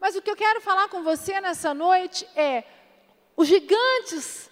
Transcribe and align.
Mas 0.00 0.14
o 0.16 0.22
que 0.22 0.30
eu 0.30 0.36
quero 0.36 0.60
falar 0.60 0.88
com 0.88 1.02
você 1.02 1.40
nessa 1.40 1.72
noite 1.72 2.28
é: 2.34 2.64
os 3.36 3.48
gigantes 3.48 4.50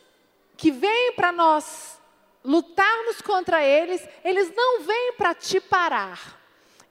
que 0.56 0.70
vêm 0.70 1.12
para 1.12 1.32
nós 1.32 2.00
lutarmos 2.44 3.20
contra 3.22 3.62
eles, 3.64 4.06
eles 4.22 4.54
não 4.54 4.82
vêm 4.82 5.14
para 5.14 5.34
te 5.34 5.60
parar. 5.60 6.40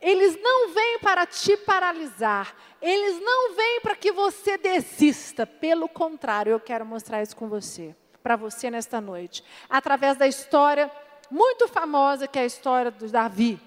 Eles 0.01 0.37
não 0.41 0.73
vêm 0.73 0.99
para 0.99 1.25
te 1.25 1.55
paralisar. 1.55 2.53
Eles 2.81 3.21
não 3.21 3.55
vêm 3.55 3.79
para 3.79 3.95
que 3.95 4.11
você 4.11 4.57
desista. 4.57 5.45
Pelo 5.45 5.87
contrário, 5.87 6.51
eu 6.51 6.59
quero 6.59 6.85
mostrar 6.85 7.21
isso 7.21 7.35
com 7.35 7.47
você, 7.47 7.95
para 8.21 8.35
você 8.35 8.69
nesta 8.69 8.99
noite, 8.99 9.43
através 9.69 10.17
da 10.17 10.27
história 10.27 10.91
muito 11.31 11.67
famosa 11.67 12.27
que 12.27 12.37
é 12.37 12.41
a 12.41 12.45
história 12.45 12.91
do 12.91 13.07
Davi. 13.07 13.59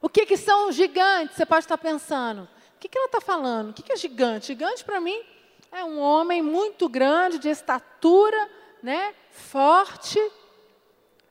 O 0.00 0.08
que, 0.08 0.26
que 0.26 0.36
são 0.36 0.72
gigantes? 0.72 1.36
Você 1.36 1.46
pode 1.46 1.64
estar 1.64 1.78
pensando. 1.78 2.48
Que, 2.82 2.88
que 2.88 2.98
ela 2.98 3.06
está 3.06 3.20
falando? 3.20 3.70
O 3.70 3.72
que, 3.72 3.80
que 3.80 3.92
é 3.92 3.96
gigante? 3.96 4.48
Gigante 4.48 4.82
para 4.82 5.00
mim 5.00 5.22
é 5.70 5.84
um 5.84 6.00
homem 6.00 6.42
muito 6.42 6.88
grande, 6.88 7.38
de 7.38 7.48
estatura, 7.48 8.50
né? 8.82 9.14
Forte. 9.30 10.18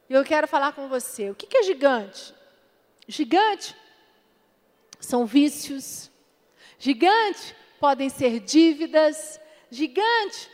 E 0.10 0.14
eu 0.14 0.24
quero 0.24 0.48
falar 0.48 0.72
com 0.72 0.88
você. 0.88 1.30
O 1.30 1.36
que, 1.36 1.46
que 1.46 1.58
é 1.58 1.64
gigante? 1.64 2.34
Gigante 3.06 3.76
são 4.98 5.26
vícios. 5.26 6.10
Gigante 6.80 7.54
podem 7.82 8.08
ser 8.08 8.40
dívidas. 8.40 9.38
Gigante 9.70 10.50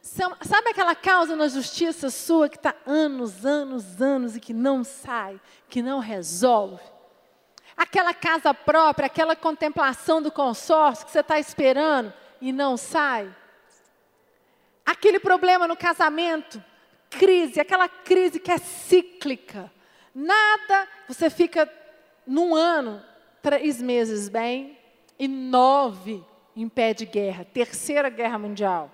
são, 0.00 0.36
sabe 0.40 0.70
aquela 0.70 0.96
causa 0.96 1.36
na 1.36 1.46
justiça 1.46 2.10
sua 2.10 2.48
que 2.48 2.56
está 2.56 2.74
anos, 2.84 3.46
anos, 3.46 4.02
anos 4.02 4.34
e 4.34 4.40
que 4.40 4.52
não 4.52 4.82
sai, 4.82 5.40
que 5.68 5.80
não 5.80 6.00
resolve? 6.00 6.82
Aquela 7.76 8.12
casa 8.12 8.52
própria, 8.52 9.06
aquela 9.06 9.34
contemplação 9.34 10.20
do 10.20 10.30
consórcio 10.30 11.06
que 11.06 11.12
você 11.12 11.20
está 11.20 11.38
esperando 11.38 12.12
e 12.40 12.52
não 12.52 12.76
sai? 12.76 13.34
Aquele 14.84 15.18
problema 15.18 15.66
no 15.66 15.76
casamento, 15.76 16.62
crise, 17.08 17.60
aquela 17.60 17.88
crise 17.88 18.40
que 18.40 18.50
é 18.50 18.58
cíclica. 18.58 19.70
Nada, 20.14 20.88
você 21.08 21.30
fica 21.30 21.70
num 22.26 22.54
ano, 22.54 23.02
três 23.40 23.80
meses 23.80 24.28
bem 24.28 24.78
e 25.18 25.26
nove 25.26 26.24
em 26.54 26.68
pé 26.68 26.92
de 26.92 27.06
guerra, 27.06 27.44
terceira 27.44 28.08
guerra 28.08 28.38
mundial. 28.38 28.90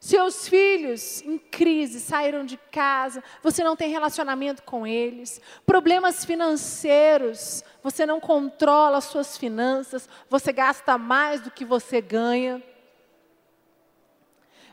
Seus 0.00 0.48
filhos 0.48 1.22
em 1.22 1.38
crise 1.38 1.98
saíram 1.98 2.44
de 2.44 2.56
casa, 2.56 3.22
você 3.42 3.64
não 3.64 3.74
tem 3.74 3.90
relacionamento 3.90 4.62
com 4.62 4.86
eles. 4.86 5.40
Problemas 5.66 6.24
financeiros, 6.24 7.64
você 7.82 8.06
não 8.06 8.20
controla 8.20 8.98
as 8.98 9.04
suas 9.04 9.36
finanças, 9.36 10.08
você 10.30 10.52
gasta 10.52 10.96
mais 10.96 11.40
do 11.40 11.50
que 11.50 11.64
você 11.64 12.00
ganha. 12.00 12.62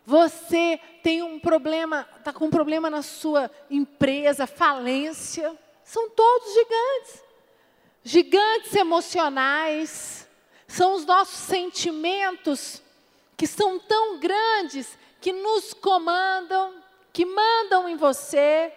Você 0.05 0.79
tem 1.01 1.23
um 1.23 1.39
problema, 1.39 2.07
está 2.19 2.31
com 2.31 2.45
um 2.45 2.51
problema 2.51 2.91
na 2.91 3.01
sua 3.01 3.49
empresa, 3.71 4.45
falência. 4.45 5.57
São 5.83 6.07
todos 6.11 6.53
gigantes. 6.53 7.23
Gigantes 8.03 8.75
emocionais. 8.75 10.29
São 10.67 10.93
os 10.93 11.03
nossos 11.03 11.39
sentimentos 11.39 12.83
que 13.35 13.47
são 13.47 13.79
tão 13.79 14.19
grandes 14.19 14.97
que 15.25 15.33
nos 15.33 15.73
comandam, 15.73 16.75
que 17.11 17.25
mandam 17.25 17.89
em 17.89 17.95
você, 17.95 18.71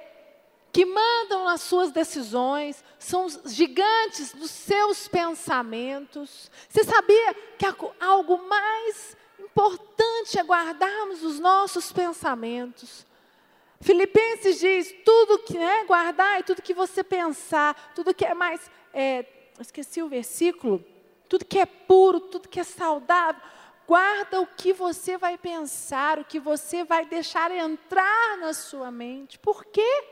que 0.72 0.82
mandam 0.82 1.44
nas 1.44 1.60
suas 1.60 1.92
decisões, 1.92 2.82
são 2.98 3.26
gigantes 3.44 4.32
dos 4.32 4.50
seus 4.50 5.06
pensamentos. 5.08 6.50
Você 6.66 6.84
sabia 6.84 7.34
que 7.34 7.66
algo 8.00 8.38
mais 8.48 9.14
importante 9.38 10.38
é 10.38 10.42
guardarmos 10.42 11.22
os 11.22 11.38
nossos 11.38 11.92
pensamentos? 11.92 13.04
Filipenses 13.82 14.58
diz: 14.58 14.94
tudo 15.04 15.40
que 15.40 15.58
é 15.58 15.84
guardar 15.84 16.40
e 16.40 16.44
tudo 16.44 16.62
que 16.62 16.72
você 16.72 17.04
pensar, 17.04 17.92
tudo 17.94 18.14
que 18.14 18.24
é 18.24 18.32
mais. 18.32 18.70
É, 18.94 19.26
esqueci 19.60 20.02
o 20.02 20.08
versículo. 20.08 20.82
Tudo 21.28 21.44
que 21.44 21.58
é 21.58 21.66
puro, 21.66 22.20
tudo 22.20 22.48
que 22.48 22.58
é 22.58 22.64
saudável 22.64 23.42
Guarda 23.88 24.42
o 24.42 24.46
que 24.46 24.74
você 24.74 25.16
vai 25.16 25.38
pensar, 25.38 26.18
o 26.18 26.24
que 26.24 26.38
você 26.38 26.84
vai 26.84 27.06
deixar 27.06 27.50
entrar 27.50 28.36
na 28.36 28.52
sua 28.52 28.90
mente. 28.90 29.38
Por 29.38 29.64
quê? 29.64 30.04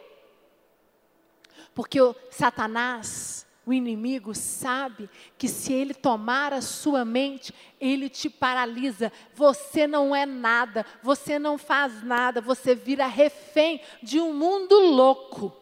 Porque 1.74 2.00
o 2.00 2.16
Satanás, 2.30 3.46
o 3.66 3.74
inimigo, 3.74 4.34
sabe 4.34 5.10
que 5.36 5.46
se 5.46 5.74
ele 5.74 5.92
tomar 5.92 6.54
a 6.54 6.62
sua 6.62 7.04
mente, 7.04 7.54
ele 7.78 8.08
te 8.08 8.30
paralisa. 8.30 9.12
Você 9.34 9.86
não 9.86 10.16
é 10.16 10.24
nada, 10.24 10.86
você 11.02 11.38
não 11.38 11.58
faz 11.58 12.02
nada, 12.02 12.40
você 12.40 12.74
vira 12.74 13.06
refém 13.06 13.82
de 14.02 14.18
um 14.18 14.32
mundo 14.32 14.74
louco. 14.74 15.54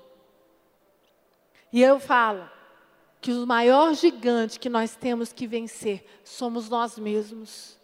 E 1.72 1.82
eu 1.82 1.98
falo 1.98 2.48
que 3.20 3.32
o 3.32 3.44
maior 3.44 3.92
gigante 3.92 4.60
que 4.60 4.68
nós 4.68 4.94
temos 4.94 5.32
que 5.32 5.48
vencer 5.48 6.06
somos 6.22 6.68
nós 6.68 6.96
mesmos. 6.96 7.82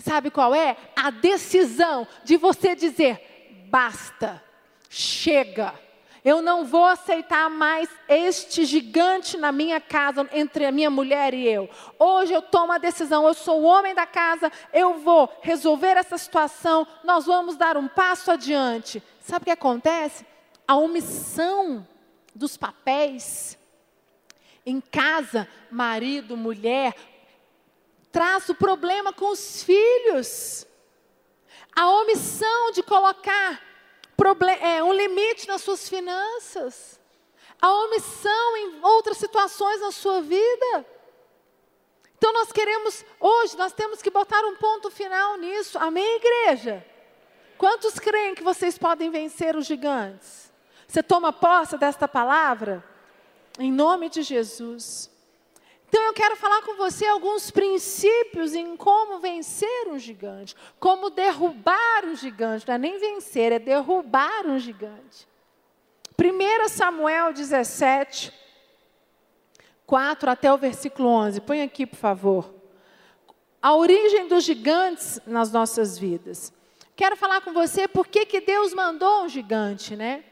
Sabe 0.00 0.30
qual 0.30 0.54
é? 0.54 0.76
A 0.96 1.10
decisão 1.10 2.06
de 2.24 2.36
você 2.36 2.74
dizer: 2.74 3.66
basta, 3.68 4.42
chega. 4.88 5.74
Eu 6.22 6.42
não 6.42 6.66
vou 6.66 6.84
aceitar 6.84 7.48
mais 7.48 7.88
este 8.06 8.66
gigante 8.66 9.38
na 9.38 9.50
minha 9.50 9.80
casa, 9.80 10.28
entre 10.32 10.66
a 10.66 10.72
minha 10.72 10.90
mulher 10.90 11.32
e 11.32 11.46
eu. 11.46 11.68
Hoje 11.98 12.34
eu 12.34 12.42
tomo 12.42 12.72
a 12.72 12.78
decisão, 12.78 13.26
eu 13.26 13.32
sou 13.32 13.62
o 13.62 13.64
homem 13.64 13.94
da 13.94 14.06
casa, 14.06 14.52
eu 14.70 14.98
vou 14.98 15.32
resolver 15.40 15.96
essa 15.96 16.18
situação, 16.18 16.86
nós 17.02 17.24
vamos 17.24 17.56
dar 17.56 17.74
um 17.78 17.88
passo 17.88 18.30
adiante. 18.30 19.02
Sabe 19.20 19.44
o 19.44 19.46
que 19.46 19.50
acontece? 19.50 20.26
A 20.68 20.76
omissão 20.76 21.86
dos 22.34 22.54
papéis 22.54 23.58
em 24.64 24.80
casa, 24.80 25.48
marido, 25.70 26.36
mulher, 26.36 26.94
traz 28.12 28.48
o 28.48 28.54
problema 28.54 29.12
com 29.12 29.30
os 29.30 29.62
filhos. 29.62 30.66
A 31.74 31.88
omissão 31.88 32.72
de 32.72 32.82
colocar 32.82 33.62
é, 34.60 34.82
um 34.82 34.92
limite 34.92 35.48
nas 35.48 35.62
suas 35.62 35.88
finanças. 35.88 37.00
A 37.60 37.72
omissão 37.84 38.56
em 38.56 38.80
outras 38.82 39.18
situações 39.18 39.80
na 39.80 39.92
sua 39.92 40.20
vida. 40.20 40.86
Então 42.16 42.32
nós 42.32 42.52
queremos, 42.52 43.04
hoje, 43.18 43.56
nós 43.56 43.72
temos 43.72 44.02
que 44.02 44.10
botar 44.10 44.44
um 44.44 44.56
ponto 44.56 44.90
final 44.90 45.36
nisso. 45.38 45.78
Amém, 45.78 46.16
igreja? 46.16 46.84
Quantos 47.56 47.98
creem 47.98 48.34
que 48.34 48.42
vocês 48.42 48.78
podem 48.78 49.10
vencer 49.10 49.56
os 49.56 49.66
gigantes? 49.66 50.52
Você 50.86 51.02
toma 51.02 51.32
posse 51.32 51.76
desta 51.78 52.08
palavra? 52.08 52.84
Em 53.58 53.70
nome 53.70 54.08
de 54.08 54.22
Jesus. 54.22 55.09
Então 55.90 56.04
eu 56.04 56.12
quero 56.12 56.36
falar 56.36 56.62
com 56.62 56.76
você 56.76 57.04
alguns 57.04 57.50
princípios 57.50 58.54
em 58.54 58.76
como 58.76 59.18
vencer 59.18 59.88
um 59.88 59.98
gigante, 59.98 60.54
como 60.78 61.10
derrubar 61.10 62.04
um 62.04 62.14
gigante, 62.14 62.64
não 62.68 62.76
é 62.76 62.78
nem 62.78 62.96
vencer, 63.00 63.50
é 63.50 63.58
derrubar 63.58 64.46
um 64.46 64.56
gigante. 64.56 65.28
1 66.16 66.68
Samuel 66.68 67.32
17, 67.32 68.32
4 69.84 70.30
até 70.30 70.52
o 70.52 70.56
versículo 70.56 71.08
11, 71.08 71.40
põe 71.40 71.60
aqui 71.60 71.84
por 71.84 71.96
favor. 71.96 72.54
A 73.60 73.74
origem 73.74 74.28
dos 74.28 74.44
gigantes 74.44 75.20
nas 75.26 75.50
nossas 75.50 75.98
vidas. 75.98 76.52
Quero 76.94 77.16
falar 77.16 77.40
com 77.40 77.52
você 77.52 77.88
por 77.88 78.06
que, 78.06 78.24
que 78.26 78.40
Deus 78.40 78.72
mandou 78.72 79.24
um 79.24 79.28
gigante, 79.28 79.96
né? 79.96 80.22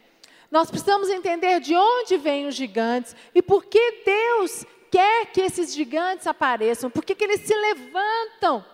Nós 0.53 0.71
precisamos 0.71 1.09
entender 1.11 1.59
de 1.59 1.75
onde 1.75 2.17
vêm 2.17 2.47
os 2.47 2.55
gigantes 2.55 3.17
e 3.35 3.43
por 3.43 3.65
que 3.65 4.05
Deus 4.07 4.65
quer 4.91 5.27
que 5.27 5.41
esses 5.41 5.75
gigantes 5.75 6.27
apareçam? 6.27 6.91
Por 6.91 7.05
que, 7.05 7.15
que 7.15 7.25
eles 7.25 7.41
se 7.41 7.55
levantam? 7.55 8.65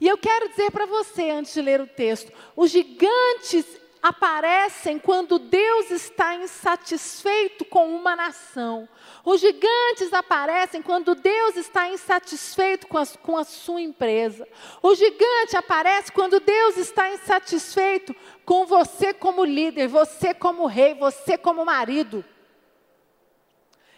E 0.00 0.08
eu 0.08 0.18
quero 0.18 0.48
dizer 0.48 0.70
para 0.70 0.86
você, 0.86 1.30
antes 1.30 1.54
de 1.54 1.62
ler 1.62 1.80
o 1.80 1.86
texto, 1.86 2.32
os 2.56 2.70
gigantes 2.70 3.64
aparecem 4.02 4.98
quando 4.98 5.38
Deus 5.38 5.92
está 5.92 6.34
insatisfeito 6.34 7.64
com 7.64 7.94
uma 7.94 8.16
nação. 8.16 8.88
Os 9.24 9.40
gigantes 9.40 10.12
aparecem 10.12 10.82
quando 10.82 11.14
Deus 11.14 11.56
está 11.56 11.88
insatisfeito 11.88 12.88
com 12.88 12.98
a, 12.98 13.06
com 13.06 13.38
a 13.38 13.44
sua 13.44 13.80
empresa. 13.80 14.46
O 14.82 14.92
gigante 14.96 15.56
aparece 15.56 16.10
quando 16.10 16.40
Deus 16.40 16.76
está 16.76 17.12
insatisfeito 17.12 18.12
com 18.44 18.66
você 18.66 19.14
como 19.14 19.44
líder, 19.44 19.86
você 19.86 20.34
como 20.34 20.66
rei, 20.66 20.94
você 20.94 21.38
como 21.38 21.64
marido. 21.64 22.24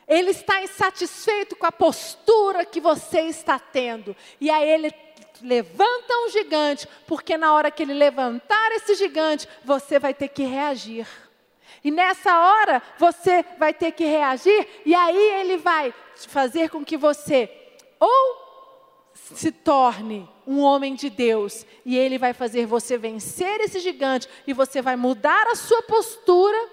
Ele 0.06 0.30
está 0.30 0.62
insatisfeito 0.62 1.56
com 1.56 1.66
a 1.66 1.72
postura 1.72 2.64
que 2.64 2.80
você 2.80 3.22
está 3.22 3.58
tendo. 3.58 4.14
E 4.40 4.50
aí 4.50 4.68
ele 4.68 4.92
levanta 5.42 6.16
um 6.26 6.30
gigante, 6.30 6.86
porque 7.06 7.36
na 7.36 7.52
hora 7.54 7.70
que 7.70 7.82
ele 7.82 7.94
levantar 7.94 8.72
esse 8.72 8.94
gigante, 8.94 9.48
você 9.64 9.98
vai 9.98 10.12
ter 10.14 10.28
que 10.28 10.44
reagir. 10.44 11.06
E 11.82 11.90
nessa 11.90 12.38
hora 12.38 12.82
você 12.98 13.44
vai 13.58 13.74
ter 13.74 13.92
que 13.92 14.04
reagir, 14.04 14.66
e 14.86 14.94
aí 14.94 15.40
ele 15.40 15.56
vai 15.56 15.92
fazer 16.28 16.70
com 16.70 16.84
que 16.84 16.96
você 16.96 17.50
ou 17.98 18.44
se 19.14 19.50
torne 19.50 20.28
um 20.46 20.60
homem 20.60 20.94
de 20.94 21.08
Deus 21.08 21.64
e 21.84 21.96
ele 21.96 22.18
vai 22.18 22.32
fazer 22.32 22.66
você 22.66 22.98
vencer 22.98 23.60
esse 23.60 23.80
gigante 23.80 24.28
e 24.46 24.52
você 24.52 24.82
vai 24.82 24.96
mudar 24.96 25.46
a 25.46 25.54
sua 25.54 25.82
postura 25.82 26.68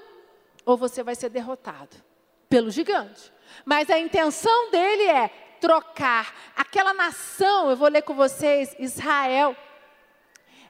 ou 0.65 0.75
você 0.75 1.01
vai 1.03 1.15
ser 1.15 1.29
derrotado 1.29 2.10
pelo 2.51 2.69
gigante. 2.69 3.31
Mas 3.65 3.89
a 3.89 3.97
intenção 3.97 4.69
dele 4.69 5.03
é 5.03 5.29
trocar 5.61 6.35
aquela 6.55 6.93
nação, 6.93 7.69
eu 7.69 7.77
vou 7.77 7.87
ler 7.87 8.01
com 8.01 8.13
vocês, 8.13 8.75
Israel. 8.77 9.55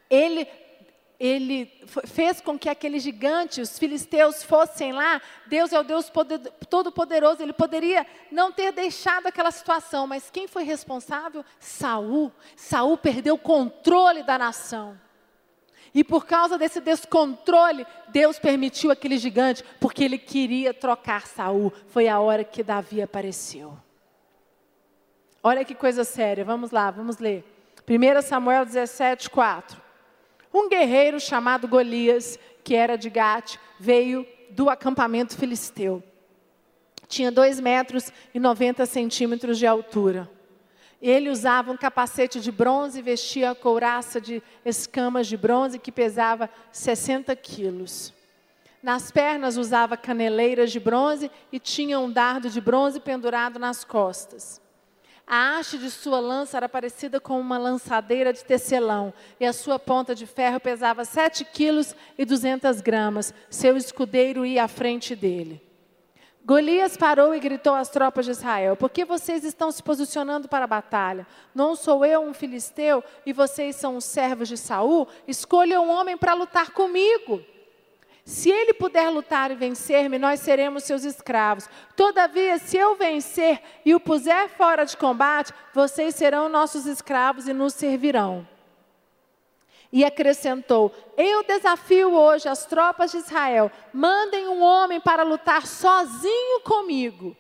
Ele 0.10 0.48
ele 1.24 1.72
fez 2.07 2.42
com 2.42 2.57
que 2.57 2.68
aquele 2.68 3.00
gigante, 3.00 3.62
os 3.62 3.78
filisteus, 3.78 4.42
fossem 4.42 4.92
lá. 4.92 5.22
Deus 5.45 5.72
é 5.72 5.80
o 5.80 5.83
Deus 5.83 6.12
todo-poderoso. 6.68 7.44
Ele 7.44 7.54
poderia 7.54 8.07
não 8.31 8.51
ter 8.51 8.72
deixado 8.72 9.27
aquela 9.27 9.51
situação, 9.51 10.07
mas 10.07 10.31
quem 10.31 10.48
foi 10.48 10.63
responsável? 10.63 11.45
Saul. 11.60 12.34
Saul 12.56 12.98
perdeu 12.98 13.36
o 13.36 13.38
controle 13.38 14.24
da 14.24 14.36
nação. 14.36 15.00
E 15.94 16.04
por 16.04 16.26
causa 16.26 16.58
desse 16.58 16.80
descontrole, 16.80 17.86
Deus 18.08 18.40
permitiu 18.40 18.92
aquele 18.92 19.18
gigante, 19.18 19.64
porque 19.80 20.04
ele 20.04 20.18
queria 20.18 20.74
trocar 20.74 21.28
Saul. 21.28 21.74
Foi 21.88 22.08
a 22.08 22.20
hora 22.20 22.44
que 22.44 22.64
Davi 22.64 23.02
apareceu. 23.02 23.78
Olha 25.44 25.66
que 25.66 25.76
coisa 25.76 26.04
séria. 26.04 26.46
Vamos 26.46 26.72
lá, 26.72 26.90
vamos 26.92 27.18
ler. 27.18 27.44
1 27.88 28.22
Samuel 28.22 28.66
17, 28.66 29.30
4. 29.30 29.82
Um 30.54 30.70
guerreiro 30.70 31.20
chamado 31.20 31.68
Golias, 31.68 32.40
que 32.64 32.76
era 32.76 32.98
de 32.98 33.10
Gate, 33.10 33.58
veio 33.80 34.26
do 34.50 34.70
acampamento 34.70 35.36
filisteu. 35.36 36.04
Tinha 37.08 37.32
dois 37.32 37.60
metros 37.60 38.12
e 38.34 38.40
90 38.40 38.86
centímetros 38.86 39.58
de 39.58 39.68
altura. 39.68 40.30
Ele 41.01 41.30
usava 41.30 41.71
um 41.71 41.77
capacete 41.77 42.39
de 42.39 42.51
bronze 42.51 43.00
e 43.00 43.01
vestia 43.01 43.51
a 43.51 43.56
couraça 43.56 44.21
de 44.21 44.42
escamas 44.63 45.25
de 45.27 45.36
bronze 45.36 45.80
que 45.80 45.92
pesava 45.92 46.50
60 46.71 47.36
quilos. 47.36 48.13
Nas 48.83 49.12
pernas 49.12 49.57
usava 49.57 49.98
caneleiras 49.98 50.71
de 50.71 50.80
bronze 50.80 51.31
e 51.51 51.59
tinha 51.59 52.00
um 52.00 52.12
dardo 52.12 52.50
de 52.50 52.62
bronze 52.62 53.00
pendurado 53.00 53.57
nas 53.57 53.83
costas. 53.83 54.62
A 55.25 55.57
haste 55.57 55.77
de 55.77 55.89
sua 55.89 56.19
lança 56.19 56.57
era 56.57 56.68
parecida 56.68 57.19
com 57.19 57.39
uma 57.39 57.57
lançadeira 57.57 58.33
de 58.33 58.44
tecelão, 58.44 59.13
e 59.39 59.45
a 59.45 59.53
sua 59.53 59.80
ponta 59.80 60.13
de 60.13 60.25
ferro 60.25 60.59
pesava 60.59 61.06
sete 61.06 61.45
quilos 61.45 61.95
e 62.18 62.25
duzentas 62.25 62.81
gramas. 62.81 63.33
Seu 63.50 63.77
escudeiro 63.77 64.45
ia 64.45 64.63
à 64.63 64.68
frente 64.68 65.15
dele. 65.15 65.71
Golias 66.44 66.98
parou 66.98 67.36
e 67.36 67.40
gritou 67.40 67.76
às 67.76 67.90
tropas 67.90 68.26
de 68.26 68.32
Israel: 68.32 68.76
Por 68.76 68.90
que 68.90 69.06
vocês 69.06 69.44
estão 69.44 69.72
se 69.72 69.84
posicionando 69.84 70.48
para 70.48 70.66
a 70.66 70.68
batalha? 70.68 71.28
Não 71.54 71.76
sou 71.76 72.04
eu 72.04 72.22
um 72.22 72.34
filisteu 72.34 73.04
e 73.26 73.32
vocês 73.32 73.76
são 73.76 73.96
os 73.96 74.06
servos 74.06 74.48
de 74.48 74.58
Saul? 74.58 75.08
Escolha 75.28 75.80
um 75.80 75.90
homem 75.90 76.18
para 76.18 76.34
lutar 76.34 76.72
comigo. 76.72 77.42
Se 78.26 78.50
ele 78.50 78.74
puder 78.74 79.10
lutar 79.10 79.52
e 79.52 79.56
vencer-me, 79.56 80.18
nós 80.18 80.40
seremos 80.40 80.84
seus 80.84 81.04
escravos. 81.04 81.68
Todavia, 81.96 82.58
se 82.60 82.78
eu 82.78 82.96
vencer 82.96 83.62
e 83.84 83.94
o 83.96 84.00
puser 84.00 84.48
fora 84.50 84.86
de 84.86 84.96
combate, 84.96 85.54
vocês 85.74 86.16
serão 86.16 86.48
nossos 86.48 86.86
escravos 86.86 87.48
e 87.48 87.54
nos 87.54 87.74
servirão. 87.74 88.48
E 89.92 90.06
acrescentou: 90.06 90.94
Eu 91.18 91.44
desafio 91.44 92.14
hoje 92.14 92.48
as 92.48 92.66
tropas 92.66 93.12
de 93.12 93.18
Israel, 93.18 93.72
mandem 93.94 94.48
um 94.48 94.62
homem 94.62 95.02
para 95.02 95.24
lutar 95.24 95.68
sozinho 95.68 96.62
comigo. 96.62 97.36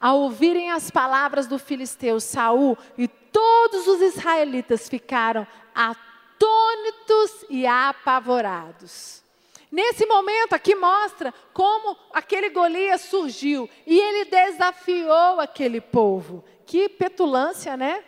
Ao 0.00 0.18
ouvirem 0.18 0.70
as 0.70 0.90
palavras 0.90 1.46
do 1.46 1.58
filisteu 1.58 2.20
Saul 2.20 2.76
e 2.98 3.08
todos 3.08 3.86
os 3.86 4.00
israelitas 4.02 4.88
ficaram 4.88 5.46
atônitos 5.74 7.46
e 7.48 7.66
apavorados. 7.66 9.22
Nesse 9.70 10.06
momento 10.06 10.52
aqui 10.52 10.74
mostra 10.74 11.32
como 11.52 11.96
aquele 12.12 12.50
Golias 12.50 13.00
surgiu 13.00 13.68
e 13.86 13.98
ele 13.98 14.26
desafiou 14.26 15.40
aquele 15.40 15.80
povo. 15.80 16.44
Que 16.66 16.88
petulância, 16.88 17.76
né? 17.76 18.04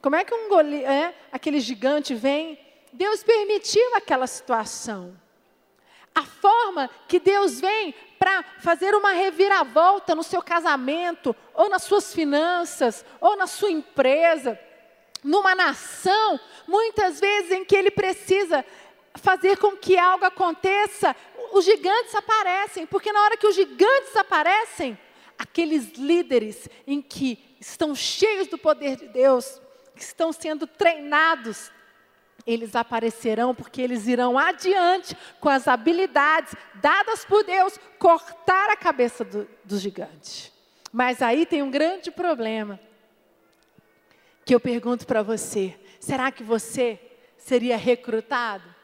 Como 0.00 0.16
é 0.16 0.24
que 0.24 0.34
um 0.34 0.48
Golias, 0.48 0.90
é, 0.90 1.14
aquele 1.30 1.60
gigante 1.60 2.14
vem? 2.14 2.58
Deus 2.94 3.24
permitiu 3.24 3.94
aquela 3.96 4.26
situação. 4.26 5.18
A 6.14 6.22
forma 6.22 6.88
que 7.08 7.18
Deus 7.18 7.60
vem 7.60 7.92
para 8.18 8.44
fazer 8.60 8.94
uma 8.94 9.12
reviravolta 9.12 10.14
no 10.14 10.22
seu 10.22 10.40
casamento, 10.40 11.34
ou 11.52 11.68
nas 11.68 11.82
suas 11.82 12.14
finanças, 12.14 13.04
ou 13.20 13.36
na 13.36 13.48
sua 13.48 13.70
empresa, 13.70 14.58
numa 15.24 15.56
nação, 15.56 16.38
muitas 16.68 17.18
vezes 17.18 17.50
em 17.50 17.64
que 17.64 17.74
Ele 17.74 17.90
precisa 17.90 18.64
fazer 19.14 19.58
com 19.58 19.76
que 19.76 19.98
algo 19.98 20.24
aconteça, 20.24 21.16
os 21.52 21.64
gigantes 21.64 22.14
aparecem, 22.14 22.86
porque 22.86 23.12
na 23.12 23.22
hora 23.22 23.36
que 23.36 23.46
os 23.46 23.56
gigantes 23.56 24.16
aparecem, 24.16 24.96
aqueles 25.36 25.94
líderes 25.94 26.68
em 26.86 27.02
que 27.02 27.56
estão 27.60 27.92
cheios 27.92 28.46
do 28.46 28.56
poder 28.56 28.96
de 28.96 29.08
Deus, 29.08 29.60
que 29.96 30.02
estão 30.02 30.32
sendo 30.32 30.66
treinados, 30.66 31.72
eles 32.46 32.76
aparecerão 32.76 33.54
porque 33.54 33.80
eles 33.80 34.06
irão 34.06 34.38
adiante 34.38 35.16
com 35.40 35.48
as 35.48 35.66
habilidades 35.66 36.54
dadas 36.74 37.24
por 37.24 37.42
Deus, 37.44 37.78
cortar 37.98 38.70
a 38.70 38.76
cabeça 38.76 39.24
do, 39.24 39.48
do 39.64 39.78
gigante. 39.78 40.52
Mas 40.92 41.22
aí 41.22 41.46
tem 41.46 41.62
um 41.62 41.70
grande 41.70 42.10
problema 42.10 42.78
que 44.44 44.54
eu 44.54 44.60
pergunto 44.60 45.06
para 45.06 45.22
você: 45.22 45.74
será 45.98 46.30
que 46.30 46.42
você 46.42 47.00
seria 47.36 47.76
recrutado? 47.76 48.74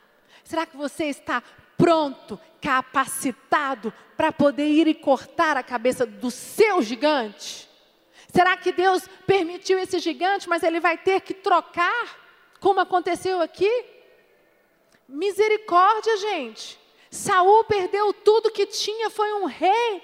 Será 0.43 0.67
que 0.67 0.77
você 0.77 1.05
está 1.05 1.43
pronto, 1.77 2.41
capacitado 2.61 3.93
para 4.17 4.33
poder 4.33 4.67
ir 4.67 4.89
e 4.89 4.95
cortar 4.95 5.57
a 5.57 5.63
cabeça 5.63 6.05
do 6.05 6.31
seu 6.31 6.83
gigante? 6.83 7.69
Será 8.33 8.57
que 8.57 8.73
Deus 8.73 9.09
permitiu 9.27 9.79
esse 9.79 9.99
gigante, 9.99 10.49
mas 10.49 10.63
ele 10.63 10.81
vai 10.81 10.97
ter 10.97 11.21
que 11.21 11.35
trocar, 11.35 12.19
como 12.61 12.81
aconteceu 12.81 13.41
aqui? 13.41 13.85
Misericórdia, 15.09 16.17
gente. 16.19 16.79
Saul 17.11 17.65
perdeu 17.65 18.13
tudo 18.13 18.53
que 18.53 18.67
tinha, 18.67 19.11
foi 19.11 19.33
um 19.35 19.47
rei. 19.47 20.03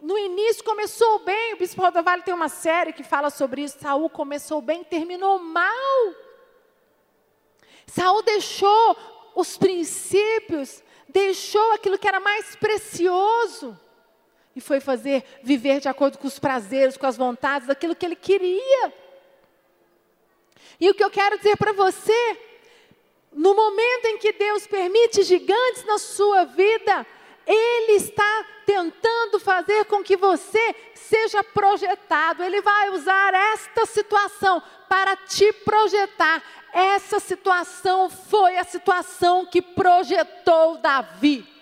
No 0.00 0.18
início 0.18 0.62
começou 0.62 1.20
bem, 1.20 1.54
o 1.54 1.56
Bispo 1.56 1.80
Rodovalho 1.80 2.22
tem 2.22 2.34
uma 2.34 2.50
série 2.50 2.92
que 2.92 3.02
fala 3.02 3.30
sobre 3.30 3.62
isso. 3.62 3.78
Saul 3.80 4.10
começou 4.10 4.60
bem, 4.60 4.84
terminou 4.84 5.38
mal. 5.38 6.14
Saul 7.86 8.22
deixou 8.22 8.96
os 9.34 9.56
princípios, 9.56 10.82
deixou 11.08 11.72
aquilo 11.72 11.98
que 11.98 12.08
era 12.08 12.20
mais 12.20 12.54
precioso 12.56 13.78
e 14.54 14.60
foi 14.60 14.80
fazer 14.80 15.24
viver 15.42 15.80
de 15.80 15.88
acordo 15.88 16.18
com 16.18 16.26
os 16.26 16.38
prazeres, 16.38 16.96
com 16.96 17.06
as 17.06 17.16
vontades, 17.16 17.66
daquilo 17.66 17.96
que 17.96 18.04
ele 18.04 18.16
queria. 18.16 18.92
E 20.80 20.90
o 20.90 20.94
que 20.94 21.04
eu 21.04 21.10
quero 21.10 21.36
dizer 21.38 21.56
para 21.56 21.72
você, 21.72 22.38
no 23.32 23.54
momento 23.54 24.06
em 24.06 24.18
que 24.18 24.32
Deus 24.32 24.66
permite 24.66 25.22
gigantes 25.22 25.84
na 25.84 25.98
sua 25.98 26.44
vida, 26.44 27.06
Ele 27.46 27.92
está 27.92 28.46
tentando 28.66 29.38
fazer 29.38 29.84
com 29.84 30.02
que 30.02 30.16
você 30.16 30.74
seja 30.94 31.42
projetado. 31.44 32.42
Ele 32.42 32.60
vai 32.60 32.90
usar 32.90 33.34
esta 33.34 33.86
situação 33.86 34.62
para 34.88 35.16
te 35.16 35.52
projetar. 35.52 36.42
Essa 36.72 37.20
situação 37.20 38.10
foi 38.10 38.56
a 38.56 38.64
situação 38.64 39.46
que 39.46 39.62
projetou 39.62 40.78
Davi. 40.78 41.53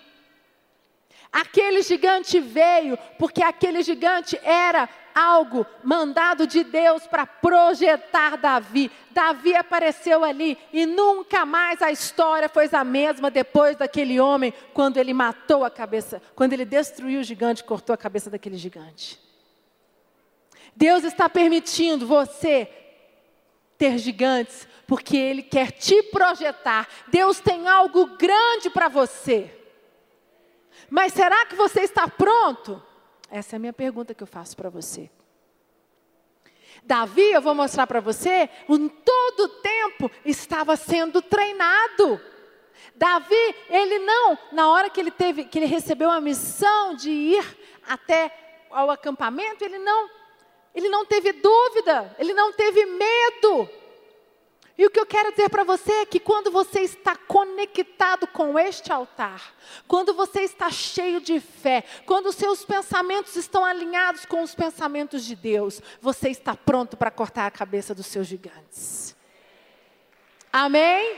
Aquele 1.33 1.81
gigante 1.81 2.39
veio 2.39 2.95
porque 3.17 3.41
aquele 3.41 3.81
gigante 3.81 4.39
era 4.43 4.87
algo 5.15 5.65
mandado 5.83 6.45
de 6.45 6.63
Deus 6.63 7.07
para 7.07 7.25
projetar 7.25 8.37
Davi. 8.37 8.91
Davi 9.09 9.55
apareceu 9.55 10.23
ali 10.23 10.55
e 10.71 10.85
nunca 10.85 11.43
mais 11.43 11.81
a 11.81 11.91
história 11.91 12.47
foi 12.47 12.69
a 12.71 12.83
mesma 12.83 13.31
depois 13.31 13.75
daquele 13.75 14.19
homem, 14.19 14.53
quando 14.75 14.97
ele 14.97 15.13
matou 15.13 15.65
a 15.65 15.71
cabeça, 15.71 16.21
quando 16.35 16.53
ele 16.53 16.65
destruiu 16.65 17.21
o 17.21 17.23
gigante, 17.23 17.63
cortou 17.63 17.95
a 17.95 17.97
cabeça 17.97 18.29
daquele 18.29 18.57
gigante. 18.57 19.19
Deus 20.75 21.03
está 21.03 21.27
permitindo 21.27 22.05
você 22.05 22.69
ter 23.77 23.97
gigantes, 23.97 24.67
porque 24.87 25.17
Ele 25.17 25.43
quer 25.43 25.71
te 25.71 26.03
projetar. 26.03 26.87
Deus 27.07 27.39
tem 27.39 27.67
algo 27.67 28.17
grande 28.17 28.69
para 28.69 28.87
você. 28.87 29.62
Mas 30.93 31.11
será 31.11 31.43
que 31.47 31.55
você 31.55 31.81
está 31.81 32.07
pronto? 32.07 32.79
Essa 33.27 33.55
é 33.55 33.57
a 33.57 33.59
minha 33.59 33.73
pergunta 33.73 34.13
que 34.13 34.21
eu 34.21 34.27
faço 34.27 34.55
para 34.55 34.69
você. 34.69 35.09
Davi, 36.83 37.31
eu 37.31 37.41
vou 37.41 37.55
mostrar 37.55 37.87
para 37.87 37.99
você, 37.99 38.47
em 38.69 38.87
todo 38.87 39.49
tempo 39.59 40.11
estava 40.23 40.75
sendo 40.75 41.19
treinado. 41.19 42.21
Davi, 42.93 43.55
ele 43.71 43.97
não, 44.05 44.37
na 44.51 44.69
hora 44.69 44.87
que 44.87 44.99
ele 44.99 45.09
teve, 45.09 45.45
que 45.45 45.57
ele 45.57 45.65
recebeu 45.65 46.11
a 46.11 46.21
missão 46.21 46.93
de 46.93 47.09
ir 47.09 47.57
até 47.89 48.31
ao 48.69 48.91
acampamento, 48.91 49.65
ele 49.65 49.79
não 49.79 50.07
Ele 50.75 50.89
não 50.89 51.05
teve 51.05 51.31
dúvida, 51.33 52.15
ele 52.19 52.35
não 52.35 52.53
teve 52.53 52.85
medo. 52.85 53.67
E 54.77 54.85
o 54.85 54.89
que 54.89 54.99
eu 54.99 55.05
quero 55.05 55.31
dizer 55.31 55.49
para 55.49 55.63
você 55.63 55.91
é 55.91 56.05
que 56.05 56.19
quando 56.19 56.49
você 56.49 56.79
está 56.79 57.15
conectado 57.15 58.25
com 58.25 58.57
este 58.57 58.91
altar, 58.91 59.53
quando 59.87 60.13
você 60.15 60.41
está 60.41 60.71
cheio 60.71 61.21
de 61.21 61.39
fé, 61.39 61.83
quando 62.05 62.27
os 62.27 62.35
seus 62.35 62.65
pensamentos 62.65 63.35
estão 63.35 63.63
alinhados 63.63 64.25
com 64.25 64.41
os 64.41 64.55
pensamentos 64.55 65.23
de 65.25 65.35
Deus, 65.35 65.79
você 66.01 66.29
está 66.29 66.55
pronto 66.55 66.97
para 66.97 67.11
cortar 67.11 67.45
a 67.45 67.51
cabeça 67.51 67.93
dos 67.93 68.07
seus 68.07 68.25
gigantes. 68.25 69.15
Amém? 70.51 71.17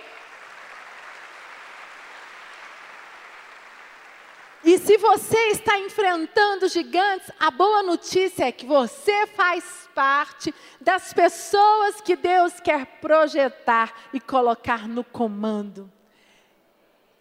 E 4.65 4.79
se 4.79 4.97
você 4.97 5.37
está 5.49 5.77
enfrentando 5.77 6.67
gigantes, 6.67 7.29
a 7.39 7.51
boa 7.51 7.83
notícia 7.83 8.45
é 8.45 8.51
que 8.51 8.65
você 8.65 9.27
faz 9.27 9.87
parte 9.93 10.51
das 10.81 11.13
pessoas 11.13 12.01
que 12.01 12.15
Deus 12.15 12.59
quer 12.59 12.83
projetar 12.99 13.93
e 14.11 14.19
colocar 14.19 14.87
no 14.87 15.03
comando. 15.03 15.87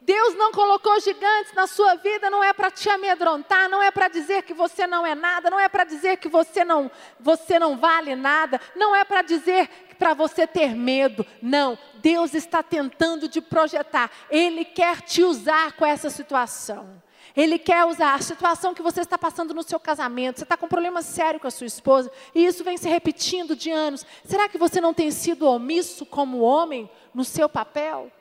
Deus 0.00 0.34
não 0.34 0.52
colocou 0.52 0.98
gigantes 1.00 1.52
na 1.52 1.66
sua 1.66 1.96
vida, 1.96 2.30
não 2.30 2.42
é 2.42 2.54
para 2.54 2.70
te 2.70 2.88
amedrontar, 2.88 3.68
não 3.68 3.82
é 3.82 3.90
para 3.90 4.08
dizer 4.08 4.42
que 4.44 4.54
você 4.54 4.86
não 4.86 5.04
é 5.04 5.14
nada, 5.14 5.50
não 5.50 5.60
é 5.60 5.68
para 5.68 5.84
dizer 5.84 6.16
que 6.16 6.30
você 6.30 6.64
não, 6.64 6.90
você 7.20 7.58
não 7.58 7.76
vale 7.76 8.16
nada, 8.16 8.58
não 8.74 8.96
é 8.96 9.04
para 9.04 9.20
dizer 9.20 9.68
para 9.98 10.14
você 10.14 10.46
ter 10.46 10.74
medo. 10.74 11.26
Não, 11.42 11.78
Deus 11.96 12.32
está 12.32 12.62
tentando 12.62 13.28
te 13.28 13.42
projetar. 13.42 14.10
Ele 14.30 14.64
quer 14.64 15.02
te 15.02 15.22
usar 15.22 15.72
com 15.72 15.84
essa 15.84 16.08
situação. 16.08 17.03
Ele 17.36 17.58
quer 17.58 17.84
usar 17.84 18.14
a 18.14 18.20
situação 18.20 18.74
que 18.74 18.82
você 18.82 19.00
está 19.00 19.18
passando 19.18 19.52
no 19.52 19.62
seu 19.62 19.80
casamento. 19.80 20.38
Você 20.38 20.44
está 20.44 20.56
com 20.56 20.66
um 20.66 20.68
problema 20.68 21.02
sério 21.02 21.40
com 21.40 21.48
a 21.48 21.50
sua 21.50 21.66
esposa 21.66 22.10
e 22.34 22.44
isso 22.46 22.62
vem 22.62 22.76
se 22.76 22.88
repetindo 22.88 23.56
de 23.56 23.70
anos. 23.70 24.06
Será 24.24 24.48
que 24.48 24.56
você 24.56 24.80
não 24.80 24.94
tem 24.94 25.10
sido 25.10 25.48
omisso 25.48 26.06
como 26.06 26.40
homem 26.40 26.88
no 27.12 27.24
seu 27.24 27.48
papel? 27.48 28.12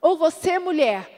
Ou 0.00 0.18
você, 0.18 0.58
mulher, 0.58 1.10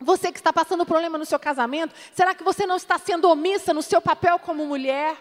você 0.00 0.32
que 0.32 0.38
está 0.38 0.52
passando 0.52 0.86
problema 0.86 1.18
no 1.18 1.24
seu 1.24 1.38
casamento, 1.38 1.94
será 2.12 2.34
que 2.34 2.42
você 2.42 2.66
não 2.66 2.76
está 2.76 2.98
sendo 2.98 3.28
omissa 3.28 3.72
no 3.72 3.82
seu 3.82 4.00
papel 4.00 4.38
como 4.38 4.66
mulher? 4.66 5.16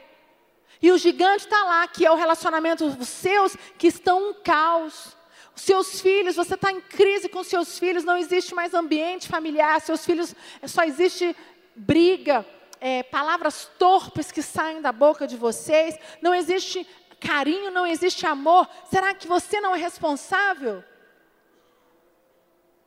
E 0.81 0.91
o 0.91 0.97
gigante 0.97 1.45
está 1.45 1.63
lá, 1.63 1.87
que 1.87 2.05
é 2.05 2.11
o 2.11 2.15
relacionamento 2.15 2.89
dos 2.89 3.07
seus, 3.07 3.55
que 3.77 3.87
estão 3.87 4.29
um 4.29 4.33
caos 4.33 5.16
seus 5.57 5.99
filhos, 5.99 6.35
você 6.35 6.53
está 6.53 6.71
em 6.71 6.79
crise 6.79 7.27
com 7.27 7.43
seus 7.43 7.77
filhos, 7.79 8.03
não 8.03 8.15
existe 8.15 8.53
mais 8.53 8.73
ambiente 8.73 9.27
familiar, 9.27 9.81
seus 9.81 10.05
filhos, 10.05 10.35
é, 10.61 10.67
só 10.67 10.83
existe 10.83 11.35
briga, 11.75 12.45
é, 12.79 13.03
palavras 13.03 13.69
torpes 13.77 14.31
que 14.31 14.41
saem 14.41 14.81
da 14.81 14.91
boca 14.91 15.27
de 15.27 15.35
vocês, 15.35 15.97
não 16.21 16.33
existe 16.33 16.87
carinho, 17.19 17.71
não 17.71 17.85
existe 17.85 18.25
amor. 18.25 18.69
Será 18.89 19.13
que 19.13 19.27
você 19.27 19.59
não 19.59 19.75
é 19.75 19.79
responsável? 19.79 20.83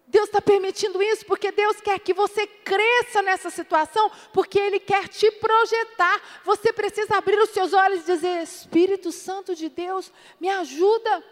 Deus 0.06 0.26
está 0.26 0.40
permitindo 0.40 1.00
isso 1.00 1.24
porque 1.24 1.52
Deus 1.52 1.80
quer 1.80 1.98
que 2.00 2.12
você 2.12 2.44
cresça 2.46 3.22
nessa 3.22 3.48
situação, 3.48 4.10
porque 4.32 4.58
Ele 4.58 4.80
quer 4.80 5.06
te 5.08 5.30
projetar. 5.32 6.20
Você 6.44 6.72
precisa 6.72 7.16
abrir 7.16 7.38
os 7.38 7.50
seus 7.50 7.72
olhos 7.72 8.00
e 8.02 8.12
dizer: 8.12 8.42
Espírito 8.42 9.12
Santo 9.12 9.54
de 9.54 9.68
Deus, 9.68 10.12
me 10.40 10.48
ajuda. 10.48 11.24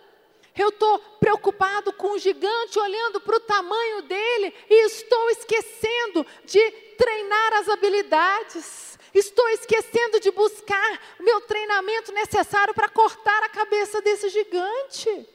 Eu 0.58 0.70
estou 0.70 0.98
preocupado 1.20 1.92
com 1.92 2.12
o 2.12 2.18
gigante, 2.18 2.78
olhando 2.78 3.20
para 3.20 3.36
o 3.36 3.40
tamanho 3.40 4.02
dele 4.02 4.52
e 4.68 4.86
estou 4.86 5.30
esquecendo 5.30 6.26
de 6.44 6.70
treinar 6.98 7.54
as 7.54 7.68
habilidades. 7.68 8.98
Estou 9.14 9.48
esquecendo 9.50 10.18
de 10.20 10.32
buscar 10.32 11.00
o 11.20 11.22
meu 11.22 11.40
treinamento 11.42 12.12
necessário 12.12 12.74
para 12.74 12.88
cortar 12.88 13.42
a 13.44 13.48
cabeça 13.48 14.02
desse 14.02 14.28
gigante. 14.28 15.28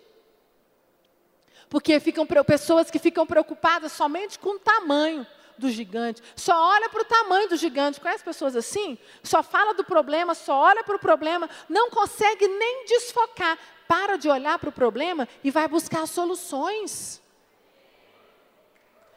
Porque 1.70 2.00
ficam 2.00 2.28
pessoas 2.28 2.92
que 2.92 3.00
ficam 3.00 3.26
preocupadas 3.26 3.94
somente 3.94 4.38
com 4.38 4.58
o 4.58 4.60
tamanho 4.60 5.26
do 5.58 5.70
gigante, 5.70 6.22
só 6.36 6.56
olha 6.56 6.90
para 6.90 7.02
o 7.02 7.06
tamanho 7.06 7.48
do 7.48 7.56
gigante. 7.56 8.00
Conhece 8.00 8.24
pessoas 8.24 8.56
assim? 8.56 8.98
Só 9.24 9.42
fala 9.44 9.74
do 9.74 9.84
problema, 9.84 10.34
só 10.34 10.56
olha 10.56 10.84
para 10.84 10.96
o 10.96 11.00
problema, 11.00 11.50
não 11.70 11.90
consegue 11.90 12.48
nem 12.48 12.86
desfocar 12.86 13.58
para 13.88 14.18
de 14.18 14.30
olhar 14.30 14.58
para 14.60 14.70
o 14.70 14.74
problema 14.74 15.28
e 15.44 15.52
vai 15.52 15.68
buscar 15.68 16.08
soluções. 16.08 17.22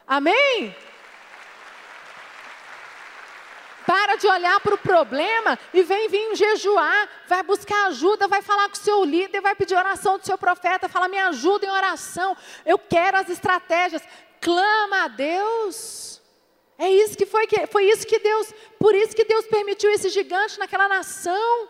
Amém? 0.07 0.75
Para 3.85 4.17
de 4.17 4.27
olhar 4.27 4.59
para 4.59 4.75
o 4.75 4.77
problema 4.77 5.57
e 5.73 5.81
vem 5.81 6.09
vir 6.09 6.35
jejuar, 6.35 7.09
vai 7.25 7.41
buscar 7.41 7.87
ajuda, 7.87 8.27
vai 8.27 8.41
falar 8.41 8.67
com 8.67 8.75
o 8.75 8.79
seu 8.79 9.03
líder, 9.05 9.39
vai 9.39 9.55
pedir 9.55 9.75
oração 9.75 10.17
do 10.17 10.25
seu 10.25 10.37
profeta, 10.37 10.89
fala: 10.89 11.07
me 11.07 11.17
ajuda 11.17 11.65
em 11.65 11.69
oração, 11.69 12.35
eu 12.65 12.77
quero 12.77 13.17
as 13.17 13.29
estratégias. 13.29 14.03
Clama 14.41 15.05
a 15.05 15.07
Deus. 15.07 16.21
É 16.77 16.89
isso 16.89 17.17
que 17.17 17.25
foi, 17.25 17.47
foi 17.71 17.85
isso 17.85 18.05
que 18.05 18.19
Deus, 18.19 18.53
por 18.77 18.93
isso 18.93 19.15
que 19.15 19.25
Deus 19.25 19.47
permitiu 19.47 19.89
esse 19.89 20.09
gigante 20.09 20.59
naquela 20.59 20.87
nação. 20.87 21.69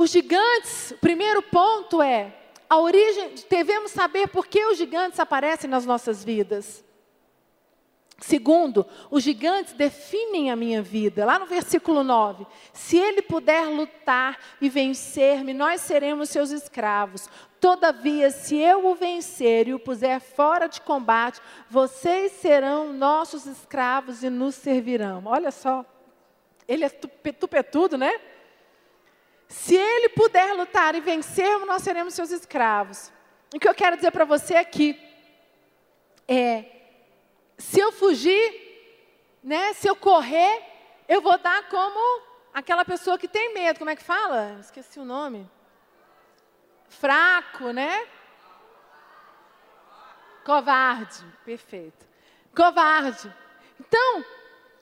Os 0.00 0.08
gigantes, 0.08 0.92
o 0.92 0.96
primeiro 0.96 1.42
ponto 1.42 2.00
é 2.00 2.34
a 2.70 2.78
origem, 2.78 3.34
devemos 3.50 3.90
saber 3.90 4.28
por 4.28 4.46
que 4.46 4.64
os 4.64 4.78
gigantes 4.78 5.20
aparecem 5.20 5.68
nas 5.68 5.84
nossas 5.84 6.24
vidas. 6.24 6.82
Segundo, 8.18 8.86
os 9.10 9.22
gigantes 9.22 9.74
definem 9.74 10.50
a 10.50 10.56
minha 10.56 10.80
vida. 10.80 11.26
Lá 11.26 11.38
no 11.38 11.44
versículo 11.44 12.02
9: 12.02 12.46
Se 12.72 12.96
ele 12.96 13.20
puder 13.20 13.66
lutar 13.66 14.38
e 14.58 14.70
vencer-me, 14.70 15.52
nós 15.52 15.82
seremos 15.82 16.30
seus 16.30 16.50
escravos. 16.50 17.28
Todavia, 17.60 18.30
se 18.30 18.56
eu 18.56 18.86
o 18.86 18.94
vencer 18.94 19.68
e 19.68 19.74
o 19.74 19.78
puser 19.78 20.18
fora 20.18 20.66
de 20.66 20.80
combate, 20.80 21.42
vocês 21.68 22.32
serão 22.32 22.90
nossos 22.90 23.44
escravos 23.44 24.22
e 24.22 24.30
nos 24.30 24.54
servirão. 24.54 25.24
Olha 25.26 25.50
só, 25.50 25.84
ele 26.66 26.86
é 26.86 26.88
tupetudo, 26.88 27.98
né? 27.98 28.18
Se 29.50 29.74
ele 29.74 30.10
puder 30.10 30.54
lutar 30.54 30.94
e 30.94 31.00
vencermos, 31.00 31.66
nós 31.66 31.82
seremos 31.82 32.14
seus 32.14 32.30
escravos. 32.30 33.10
O 33.52 33.58
que 33.58 33.68
eu 33.68 33.74
quero 33.74 33.96
dizer 33.96 34.12
para 34.12 34.24
você 34.24 34.54
aqui 34.54 34.96
é: 36.28 36.64
se 37.58 37.80
eu 37.80 37.90
fugir, 37.90 38.38
né, 39.42 39.72
se 39.72 39.88
eu 39.88 39.96
correr, 39.96 40.62
eu 41.08 41.20
vou 41.20 41.36
dar 41.36 41.68
como 41.68 42.22
aquela 42.54 42.84
pessoa 42.84 43.18
que 43.18 43.26
tem 43.26 43.52
medo. 43.52 43.80
Como 43.80 43.90
é 43.90 43.96
que 43.96 44.04
fala? 44.04 44.56
Esqueci 44.60 45.00
o 45.00 45.04
nome. 45.04 45.50
Fraco, 46.88 47.72
né? 47.72 48.06
Covarde. 50.44 51.24
Perfeito. 51.44 52.06
Covarde. 52.54 53.34
Então, 53.80 54.24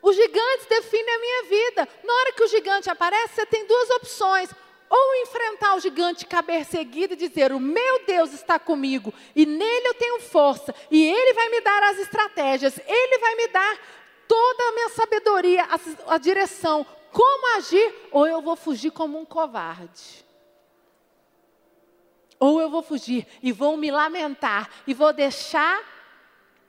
os 0.08 0.16
gigantes 0.16 0.66
definem 0.66 1.14
a 1.14 1.18
minha 1.18 1.42
vida. 1.44 1.88
Na 2.04 2.12
hora 2.12 2.32
que 2.32 2.42
o 2.42 2.48
gigante 2.48 2.90
aparece, 2.90 3.34
você 3.34 3.46
tem 3.46 3.66
duas 3.66 3.90
opções. 3.90 4.50
Ou 4.90 5.14
enfrentar 5.16 5.74
o 5.74 5.80
gigante 5.80 6.24
cabeça 6.24 6.78
erguida 6.78 7.12
e 7.12 7.16
dizer: 7.16 7.52
O 7.52 7.60
meu 7.60 8.06
Deus 8.06 8.32
está 8.32 8.58
comigo 8.58 9.12
e 9.36 9.44
nele 9.44 9.88
eu 9.88 9.94
tenho 9.94 10.18
força, 10.20 10.74
e 10.90 11.06
ele 11.06 11.34
vai 11.34 11.50
me 11.50 11.60
dar 11.60 11.82
as 11.82 11.98
estratégias, 11.98 12.80
ele 12.86 13.18
vai 13.18 13.34
me 13.34 13.48
dar 13.48 13.78
toda 14.26 14.68
a 14.68 14.72
minha 14.72 14.88
sabedoria, 14.88 15.64
a, 15.64 16.14
a 16.14 16.18
direção, 16.18 16.86
como 17.12 17.56
agir, 17.56 17.94
ou 18.10 18.26
eu 18.26 18.40
vou 18.40 18.56
fugir 18.56 18.90
como 18.90 19.18
um 19.18 19.26
covarde. 19.26 20.24
Ou 22.40 22.58
eu 22.58 22.70
vou 22.70 22.82
fugir 22.82 23.26
e 23.42 23.52
vou 23.52 23.76
me 23.76 23.90
lamentar 23.90 24.70
e 24.86 24.94
vou 24.94 25.12
deixar 25.12 25.97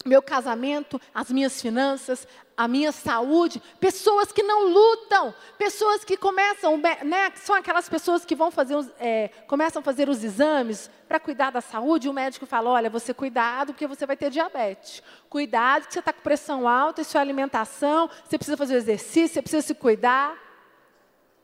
meu 0.06 0.22
casamento, 0.22 1.00
as 1.14 1.30
minhas 1.30 1.62
finanças, 1.62 2.26
a 2.56 2.68
minha 2.68 2.92
saúde, 2.92 3.62
pessoas 3.80 4.32
que 4.32 4.42
não 4.42 4.68
lutam, 4.68 5.34
pessoas 5.58 6.04
que 6.04 6.16
começam, 6.16 6.78
né, 6.78 7.32
são 7.36 7.56
aquelas 7.56 7.90
pessoas 7.90 8.24
que 8.24 8.36
vão 8.36 8.50
fazer, 8.50 8.76
é, 9.00 9.30
começam 9.48 9.82
a 9.82 9.84
fazer 9.84 10.08
os 10.08 10.24
exames 10.24 10.90
para 11.08 11.20
cuidar 11.20 11.52
da 11.52 11.62
saúde, 11.62 12.08
e 12.08 12.10
o 12.10 12.14
médico 12.14 12.46
fala, 12.46 12.70
olha, 12.70 12.90
você 12.90 13.14
cuidado 13.14 13.74
porque 13.74 13.88
você 13.88 14.06
vai 14.06 14.16
ter 14.16 14.30
diabetes, 14.30 15.04
cuidado 15.30 15.88
que 15.88 15.94
você 15.94 16.00
está 16.00 16.14
com 16.14 16.22
pressão 16.22 16.68
alta, 16.68 17.02
isso 17.02 17.18
é 17.18 17.22
alimentação, 17.22 18.10
você 18.24 18.38
precisa 18.38 18.58
fazer 18.58 18.76
exercício, 18.76 19.36
você 19.36 19.42
precisa 19.42 19.68
se 19.68 19.76
cuidar. 19.76 20.38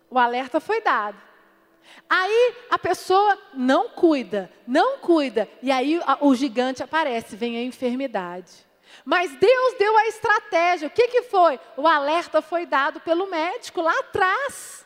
O 0.09 0.17
alerta 0.19 0.59
foi 0.59 0.81
dado. 0.81 1.17
Aí 2.09 2.55
a 2.69 2.77
pessoa 2.77 3.37
não 3.53 3.89
cuida, 3.89 4.51
não 4.67 4.99
cuida, 4.99 5.49
e 5.61 5.71
aí 5.71 5.99
o 6.21 6.35
gigante 6.35 6.83
aparece, 6.83 7.35
vem 7.35 7.57
a 7.57 7.63
enfermidade. 7.63 8.65
Mas 9.03 9.31
Deus 9.35 9.75
deu 9.77 9.97
a 9.97 10.07
estratégia. 10.07 10.87
O 10.87 10.91
que, 10.91 11.07
que 11.07 11.23
foi? 11.23 11.59
O 11.75 11.87
alerta 11.87 12.41
foi 12.41 12.65
dado 12.65 12.99
pelo 12.99 13.27
médico 13.27 13.81
lá 13.81 13.97
atrás. 13.99 14.84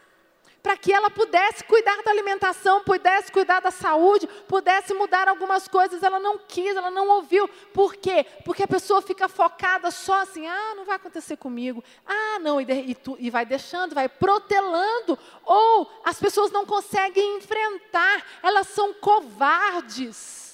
Para 0.61 0.77
que 0.77 0.91
ela 0.91 1.09
pudesse 1.09 1.63
cuidar 1.63 2.01
da 2.03 2.11
alimentação, 2.11 2.83
pudesse 2.83 3.31
cuidar 3.31 3.59
da 3.59 3.71
saúde, 3.71 4.27
pudesse 4.47 4.93
mudar 4.93 5.27
algumas 5.27 5.67
coisas. 5.67 6.03
Ela 6.03 6.19
não 6.19 6.37
quis, 6.37 6.75
ela 6.75 6.91
não 6.91 7.07
ouviu. 7.07 7.47
Por 7.73 7.95
quê? 7.95 8.25
Porque 8.43 8.63
a 8.63 8.67
pessoa 8.67 9.01
fica 9.01 9.27
focada 9.27 9.91
só 9.91 10.21
assim: 10.21 10.47
ah, 10.47 10.73
não 10.75 10.85
vai 10.85 10.95
acontecer 10.95 11.37
comigo. 11.37 11.83
Ah, 12.05 12.39
não, 12.39 12.59
e, 12.59 12.65
e, 12.71 12.95
tu, 12.95 13.15
e 13.19 13.29
vai 13.29 13.45
deixando, 13.45 13.95
vai 13.95 14.09
protelando. 14.09 15.17
Ou 15.45 15.89
as 16.03 16.19
pessoas 16.19 16.51
não 16.51 16.65
conseguem 16.65 17.37
enfrentar, 17.37 18.25
elas 18.41 18.67
são 18.67 18.93
covardes. 18.93 20.48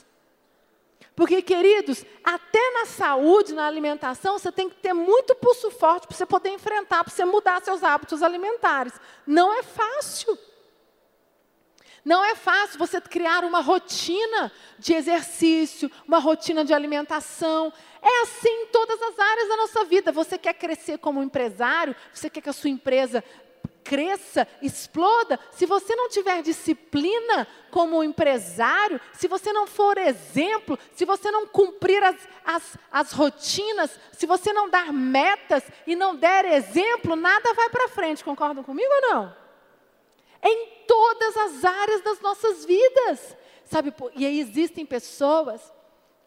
Porque, 1.15 1.41
queridos, 1.41 2.05
até 2.23 2.71
na 2.73 2.85
saúde, 2.85 3.53
na 3.53 3.65
alimentação, 3.65 4.37
você 4.37 4.51
tem 4.51 4.69
que 4.69 4.75
ter 4.75 4.93
muito 4.93 5.33
pulso 5.35 5.71
forte 5.71 6.07
para 6.07 6.17
você 6.17 6.25
poder 6.25 6.49
enfrentar, 6.49 7.03
para 7.03 7.13
você 7.13 7.23
mudar 7.23 7.63
seus 7.63 7.83
hábitos 7.83 8.21
alimentares. 8.21 8.93
Não 9.25 9.53
é 9.53 9.63
fácil. 9.63 10.37
Não 12.03 12.23
é 12.23 12.35
fácil 12.35 12.77
você 12.77 12.99
criar 12.99 13.43
uma 13.45 13.61
rotina 13.61 14.51
de 14.77 14.93
exercício, 14.93 15.89
uma 16.05 16.19
rotina 16.19 16.65
de 16.65 16.73
alimentação. 16.73 17.71
É 18.01 18.21
assim 18.21 18.63
em 18.63 18.67
todas 18.67 19.01
as 19.01 19.17
áreas 19.17 19.47
da 19.47 19.57
nossa 19.57 19.85
vida. 19.85 20.11
Você 20.11 20.37
quer 20.37 20.53
crescer 20.53 20.99
como 20.99 21.23
empresário, 21.23 21.95
você 22.13 22.29
quer 22.29 22.41
que 22.41 22.49
a 22.49 22.53
sua 22.53 22.69
empresa 22.69 23.23
cresça, 23.85 24.47
exploda, 24.63 25.39
se 25.51 25.67
você 25.67 25.95
não 25.95 26.09
tiver 26.09 26.41
disciplina 26.41 27.47
como 27.69 28.03
empresário, 28.03 28.99
se 29.13 29.27
você 29.27 29.53
não 29.53 29.67
for 29.67 29.95
exemplo, 29.97 30.77
se 30.93 31.05
você 31.05 31.29
não 31.29 31.45
cumprir 31.45 32.03
as, 32.03 32.15
as, 32.43 32.77
as 32.91 33.11
rotinas, 33.11 33.97
se 34.11 34.25
você 34.25 34.51
não 34.51 34.67
dar 34.67 34.91
metas 34.91 35.63
e 35.85 35.95
não 35.95 36.15
der 36.15 36.45
exemplo, 36.45 37.15
nada 37.15 37.53
vai 37.53 37.69
para 37.69 37.87
frente. 37.89 38.23
Concordam 38.23 38.63
comigo 38.63 38.91
ou 38.91 39.01
não? 39.01 39.37
Em 40.43 40.67
todas 40.87 41.37
as 41.37 41.63
áreas 41.63 42.01
das 42.01 42.19
nossas 42.19 42.65
vidas. 42.65 43.37
Sabe, 43.65 43.93
e 44.15 44.25
aí 44.25 44.39
existem 44.39 44.85
pessoas 44.85 45.61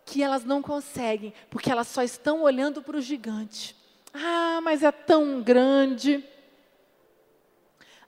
que 0.04 0.22
elas 0.22 0.44
não 0.44 0.62
conseguem, 0.62 1.34
porque 1.50 1.70
elas 1.70 1.88
só 1.88 2.02
estão 2.02 2.42
olhando 2.42 2.82
para 2.82 2.96
o 2.96 3.00
gigante. 3.00 3.76
Ah, 4.14 4.60
mas 4.62 4.82
é 4.82 4.90
tão 4.90 5.42
grande. 5.42 6.24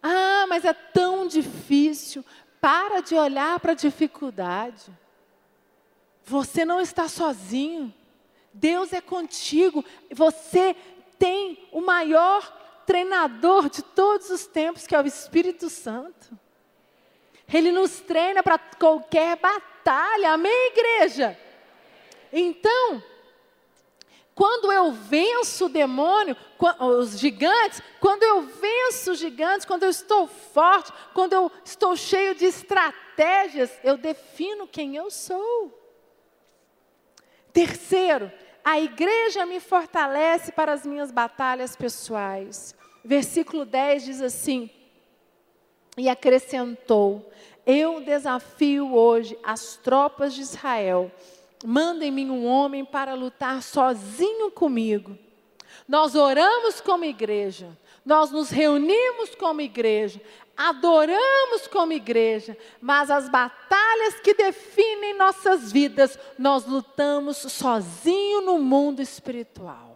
Ah, 0.03 0.47
mas 0.49 0.65
é 0.65 0.73
tão 0.73 1.27
difícil. 1.27 2.25
Para 2.61 3.01
de 3.01 3.15
olhar 3.15 3.59
para 3.61 3.73
a 3.73 3.77
dificuldade. 3.77 4.91
Você 6.25 6.65
não 6.65 6.81
está 6.81 7.09
sozinho. 7.09 7.93
Deus 8.53 8.93
é 8.93 9.01
contigo. 9.01 9.85
Você 10.11 10.77
tem 11.19 11.69
o 11.73 11.81
maior 11.81 12.59
treinador 12.87 13.69
de 13.69 13.83
todos 13.83 14.31
os 14.31 14.47
tempos, 14.47 14.87
que 14.87 14.95
é 14.95 15.01
o 15.01 15.07
Espírito 15.07 15.69
Santo. 15.69 16.39
Ele 17.53 17.73
nos 17.73 18.01
treina 18.01 18.43
para 18.43 18.59
qualquer 18.59 19.37
batalha. 19.37 20.33
Amém, 20.33 20.73
igreja? 20.73 21.39
Então, 22.33 23.03
quando 24.41 24.73
eu 24.73 24.91
venço 24.91 25.67
o 25.67 25.69
demônio, 25.69 26.35
os 26.79 27.19
gigantes, 27.19 27.83
quando 28.01 28.23
eu 28.23 28.41
venço 28.41 29.13
os 29.13 29.19
gigantes, 29.19 29.67
quando 29.67 29.83
eu 29.83 29.91
estou 29.91 30.27
forte, 30.27 30.91
quando 31.13 31.35
eu 31.35 31.53
estou 31.63 31.95
cheio 31.95 32.35
de 32.35 32.47
estratégias, 32.47 33.71
eu 33.85 33.99
defino 33.99 34.67
quem 34.67 34.97
eu 34.97 35.11
sou. 35.11 35.79
Terceiro, 37.53 38.33
a 38.65 38.81
igreja 38.81 39.45
me 39.45 39.61
fortalece 39.61 40.53
para 40.53 40.73
as 40.73 40.87
minhas 40.87 41.11
batalhas 41.11 41.77
pessoais. 41.77 42.75
Versículo 43.05 43.67
10 43.67 44.05
diz 44.05 44.23
assim: 44.23 44.71
E 45.99 46.09
acrescentou: 46.09 47.31
Eu 47.67 48.01
desafio 48.01 48.95
hoje 48.95 49.39
as 49.45 49.77
tropas 49.77 50.33
de 50.33 50.41
Israel 50.41 51.13
Mandem-me 51.65 52.31
um 52.31 52.47
homem 52.47 52.85
para 52.85 53.15
lutar 53.15 53.63
sozinho 53.63 54.51
comigo. 54.51 55.17
Nós 55.87 56.15
oramos 56.15 56.81
como 56.81 57.05
igreja, 57.05 57.77
nós 58.05 58.31
nos 58.31 58.51
reunimos 58.51 59.35
como 59.35 59.61
igreja, 59.61 60.21
adoramos 60.57 61.67
como 61.71 61.93
igreja, 61.93 62.57
mas 62.81 63.11
as 63.11 63.29
batalhas 63.29 64.21
que 64.21 64.35
definem 64.35 65.17
nossas 65.17 65.73
vidas, 65.73 66.19
nós 66.39 66.67
lutamos 66.67 67.39
sozinho 67.39 68.41
no 68.43 68.59
mundo 68.59 69.01
espiritual. 69.01 69.90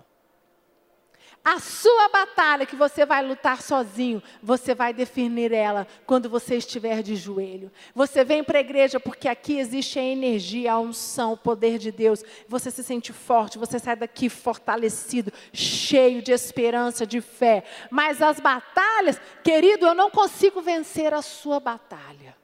A 1.45 1.61
sua 1.61 2.09
batalha 2.09 2.65
que 2.65 2.75
você 2.75 3.05
vai 3.05 3.23
lutar 3.23 3.61
sozinho, 3.61 4.23
você 4.43 4.75
vai 4.75 4.95
definir 4.95 5.53
ela 5.53 5.87
quando 6.07 6.27
você 6.27 6.57
estiver 6.57 7.03
de 7.03 7.15
joelho. 7.17 7.71
Você 7.95 8.25
vem 8.25 8.43
para 8.43 8.57
a 8.57 8.63
igreja 8.63 8.99
porque 8.99 9.29
aqui 9.29 9.59
existe 9.59 9.99
a 9.99 10.03
energia, 10.03 10.73
a 10.73 10.81
unção, 10.81 11.35
o 11.35 11.37
poder 11.37 11.77
de 11.77 11.93
Deus. 11.93 12.25
Você 12.49 12.71
se 12.71 12.83
sente 12.83 13.13
forte, 13.13 13.59
você 13.59 13.79
sai 13.79 13.95
daqui 13.95 14.31
fortalecido, 14.31 15.31
cheio 15.53 16.23
de 16.23 16.33
esperança, 16.33 17.07
de 17.07 17.21
fé. 17.21 17.65
Mas 17.91 18.23
as 18.23 18.41
batalhas, 18.41 19.21
querido, 19.43 19.85
eu 19.85 19.95
não 19.95 20.11
consigo 20.11 20.63
vencer 20.63 21.13
a 21.13 21.21
sua 21.21 21.61
batalha. 21.61 22.35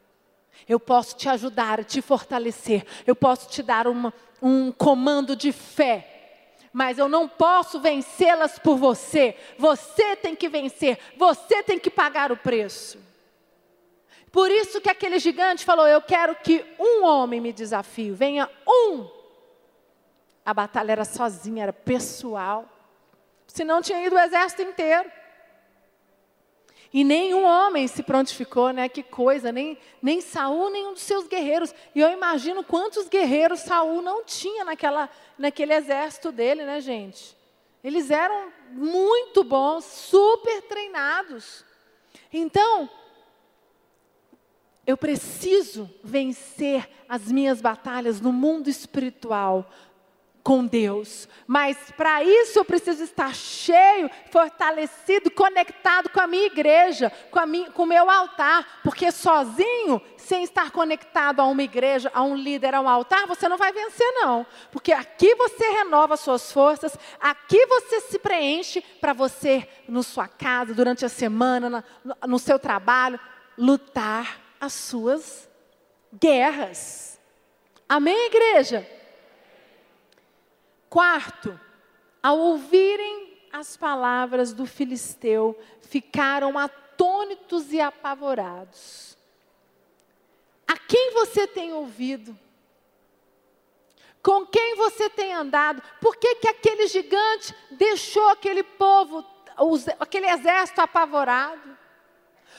Eu 0.68 0.78
posso 0.78 1.16
te 1.16 1.26
ajudar, 1.26 1.86
te 1.86 2.02
fortalecer. 2.02 2.84
Eu 3.06 3.16
posso 3.16 3.48
te 3.48 3.62
dar 3.62 3.86
uma, 3.86 4.12
um 4.42 4.70
comando 4.70 5.34
de 5.34 5.52
fé 5.52 6.19
mas 6.72 6.98
eu 6.98 7.08
não 7.08 7.28
posso 7.28 7.80
vencê-las 7.80 8.58
por 8.58 8.76
você. 8.76 9.36
Você 9.58 10.16
tem 10.16 10.34
que 10.36 10.48
vencer, 10.48 10.98
você 11.16 11.62
tem 11.62 11.78
que 11.78 11.90
pagar 11.90 12.30
o 12.30 12.36
preço. 12.36 12.98
Por 14.30 14.50
isso 14.50 14.80
que 14.80 14.88
aquele 14.88 15.18
gigante 15.18 15.64
falou: 15.64 15.86
Eu 15.86 16.00
quero 16.00 16.34
que 16.36 16.64
um 16.78 17.04
homem 17.04 17.40
me 17.40 17.52
desafie, 17.52 18.12
venha 18.12 18.48
um. 18.66 19.08
A 20.44 20.54
batalha 20.54 20.92
era 20.92 21.04
sozinha, 21.04 21.64
era 21.64 21.72
pessoal. 21.72 22.68
Se 23.46 23.64
não 23.64 23.82
tinha 23.82 24.04
ido 24.04 24.14
o 24.14 24.20
exército 24.20 24.62
inteiro. 24.62 25.10
E 26.92 27.04
nenhum 27.04 27.44
homem 27.44 27.86
se 27.86 28.02
prontificou, 28.02 28.72
né? 28.72 28.88
Que 28.88 29.02
coisa, 29.02 29.52
nem, 29.52 29.78
nem 30.02 30.20
Saul, 30.20 30.70
nenhum 30.70 30.92
dos 30.92 31.02
seus 31.02 31.28
guerreiros. 31.28 31.72
E 31.94 32.00
eu 32.00 32.10
imagino 32.10 32.64
quantos 32.64 33.08
guerreiros 33.08 33.60
Saul 33.60 34.02
não 34.02 34.24
tinha 34.24 34.64
naquela, 34.64 35.08
naquele 35.38 35.72
exército 35.72 36.32
dele, 36.32 36.64
né, 36.64 36.80
gente? 36.80 37.36
Eles 37.82 38.10
eram 38.10 38.52
muito 38.72 39.44
bons, 39.44 39.84
super 39.84 40.62
treinados. 40.62 41.64
Então, 42.32 42.90
eu 44.84 44.96
preciso 44.96 45.88
vencer 46.02 46.88
as 47.08 47.30
minhas 47.30 47.60
batalhas 47.60 48.20
no 48.20 48.32
mundo 48.32 48.68
espiritual, 48.68 49.70
com 50.50 50.66
Deus. 50.66 51.28
Mas 51.46 51.76
para 51.96 52.24
isso 52.24 52.58
eu 52.58 52.64
preciso 52.64 53.04
estar 53.04 53.32
cheio, 53.32 54.10
fortalecido, 54.32 55.30
conectado 55.30 56.08
com 56.08 56.20
a 56.20 56.26
minha 56.26 56.46
igreja, 56.46 57.12
com, 57.30 57.38
a 57.38 57.46
minha, 57.46 57.70
com 57.70 57.84
o 57.84 57.86
meu 57.86 58.10
altar. 58.10 58.80
Porque 58.82 59.12
sozinho, 59.12 60.02
sem 60.16 60.42
estar 60.42 60.72
conectado 60.72 61.38
a 61.38 61.44
uma 61.44 61.62
igreja, 61.62 62.10
a 62.12 62.24
um 62.24 62.34
líder, 62.34 62.74
a 62.74 62.80
um 62.80 62.88
altar, 62.88 63.28
você 63.28 63.48
não 63.48 63.56
vai 63.56 63.72
vencer, 63.72 64.04
não. 64.14 64.44
Porque 64.72 64.92
aqui 64.92 65.36
você 65.36 65.70
renova 65.70 66.16
suas 66.16 66.50
forças, 66.50 66.98
aqui 67.20 67.64
você 67.66 68.00
se 68.00 68.18
preenche 68.18 68.80
para 69.00 69.12
você, 69.12 69.68
na 69.88 70.02
sua 70.02 70.26
casa, 70.26 70.74
durante 70.74 71.04
a 71.04 71.08
semana, 71.08 71.70
na, 71.70 71.84
no, 72.04 72.16
no 72.26 72.38
seu 72.40 72.58
trabalho, 72.58 73.20
lutar 73.56 74.40
as 74.60 74.72
suas 74.72 75.48
guerras. 76.12 77.20
Amém, 77.88 78.26
igreja? 78.26 78.98
Quarto, 80.90 81.58
ao 82.20 82.36
ouvirem 82.36 83.38
as 83.52 83.76
palavras 83.76 84.52
do 84.52 84.66
filisteu, 84.66 85.56
ficaram 85.80 86.58
atônitos 86.58 87.72
e 87.72 87.80
apavorados. 87.80 89.16
A 90.66 90.76
quem 90.76 91.12
você 91.12 91.46
tem 91.46 91.72
ouvido? 91.72 92.36
Com 94.20 94.44
quem 94.44 94.74
você 94.74 95.08
tem 95.08 95.32
andado? 95.32 95.80
Por 96.00 96.16
que, 96.16 96.34
que 96.34 96.48
aquele 96.48 96.88
gigante 96.88 97.54
deixou 97.70 98.28
aquele 98.28 98.64
povo, 98.64 99.24
aquele 100.00 100.26
exército 100.26 100.80
apavorado? 100.80 101.78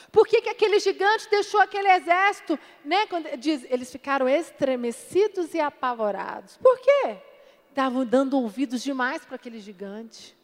Por 0.10 0.26
que, 0.26 0.42
que 0.42 0.50
aquele 0.50 0.80
gigante 0.80 1.30
deixou 1.30 1.60
aquele 1.60 1.90
exército, 1.90 2.58
né? 2.84 3.06
Quando 3.08 3.38
diz, 3.38 3.66
eles 3.70 3.92
ficaram 3.92 4.28
estremecidos 4.28 5.54
e 5.54 5.60
apavorados. 5.60 6.58
Por 6.58 6.80
quê? 6.80 7.31
Estavam 7.72 8.06
dando 8.06 8.38
ouvidos 8.38 8.84
demais 8.84 9.26
para 9.26 9.36
aquele 9.36 9.60
gigante. 9.60 10.38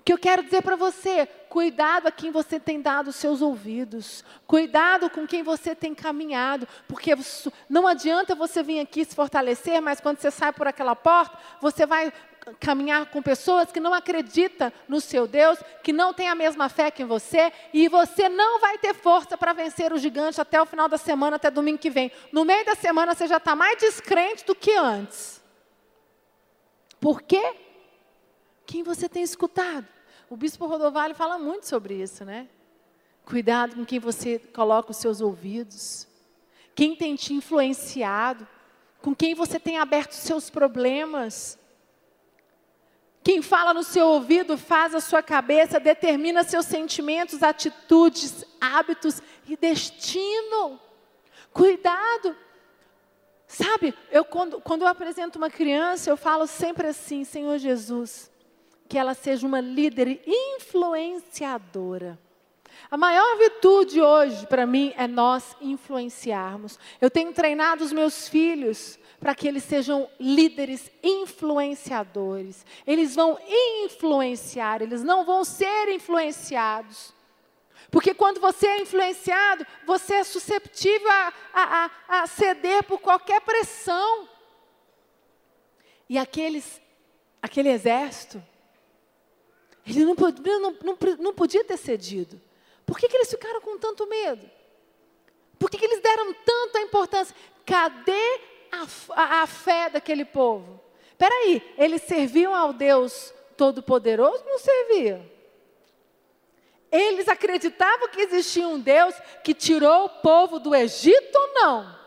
O 0.00 0.02
que 0.02 0.12
eu 0.12 0.18
quero 0.18 0.42
dizer 0.42 0.62
para 0.62 0.76
você, 0.76 1.26
cuidado 1.48 2.06
a 2.06 2.10
quem 2.10 2.30
você 2.30 2.58
tem 2.58 2.80
dado 2.80 3.08
os 3.08 3.16
seus 3.16 3.42
ouvidos, 3.42 4.24
cuidado 4.46 5.10
com 5.10 5.26
quem 5.26 5.42
você 5.42 5.74
tem 5.74 5.94
caminhado, 5.94 6.66
porque 6.86 7.14
não 7.68 7.86
adianta 7.86 8.34
você 8.34 8.62
vir 8.62 8.80
aqui 8.80 9.04
se 9.04 9.14
fortalecer, 9.14 9.82
mas 9.82 10.00
quando 10.00 10.18
você 10.18 10.30
sai 10.30 10.52
por 10.52 10.66
aquela 10.66 10.96
porta, 10.96 11.38
você 11.60 11.84
vai 11.84 12.10
caminhar 12.58 13.06
com 13.10 13.20
pessoas 13.20 13.70
que 13.70 13.80
não 13.80 13.92
acreditam 13.92 14.72
no 14.88 15.00
seu 15.00 15.26
Deus, 15.26 15.58
que 15.82 15.92
não 15.92 16.14
tem 16.14 16.28
a 16.30 16.34
mesma 16.34 16.70
fé 16.70 16.90
que 16.90 17.04
você, 17.04 17.52
e 17.74 17.88
você 17.88 18.30
não 18.30 18.58
vai 18.60 18.78
ter 18.78 18.94
força 18.94 19.36
para 19.36 19.52
vencer 19.52 19.92
o 19.92 19.98
gigante 19.98 20.40
até 20.40 20.60
o 20.60 20.66
final 20.66 20.88
da 20.88 20.96
semana, 20.96 21.36
até 21.36 21.50
domingo 21.50 21.78
que 21.78 21.90
vem. 21.90 22.10
No 22.32 22.46
meio 22.46 22.64
da 22.64 22.74
semana 22.74 23.14
você 23.14 23.26
já 23.26 23.36
está 23.36 23.54
mais 23.54 23.78
descrente 23.78 24.46
do 24.46 24.54
que 24.54 24.72
antes. 24.72 25.37
Por 27.00 27.22
quê? 27.22 27.54
Quem 28.66 28.82
você 28.82 29.08
tem 29.08 29.22
escutado? 29.22 29.86
O 30.28 30.36
bispo 30.36 30.66
Rodovalho 30.66 31.14
fala 31.14 31.38
muito 31.38 31.66
sobre 31.66 31.94
isso, 31.94 32.24
né? 32.24 32.48
Cuidado 33.24 33.76
com 33.76 33.84
quem 33.84 33.98
você 33.98 34.38
coloca 34.38 34.90
os 34.90 34.96
seus 34.96 35.20
ouvidos. 35.20 36.06
Quem 36.74 36.94
tem 36.94 37.14
te 37.14 37.34
influenciado? 37.34 38.46
Com 39.00 39.14
quem 39.14 39.34
você 39.34 39.58
tem 39.58 39.78
aberto 39.78 40.12
seus 40.12 40.50
problemas? 40.50 41.58
Quem 43.22 43.42
fala 43.42 43.74
no 43.74 43.82
seu 43.82 44.06
ouvido 44.06 44.56
faz 44.56 44.94
a 44.94 45.00
sua 45.00 45.22
cabeça, 45.22 45.78
determina 45.78 46.42
seus 46.44 46.66
sentimentos, 46.66 47.42
atitudes, 47.42 48.44
hábitos 48.60 49.20
e 49.46 49.56
destino. 49.56 50.80
Cuidado. 51.52 52.34
Sabe, 53.48 53.94
eu 54.12 54.26
quando, 54.26 54.60
quando 54.60 54.82
eu 54.82 54.88
apresento 54.88 55.38
uma 55.38 55.48
criança, 55.48 56.10
eu 56.10 56.18
falo 56.18 56.46
sempre 56.46 56.86
assim, 56.86 57.24
Senhor 57.24 57.56
Jesus, 57.58 58.30
que 58.86 58.98
ela 58.98 59.14
seja 59.14 59.46
uma 59.46 59.58
líder 59.58 60.20
influenciadora. 60.26 62.18
A 62.90 62.96
maior 62.96 63.38
virtude 63.38 64.00
hoje 64.00 64.46
para 64.46 64.66
mim 64.66 64.92
é 64.96 65.06
nós 65.06 65.56
influenciarmos. 65.62 66.78
Eu 67.00 67.10
tenho 67.10 67.32
treinado 67.32 67.82
os 67.82 67.92
meus 67.92 68.28
filhos 68.28 68.98
para 69.18 69.34
que 69.34 69.48
eles 69.48 69.64
sejam 69.64 70.08
líderes 70.20 70.90
influenciadores. 71.02 72.64
Eles 72.86 73.14
vão 73.14 73.38
influenciar, 73.84 74.82
eles 74.82 75.02
não 75.02 75.24
vão 75.24 75.42
ser 75.42 75.88
influenciados. 75.88 77.14
Porque 77.90 78.12
quando 78.12 78.40
você 78.40 78.66
é 78.66 78.80
influenciado, 78.80 79.66
você 79.86 80.14
é 80.14 80.24
susceptível 80.24 81.10
a, 81.10 81.32
a, 81.54 81.90
a, 82.08 82.26
ceder 82.26 82.82
por 82.84 83.00
qualquer 83.00 83.40
pressão. 83.40 84.28
E 86.08 86.18
aqueles, 86.18 86.80
aquele 87.40 87.70
exército, 87.70 88.42
ele 89.86 90.04
não, 90.04 90.14
não, 90.14 90.76
não, 90.82 90.98
não 91.18 91.34
podia 91.34 91.64
ter 91.64 91.78
cedido. 91.78 92.40
Por 92.84 92.98
que, 92.98 93.08
que 93.08 93.16
eles 93.16 93.30
ficaram 93.30 93.60
com 93.60 93.78
tanto 93.78 94.06
medo? 94.06 94.48
Por 95.58 95.70
que, 95.70 95.78
que 95.78 95.84
eles 95.84 96.00
deram 96.00 96.32
tanta 96.34 96.80
importância? 96.80 97.34
Cadê 97.64 98.40
a, 98.70 98.86
a, 99.14 99.42
a 99.42 99.46
fé 99.46 99.88
daquele 99.88 100.24
povo? 100.24 100.80
Espera 101.10 101.34
aí, 101.34 101.74
eles 101.76 102.02
serviam 102.02 102.54
ao 102.54 102.72
Deus 102.72 103.34
Todo-Poderoso? 103.56 104.44
Não 104.44 104.58
serviam. 104.58 105.37
Eles 106.90 107.28
acreditavam 107.28 108.08
que 108.08 108.20
existia 108.20 108.66
um 108.66 108.80
Deus 108.80 109.14
que 109.44 109.52
tirou 109.52 110.06
o 110.06 110.08
povo 110.08 110.58
do 110.58 110.74
Egito 110.74 111.36
ou 111.36 111.54
não? 111.54 111.98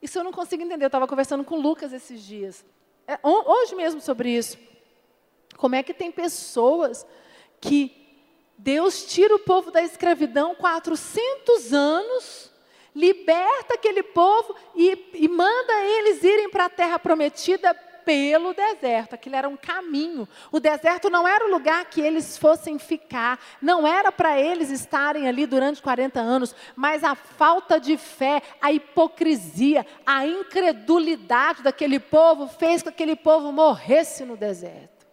Isso 0.00 0.18
eu 0.18 0.24
não 0.24 0.32
consigo 0.32 0.62
entender. 0.62 0.84
Eu 0.84 0.88
estava 0.88 1.06
conversando 1.06 1.42
com 1.44 1.56
Lucas 1.56 1.92
esses 1.92 2.22
dias. 2.22 2.64
É, 3.06 3.18
hoje 3.22 3.74
mesmo 3.74 4.00
sobre 4.00 4.30
isso. 4.30 4.58
Como 5.56 5.74
é 5.74 5.82
que 5.82 5.94
tem 5.94 6.12
pessoas 6.12 7.06
que 7.60 7.98
Deus 8.56 9.04
tira 9.06 9.34
o 9.34 9.38
povo 9.38 9.70
da 9.70 9.82
escravidão 9.82 10.54
400 10.54 11.72
anos 11.72 12.52
liberta 12.94 13.74
aquele 13.74 14.02
povo 14.02 14.54
e, 14.74 15.10
e 15.14 15.28
manda 15.28 15.72
eles 15.84 16.22
irem 16.22 16.50
para 16.50 16.64
a 16.64 16.70
terra 16.70 16.98
prometida 16.98 17.72
pelo 18.08 18.54
deserto. 18.54 19.12
Aquilo 19.12 19.36
era 19.36 19.46
um 19.46 19.56
caminho. 19.56 20.26
O 20.50 20.58
deserto 20.58 21.10
não 21.10 21.28
era 21.28 21.44
o 21.44 21.50
lugar 21.50 21.84
que 21.90 22.00
eles 22.00 22.38
fossem 22.38 22.78
ficar, 22.78 23.38
não 23.60 23.86
era 23.86 24.10
para 24.10 24.40
eles 24.40 24.70
estarem 24.70 25.28
ali 25.28 25.44
durante 25.44 25.82
40 25.82 26.18
anos, 26.18 26.56
mas 26.74 27.04
a 27.04 27.14
falta 27.14 27.78
de 27.78 27.98
fé, 27.98 28.40
a 28.62 28.72
hipocrisia, 28.72 29.86
a 30.06 30.26
incredulidade 30.26 31.62
daquele 31.62 32.00
povo 32.00 32.48
fez 32.48 32.82
com 32.82 32.88
que 32.88 32.94
aquele 32.94 33.14
povo 33.14 33.52
morresse 33.52 34.24
no 34.24 34.38
deserto. 34.38 35.06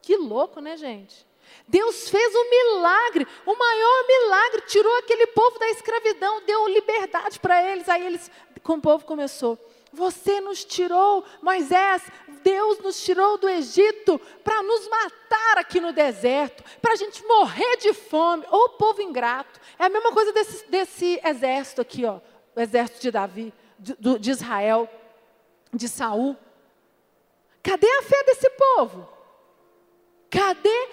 Que 0.00 0.16
louco, 0.16 0.60
né, 0.62 0.78
gente? 0.78 1.28
Deus 1.66 2.08
fez 2.08 2.34
um 2.34 2.48
milagre, 2.48 3.26
o 3.44 3.54
maior 3.54 4.06
milagre, 4.06 4.62
tirou 4.62 4.96
aquele 4.96 5.26
povo 5.26 5.58
da 5.58 5.68
escravidão, 5.68 6.42
deu 6.46 6.68
liberdade 6.68 7.38
para 7.38 7.62
eles. 7.70 7.86
Aí 7.86 8.06
eles, 8.06 8.30
com 8.62 8.74
o 8.76 8.80
povo 8.80 9.04
começou. 9.04 9.58
Você 9.98 10.40
nos 10.40 10.64
tirou, 10.64 11.24
Moisés, 11.42 12.02
Deus 12.44 12.78
nos 12.78 13.02
tirou 13.02 13.36
do 13.36 13.48
Egito 13.48 14.16
para 14.44 14.62
nos 14.62 14.88
matar 14.88 15.58
aqui 15.58 15.80
no 15.80 15.92
deserto, 15.92 16.62
para 16.80 16.92
a 16.92 16.96
gente 16.96 17.24
morrer 17.26 17.76
de 17.78 17.92
fome. 17.92 18.46
Ô 18.48 18.68
povo 18.70 19.02
ingrato. 19.02 19.60
É 19.76 19.86
a 19.86 19.88
mesma 19.88 20.12
coisa 20.12 20.32
desse, 20.32 20.70
desse 20.70 21.20
exército 21.24 21.80
aqui, 21.80 22.04
ó, 22.04 22.20
o 22.54 22.60
exército 22.60 23.00
de 23.00 23.10
Davi, 23.10 23.52
de, 23.76 23.96
de 24.20 24.30
Israel, 24.30 24.88
de 25.74 25.88
Saul. 25.88 26.36
Cadê 27.60 27.90
a 27.90 28.02
fé 28.02 28.22
desse 28.22 28.48
povo? 28.50 29.08
Cadê 30.30 30.88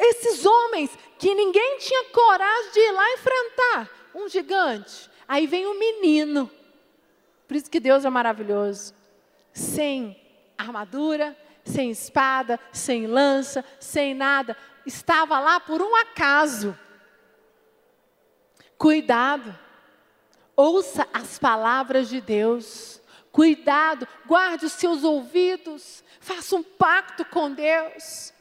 esses 0.00 0.44
homens 0.44 0.90
que 1.20 1.32
ninguém 1.36 1.78
tinha 1.78 2.04
coragem 2.06 2.72
de 2.72 2.80
ir 2.80 2.92
lá 2.92 3.12
enfrentar 3.12 3.90
um 4.12 4.28
gigante. 4.28 5.08
Aí 5.28 5.46
vem 5.46 5.68
um 5.68 5.78
menino. 5.78 6.50
Por 7.50 7.56
isso 7.56 7.68
que 7.68 7.80
Deus 7.80 8.04
é 8.04 8.08
maravilhoso. 8.08 8.94
Sem 9.52 10.16
armadura, 10.56 11.36
sem 11.64 11.90
espada, 11.90 12.60
sem 12.72 13.08
lança, 13.08 13.64
sem 13.80 14.14
nada. 14.14 14.56
Estava 14.86 15.40
lá 15.40 15.58
por 15.58 15.82
um 15.82 15.96
acaso. 15.96 16.78
Cuidado. 18.78 19.52
Ouça 20.54 21.08
as 21.12 21.40
palavras 21.40 22.08
de 22.08 22.20
Deus. 22.20 23.02
Cuidado, 23.32 24.06
guarde 24.26 24.66
os 24.66 24.72
seus 24.74 25.02
ouvidos. 25.02 26.04
Faça 26.20 26.54
um 26.54 26.62
pacto 26.62 27.24
com 27.24 27.50
Deus. 27.50 28.32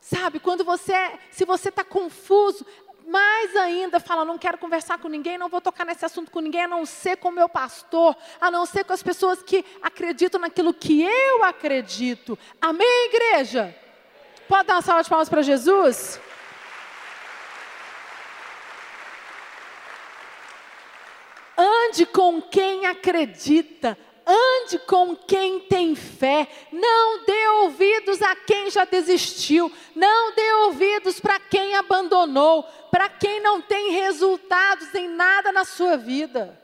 Sabe, 0.00 0.40
quando 0.40 0.64
você, 0.64 0.94
se 1.30 1.44
você 1.44 1.68
está 1.68 1.84
confuso, 1.84 2.64
mais 3.08 3.56
ainda 3.56 3.98
fala, 3.98 4.24
não 4.24 4.36
quero 4.36 4.58
conversar 4.58 4.98
com 4.98 5.08
ninguém, 5.08 5.38
não 5.38 5.48
vou 5.48 5.62
tocar 5.62 5.86
nesse 5.86 6.04
assunto 6.04 6.30
com 6.30 6.40
ninguém, 6.40 6.64
a 6.64 6.68
não 6.68 6.84
ser 6.84 7.16
com 7.16 7.30
o 7.30 7.32
meu 7.32 7.48
pastor, 7.48 8.14
a 8.38 8.50
não 8.50 8.66
ser 8.66 8.84
com 8.84 8.92
as 8.92 9.02
pessoas 9.02 9.42
que 9.42 9.64
acreditam 9.82 10.38
naquilo 10.38 10.74
que 10.74 11.02
eu 11.02 11.42
acredito. 11.44 12.38
Amém, 12.60 13.06
igreja? 13.06 13.74
Pode 14.46 14.66
dar 14.68 14.74
uma 14.74 14.82
salva 14.82 15.02
de 15.02 15.08
palmas 15.08 15.28
para 15.28 15.40
Jesus? 15.40 16.20
Ande 21.56 22.04
com 22.06 22.42
quem 22.42 22.86
acredita, 22.86 23.98
ande 24.28 24.78
com 24.80 25.16
quem 25.16 25.58
tem 25.60 25.94
fé, 25.94 26.46
não 26.70 27.24
dê 27.24 27.48
ouvidos 27.62 28.20
a 28.20 28.36
quem 28.36 28.70
já 28.70 28.84
desistiu, 28.84 29.72
não 29.94 30.34
dê 30.34 30.52
ouvidos 30.66 31.18
para 31.18 31.40
quem 31.40 31.74
abandonou, 31.74 32.62
para 32.90 33.08
quem 33.08 33.40
não 33.40 33.62
tem 33.62 33.92
resultados 33.92 34.94
em 34.94 35.08
nada 35.08 35.50
na 35.50 35.64
sua 35.64 35.96
vida. 35.96 36.58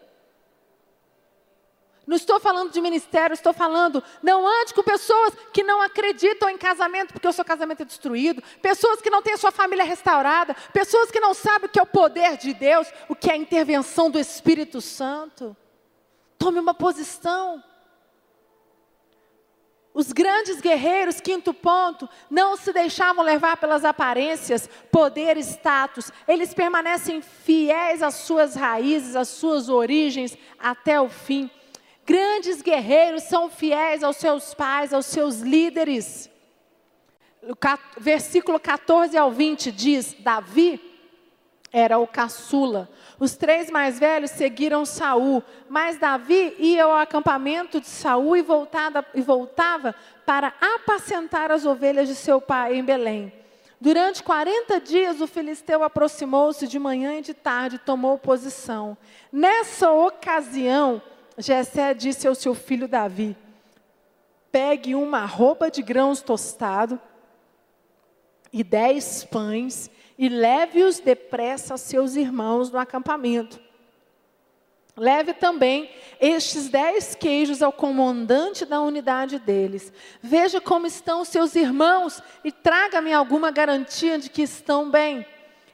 Não 2.07 2.17
estou 2.17 2.39
falando 2.39 2.71
de 2.71 2.83
ministério, 2.83 3.33
estou 3.33 3.55
falando, 3.55 4.05
não 4.23 4.47
ande 4.47 4.75
com 4.75 4.83
pessoas 4.83 5.33
que 5.55 5.63
não 5.63 5.81
acreditam 5.81 6.51
em 6.51 6.59
casamento, 6.59 7.15
porque 7.15 7.27
o 7.27 7.33
seu 7.33 7.45
casamento 7.47 7.81
é 7.81 7.87
destruído, 7.87 8.43
pessoas 8.61 9.01
que 9.01 9.09
não 9.09 9.23
têm 9.23 9.33
a 9.33 9.39
sua 9.39 9.51
família 9.51 9.87
restaurada, 9.87 10.55
pessoas 10.71 11.11
que 11.11 11.19
não 11.19 11.33
sabem 11.33 11.67
o 11.67 11.73
que 11.73 11.79
é 11.79 11.83
o 11.83 11.87
poder 11.87 12.37
de 12.37 12.53
Deus, 12.53 12.93
o 13.09 13.17
que 13.17 13.31
é 13.31 13.33
a 13.33 13.39
intervenção 13.39 14.11
do 14.11 14.19
Espírito 14.19 14.83
Santo. 14.83 15.57
Tome 16.39 16.59
uma 16.59 16.75
posição. 16.75 17.63
Os 19.95 20.11
grandes 20.11 20.61
guerreiros, 20.61 21.21
quinto 21.21 21.55
ponto, 21.55 22.09
não 22.29 22.57
se 22.57 22.73
deixavam 22.73 23.25
levar 23.25 23.57
pelas 23.59 23.85
aparências, 23.85 24.69
poder, 24.91 25.37
status. 25.39 26.11
Eles 26.27 26.53
permanecem 26.53 27.23
fiéis 27.23 28.03
às 28.03 28.15
suas 28.15 28.57
raízes, 28.57 29.15
às 29.15 29.29
suas 29.29 29.69
origens 29.69 30.37
até 30.59 31.01
o 31.01 31.09
fim. 31.09 31.49
Grandes 32.05 32.61
guerreiros 32.61 33.23
são 33.23 33.49
fiéis 33.49 34.03
aos 34.03 34.17
seus 34.17 34.53
pais, 34.53 34.93
aos 34.93 35.07
seus 35.07 35.39
líderes. 35.39 36.29
Versículo 37.97 38.59
14 38.59 39.17
ao 39.17 39.31
20 39.31 39.71
diz: 39.71 40.17
Davi 40.19 40.94
era 41.77 41.99
o 41.99 42.07
caçula. 42.07 42.89
Os 43.19 43.35
três 43.35 43.69
mais 43.69 43.99
velhos 43.99 44.31
seguiram 44.31 44.87
Saul, 44.87 45.43
mas 45.69 45.99
Davi 45.99 46.55
ia 46.57 46.85
ao 46.85 46.95
acampamento 46.95 47.81
de 47.81 47.89
Saul 47.89 48.37
e, 48.37 48.43
voltada, 48.43 49.05
e 49.13 49.21
voltava 49.21 49.93
para 50.25 50.55
apacentar 50.61 51.51
as 51.51 51.67
ovelhas 51.67 52.07
de 52.07 52.15
seu 52.15 52.41
pai 52.41 52.77
em 52.77 52.85
Belém. 52.85 53.33
Durante 53.81 54.23
40 54.23 54.81
dias 54.81 55.21
o 55.21 55.27
filisteu 55.27 55.83
aproximou-se 55.83 56.69
de 56.69 56.79
manhã 56.79 57.19
e 57.19 57.23
de 57.23 57.35
tarde 57.35 57.75
e 57.75 57.81
tomou 57.81 58.17
posição. 58.19 58.97
Nessa 59.33 59.91
ocasião, 59.91 61.03
Jessé 61.37 61.93
disse 61.93 62.29
ao 62.29 62.37
seu 62.37 62.55
filho 62.55 62.87
Davi: 62.87 63.37
pegue 64.53 64.95
uma 64.95 65.19
arroba 65.19 65.73
de 65.73 65.83
grãos 65.83 66.23
tostado 66.23 67.01
e 68.53 68.63
dez 68.63 69.25
pães 69.25 69.91
e 70.19 70.29
leve-os 70.29 71.01
depressa 71.01 71.75
a 71.75 71.79
seus 71.79 72.17
irmãos 72.17 72.71
no 72.71 72.79
acampamento. 72.79 73.61
Leve 74.97 75.35
também 75.35 75.91
estes 76.21 76.69
dez 76.69 77.17
queijos 77.17 77.63
ao 77.63 77.73
comandante 77.73 78.65
da 78.65 78.81
unidade 78.81 79.41
deles. 79.41 79.93
Veja 80.23 80.61
como 80.61 80.87
estão 80.87 81.21
os 81.21 81.29
seus 81.29 81.57
irmãos 81.57 82.23
e 82.45 82.53
traga-me 82.53 83.13
alguma 83.13 83.51
garantia 83.51 84.19
de 84.19 84.31
que 84.31 84.43
estão 84.43 84.89
bem. 84.91 85.27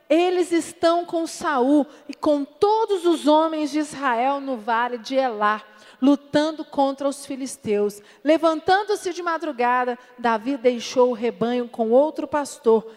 Eles 0.09 0.51
estão 0.51 1.05
com 1.05 1.27
Saul 1.27 1.87
e 2.09 2.15
com 2.15 2.45
todos 2.45 3.05
os 3.05 3.29
homens 3.29 3.71
de 3.71 3.79
Israel 3.79 4.41
no 4.41 4.57
vale 4.57 4.99
de 4.99 5.15
Elá, 5.15 5.63
lutando 6.03 6.65
contra 6.65 7.07
os 7.07 7.25
filisteus. 7.25 8.03
Levantando-se 8.25 9.13
de 9.13 9.23
madrugada, 9.23 9.99
Davi 10.19 10.57
deixou 10.57 11.11
o 11.11 11.15
rebanho 11.15 11.69
com 11.69 11.91
outro 11.91 12.27
pastor, 12.27 12.91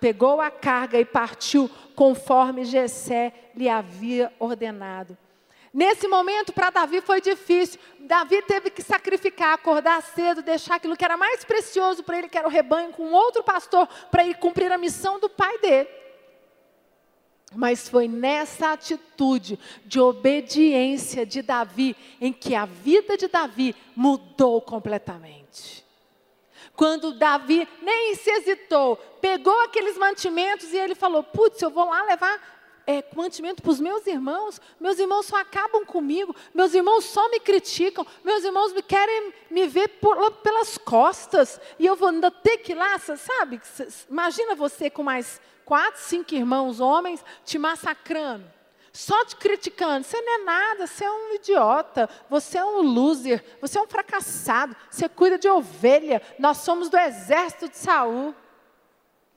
pegou 0.00 0.40
a 0.40 0.50
carga 0.50 0.98
e 0.98 1.04
partiu 1.04 1.70
conforme 1.94 2.64
Jessé 2.64 3.32
lhe 3.54 3.68
havia 3.68 4.32
ordenado. 4.38 5.16
Nesse 5.72 6.08
momento, 6.08 6.52
para 6.52 6.70
Davi 6.70 7.00
foi 7.00 7.20
difícil. 7.20 7.78
Davi 8.00 8.42
teve 8.42 8.70
que 8.70 8.82
sacrificar, 8.82 9.52
acordar 9.54 10.02
cedo, 10.02 10.42
deixar 10.42 10.76
aquilo 10.76 10.96
que 10.96 11.04
era 11.04 11.16
mais 11.16 11.44
precioso 11.44 12.02
para 12.02 12.18
ele, 12.18 12.28
que 12.28 12.38
era 12.38 12.48
o 12.48 12.50
rebanho, 12.50 12.92
com 12.92 13.12
outro 13.12 13.42
pastor, 13.42 13.86
para 14.10 14.24
ir 14.24 14.36
cumprir 14.38 14.72
a 14.72 14.78
missão 14.78 15.20
do 15.20 15.28
pai 15.28 15.58
dele. 15.58 15.88
Mas 17.54 17.88
foi 17.88 18.08
nessa 18.08 18.72
atitude 18.72 19.58
de 19.84 20.00
obediência 20.00 21.24
de 21.24 21.42
Davi 21.42 21.96
em 22.20 22.32
que 22.32 22.54
a 22.54 22.66
vida 22.66 23.16
de 23.16 23.28
Davi 23.28 23.74
mudou 23.94 24.60
completamente. 24.60 25.84
Quando 26.78 27.12
Davi 27.12 27.68
nem 27.82 28.14
se 28.14 28.30
hesitou, 28.30 28.96
pegou 29.20 29.60
aqueles 29.62 29.98
mantimentos 29.98 30.72
e 30.72 30.76
ele 30.76 30.94
falou: 30.94 31.24
Putz, 31.24 31.60
eu 31.60 31.70
vou 31.70 31.84
lá 31.84 32.04
levar 32.04 32.40
é, 32.86 33.04
mantimento 33.16 33.60
para 33.60 33.72
os 33.72 33.80
meus 33.80 34.06
irmãos, 34.06 34.60
meus 34.78 34.96
irmãos 34.96 35.26
só 35.26 35.38
acabam 35.38 35.84
comigo, 35.84 36.36
meus 36.54 36.72
irmãos 36.74 37.04
só 37.06 37.28
me 37.30 37.40
criticam, 37.40 38.06
meus 38.22 38.44
irmãos 38.44 38.72
me 38.72 38.80
querem 38.80 39.32
me 39.50 39.66
ver 39.66 39.88
por, 40.00 40.30
pelas 40.34 40.78
costas, 40.78 41.60
e 41.80 41.84
eu 41.84 41.96
vou 41.96 42.10
ainda 42.10 42.30
ter 42.30 42.58
que 42.58 42.70
ir 42.70 42.76
lá, 42.76 42.96
sabe? 42.96 43.60
Imagina 44.08 44.54
você 44.54 44.88
com 44.88 45.02
mais 45.02 45.40
quatro, 45.64 46.00
cinco 46.00 46.32
irmãos 46.32 46.78
homens 46.78 47.24
te 47.44 47.58
massacrando. 47.58 48.57
Só 48.92 49.24
te 49.24 49.36
criticando, 49.36 50.04
você 50.04 50.20
não 50.20 50.32
é 50.32 50.44
nada, 50.44 50.86
você 50.86 51.04
é 51.04 51.10
um 51.10 51.34
idiota, 51.34 52.08
você 52.28 52.58
é 52.58 52.64
um 52.64 52.80
loser, 52.80 53.44
você 53.60 53.78
é 53.78 53.82
um 53.82 53.86
fracassado, 53.86 54.74
você 54.90 55.08
cuida 55.08 55.38
de 55.38 55.48
ovelha, 55.48 56.22
nós 56.38 56.58
somos 56.58 56.88
do 56.88 56.96
exército 56.96 57.68
de 57.68 57.76
Saul. 57.76 58.34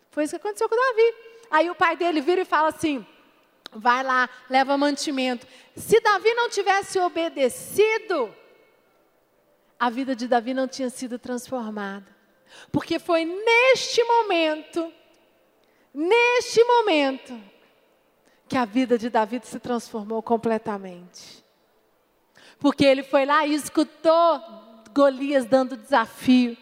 Foi 0.10 0.24
isso 0.24 0.32
que 0.32 0.42
aconteceu 0.46 0.68
com 0.68 0.76
Davi. 0.76 1.16
Aí 1.50 1.70
o 1.70 1.76
pai 1.76 1.96
dele 1.96 2.22
vira 2.22 2.42
e 2.42 2.46
fala 2.46 2.70
assim: 2.70 3.06
vai 3.72 4.04
lá, 4.04 4.30
leva 4.50 4.78
mantimento. 4.78 5.46
Se 5.76 6.00
Davi 6.00 6.34
não 6.34 6.50
tivesse 6.50 7.00
obedecido, 7.00 8.34
a 9.80 9.90
vida 9.90 10.16
de 10.16 10.28
Davi 10.28 10.54
não 10.54 10.68
tinha 10.68 10.90
sido 10.90 11.20
transformada. 11.20 12.08
Porque 12.72 13.00
foi 13.00 13.24
neste 13.24 14.04
momento 14.04 14.92
Neste 15.94 16.64
momento, 16.64 17.38
que 18.52 18.58
a 18.58 18.66
vida 18.66 18.98
de 18.98 19.10
Davi 19.10 19.40
se 19.46 19.62
transformou 19.62 20.22
completamente. 20.22 21.42
Porque 22.60 22.84
ele 22.84 23.02
foi 23.02 23.26
lá 23.26 23.48
e 23.48 23.54
escutou 23.54 24.42
Golias 24.94 25.46
dando 25.46 25.78
desafio. 25.78 26.58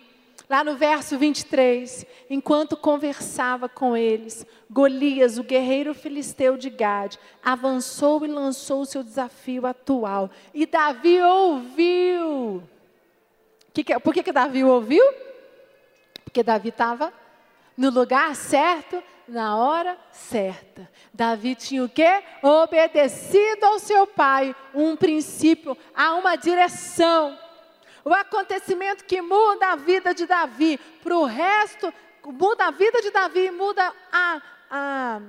Lá 0.48 0.64
no 0.64 0.76
verso 0.76 1.18
23, 1.18 2.06
enquanto 2.30 2.78
conversava 2.78 3.68
com 3.68 3.98
eles, 3.98 4.46
Golias, 4.70 5.40
o 5.40 5.44
guerreiro 5.44 5.96
filisteu 5.96 6.58
de 6.58 6.70
Gade, 6.70 7.18
avançou 7.44 8.24
e 8.24 8.28
lançou 8.28 8.82
o 8.82 8.86
seu 8.86 9.02
desafio 9.02 9.66
atual. 9.66 10.30
E 10.54 10.68
Davi 10.68 11.20
ouviu. 11.24 12.62
Que 13.74 14.00
por 14.00 14.14
que, 14.14 14.22
que 14.22 14.32
Davi 14.32 14.64
ouviu? 14.64 15.04
Porque 16.24 16.44
Davi 16.44 16.70
estava 16.70 17.12
no 17.76 17.90
lugar 17.90 18.36
certo, 18.36 19.02
na 19.30 19.58
hora 19.58 19.98
certa. 20.12 20.90
Davi 21.14 21.56
tinha 21.56 21.84
o 21.84 21.90
quê? 21.90 22.24
Obedecido 22.42 23.66
ao 23.66 23.80
seu 23.80 24.06
pai, 24.06 24.56
um 24.74 24.96
princípio, 24.96 25.78
a 25.96 26.16
uma 26.16 26.36
direção. 26.36 27.38
O 28.04 28.14
acontecimento 28.14 29.06
que 29.06 29.22
muda 29.22 29.68
a 29.68 29.76
vida 29.76 30.14
de 30.14 30.26
Davi 30.26 30.80
para 31.04 31.18
o 31.18 31.26
resto, 31.26 31.94
muda 32.26 32.66
a 32.66 32.72
vida 32.72 33.02
de 33.02 33.12
Davi, 33.12 33.52
muda 33.52 33.94
a, 34.12 34.42
a 34.70 35.22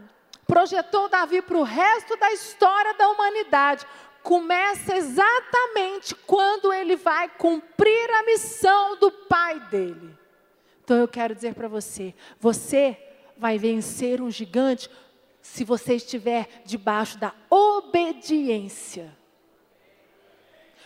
projetou 0.46 1.08
Davi 1.08 1.40
para 1.42 1.56
o 1.56 1.62
resto 1.62 2.16
da 2.16 2.32
história 2.32 2.94
da 2.94 3.08
humanidade. 3.08 3.86
Começa 4.20 4.96
exatamente 4.96 6.14
quando 6.26 6.72
ele 6.72 6.96
vai 6.96 7.28
cumprir 7.28 8.10
a 8.10 8.24
missão 8.24 8.96
do 8.96 9.10
pai 9.10 9.60
dele. 9.70 10.18
Então 10.82 10.96
eu 10.96 11.06
quero 11.06 11.34
dizer 11.34 11.54
para 11.54 11.68
você: 11.68 12.12
você 12.38 12.98
vai 13.40 13.58
vencer 13.58 14.20
um 14.20 14.30
gigante 14.30 14.88
se 15.40 15.64
você 15.64 15.94
estiver 15.94 16.46
debaixo 16.64 17.18
da 17.18 17.32
obediência. 17.48 19.18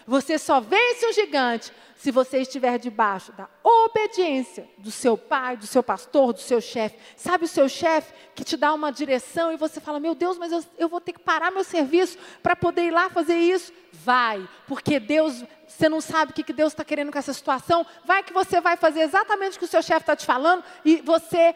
Você 0.07 0.38
só 0.38 0.61
vence 0.61 1.07
um 1.07 1.12
gigante 1.12 1.73
se 1.97 2.11
você 2.11 2.38
estiver 2.38 2.79
debaixo 2.79 3.33
da 3.33 3.49
obediência 3.62 4.69
do 4.77 4.90
seu 4.90 5.17
pai, 5.17 5.57
do 5.57 5.67
seu 5.67 5.83
pastor, 5.83 6.35
do 6.35 6.40
seu 6.40 6.61
chefe. 6.61 6.99
Sabe 7.17 7.47
o 7.47 7.49
seu 7.49 7.69
chefe 7.69 8.12
que 8.35 8.45
te 8.45 8.57
dá 8.57 8.75
uma 8.75 8.93
direção 8.93 9.51
e 9.51 9.57
você 9.57 9.81
fala: 9.81 9.99
Meu 9.99 10.14
Deus, 10.14 10.37
mas 10.37 10.53
eu, 10.53 10.62
eu 10.77 10.88
vou 10.88 11.01
ter 11.01 11.14
que 11.14 11.21
parar 11.21 11.51
meu 11.51 11.64
serviço 11.64 12.19
para 12.43 12.55
poder 12.55 12.83
ir 12.83 12.90
lá 12.90 13.09
fazer 13.09 13.37
isso? 13.37 13.73
Vai, 13.90 14.47
porque 14.69 15.01
Deus, 15.01 15.43
você 15.67 15.88
não 15.88 16.01
sabe 16.01 16.33
o 16.33 16.35
que, 16.35 16.45
que 16.45 16.53
Deus 16.53 16.73
está 16.73 16.85
querendo 16.85 17.11
com 17.11 17.19
essa 17.19 17.33
situação. 17.33 17.87
Vai 18.05 18.23
que 18.23 18.33
você 18.33 18.61
vai 18.61 18.77
fazer 18.77 19.01
exatamente 19.01 19.57
o 19.57 19.59
que 19.59 19.64
o 19.64 19.69
seu 19.69 19.83
chefe 19.83 20.03
está 20.03 20.14
te 20.14 20.27
falando 20.27 20.62
e 20.85 20.97
você 20.97 21.55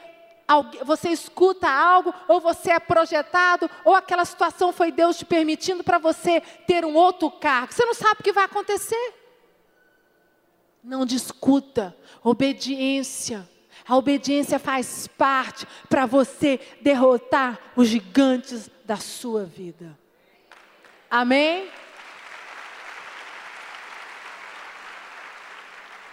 você 0.85 1.11
escuta 1.11 1.69
algo, 1.69 2.15
ou 2.27 2.41
você 2.41 2.73
é 2.73 2.81
projetado, 2.81 3.71
ou 3.85 3.95
aquela 3.95 4.25
situação 4.25 4.73
foi 4.73 4.91
Deus 4.91 5.19
te 5.19 5.25
permitindo 5.25 5.85
para 5.85 5.99
você 5.99 6.41
ter 6.67 6.85
um 6.85 6.95
outro 6.95 7.31
cargo. 7.31 7.73
Você 7.73 7.85
não 7.85 7.95
sabe 7.95 8.21
o 8.21 8.25
que 8.25 8.33
vai 8.33 8.45
acontecer. 8.45 9.15
Não 10.83 11.05
discuta. 11.05 11.95
Obediência. 12.25 13.49
A 13.87 13.97
obediência 13.97 14.59
faz 14.59 15.07
parte 15.07 15.67
para 15.89 16.07
você 16.07 16.61
derrotar 16.81 17.59
os 17.77 17.89
gigantes 17.89 18.71
da 18.85 18.97
sua 18.97 19.45
vida. 19.45 19.99
Amém? 21.11 21.71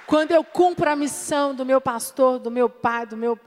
Quando 0.05 0.31
eu 0.31 0.43
cumpro 0.43 0.89
a 0.89 0.95
missão 0.95 1.55
do 1.55 1.65
meu 1.65 1.81
pastor, 1.81 2.37
do 2.39 2.51
meu 2.51 2.69
pai, 2.69 3.05
do 3.05 3.17
meu 3.17 3.39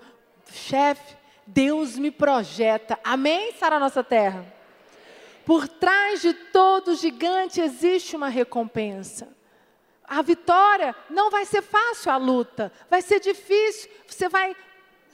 chefe, 0.52 1.16
Deus 1.46 1.98
me 1.98 2.11
projeta. 2.11 2.98
Amém? 3.02 3.52
Sara 3.52 3.78
nossa 3.78 4.04
terra. 4.04 4.44
Por 5.44 5.66
trás 5.66 6.20
de 6.20 6.34
todo 6.34 6.94
gigante 6.94 7.61
existe 7.61 8.14
uma 8.14 8.28
recompensa. 8.28 9.34
A 10.04 10.20
vitória 10.20 10.94
não 11.08 11.30
vai 11.30 11.44
ser 11.44 11.62
fácil 11.62 12.12
a 12.12 12.16
luta, 12.16 12.72
vai 12.90 13.00
ser 13.02 13.20
difícil, 13.20 13.90
você 14.06 14.28
vai 14.28 14.54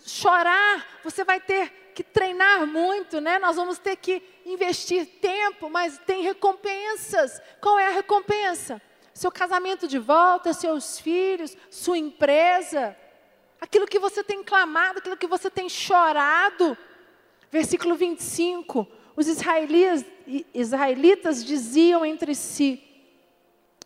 chorar, 0.05 0.87
você 1.03 1.25
vai 1.25 1.41
ter 1.41 1.93
que 1.95 2.03
treinar 2.03 2.67
muito, 2.67 3.21
né? 3.21 3.39
Nós 3.39 3.57
vamos 3.57 3.79
ter 3.79 3.97
que 3.97 4.23
investir 4.45 5.07
tempo, 5.21 5.71
mas 5.71 5.99
tem 5.99 6.23
recompensas. 6.23 7.41
Qual 7.61 7.79
é 7.79 7.87
a 7.87 7.93
recompensa? 7.93 8.83
Seu 9.13 9.31
casamento 9.31 9.87
de 9.87 9.99
volta, 9.99 10.53
seus 10.53 10.99
filhos, 10.99 11.57
sua 11.71 11.97
empresa, 11.97 12.97
aquilo 13.65 13.87
que 13.87 13.99
você 13.99 14.23
tem 14.23 14.43
clamado, 14.45 14.99
aquilo 14.99 15.17
que 15.17 15.27
você 15.27 15.51
tem 15.51 15.69
chorado. 15.69 16.77
Versículo 17.51 17.95
25: 17.95 18.87
os 19.17 19.27
israelitas, 19.27 20.05
israelitas 20.53 21.45
diziam 21.45 22.05
entre 22.05 22.35
si: 22.35 22.83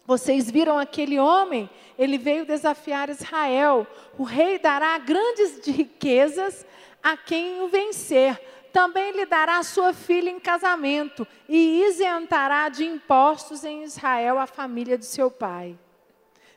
Vocês 0.04 0.50
viram 0.50 0.78
aquele 0.78 1.18
homem? 1.18 1.70
Ele 1.96 2.18
veio 2.18 2.44
desafiar 2.44 3.08
Israel. 3.08 3.86
O 4.18 4.24
rei 4.24 4.58
dará 4.58 4.98
grandes 4.98 5.64
riquezas 5.66 6.66
a 7.02 7.16
quem 7.16 7.62
o 7.62 7.68
vencer. 7.68 8.40
Também 8.72 9.12
lhe 9.12 9.26
dará 9.26 9.62
sua 9.62 9.92
filha 9.92 10.28
em 10.28 10.38
casamento 10.38 11.26
e 11.48 11.82
isentará 11.84 12.68
de 12.68 12.84
impostos 12.84 13.64
em 13.64 13.82
Israel 13.82 14.38
a 14.38 14.46
família 14.46 14.98
de 14.98 15.06
seu 15.06 15.30
pai. 15.30 15.78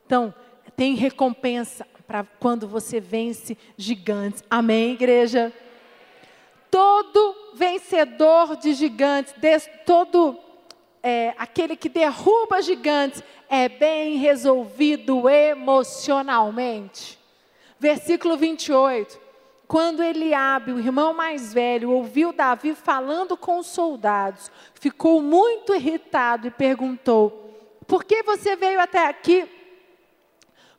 Então, 0.05 0.33
tem 0.75 0.93
recompensa 0.93 1.87
para 2.11 2.27
quando 2.41 2.67
você 2.67 2.99
vence 2.99 3.57
gigantes. 3.77 4.43
Amém, 4.49 4.91
igreja? 4.91 5.53
Todo 6.69 7.53
vencedor 7.53 8.57
de 8.57 8.73
gigantes, 8.73 9.33
todo 9.85 10.37
é, 11.01 11.33
aquele 11.37 11.73
que 11.77 11.87
derruba 11.87 12.61
gigantes, 12.61 13.23
é 13.47 13.69
bem 13.69 14.17
resolvido 14.17 15.29
emocionalmente. 15.29 17.17
Versículo 17.79 18.35
28. 18.35 19.17
Quando 19.65 20.03
Eliabe, 20.03 20.73
o 20.73 20.79
irmão 20.79 21.13
mais 21.13 21.53
velho, 21.53 21.91
ouviu 21.91 22.33
Davi 22.33 22.75
falando 22.75 23.37
com 23.37 23.57
os 23.57 23.67
soldados, 23.67 24.51
ficou 24.73 25.21
muito 25.21 25.73
irritado 25.73 26.45
e 26.45 26.51
perguntou: 26.51 27.79
Por 27.87 28.03
que 28.03 28.21
você 28.21 28.57
veio 28.57 28.81
até 28.81 29.07
aqui? 29.07 29.60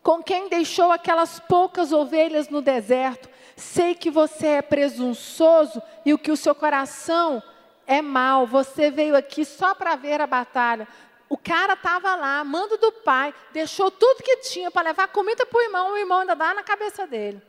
Com 0.02 0.22
quem 0.22 0.48
deixou 0.48 0.90
aquelas 0.90 1.38
poucas 1.38 1.92
ovelhas 1.92 2.48
no 2.48 2.60
deserto? 2.60 3.28
Sei 3.56 3.94
que 3.94 4.10
você 4.10 4.46
é 4.46 4.62
presunçoso 4.62 5.80
e 6.04 6.12
o 6.12 6.18
que 6.18 6.32
o 6.32 6.36
seu 6.36 6.54
coração 6.54 7.42
é 7.86 8.02
mal. 8.02 8.46
Você 8.46 8.90
veio 8.90 9.16
aqui 9.16 9.44
só 9.44 9.74
para 9.74 9.94
ver 9.94 10.20
a 10.20 10.26
batalha. 10.26 10.88
O 11.28 11.38
cara 11.38 11.74
estava 11.74 12.14
lá, 12.16 12.42
mando 12.44 12.76
do 12.76 12.92
pai, 12.92 13.32
deixou 13.52 13.90
tudo 13.90 14.22
que 14.22 14.38
tinha 14.38 14.70
para 14.70 14.88
levar 14.88 15.08
comida 15.08 15.46
para 15.46 15.58
o 15.58 15.62
irmão, 15.62 15.92
o 15.92 15.96
irmão 15.96 16.20
ainda 16.20 16.34
dá 16.34 16.52
na 16.52 16.62
cabeça 16.62 17.06
dele. 17.06 17.40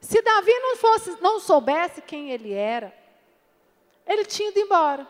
Se 0.00 0.20
Davi 0.20 0.52
não, 0.52 0.76
fosse, 0.76 1.16
não 1.20 1.40
soubesse 1.40 2.02
quem 2.02 2.30
ele 2.30 2.52
era, 2.52 2.92
ele 4.06 4.24
tinha 4.24 4.50
ido 4.50 4.60
embora. 4.60 5.06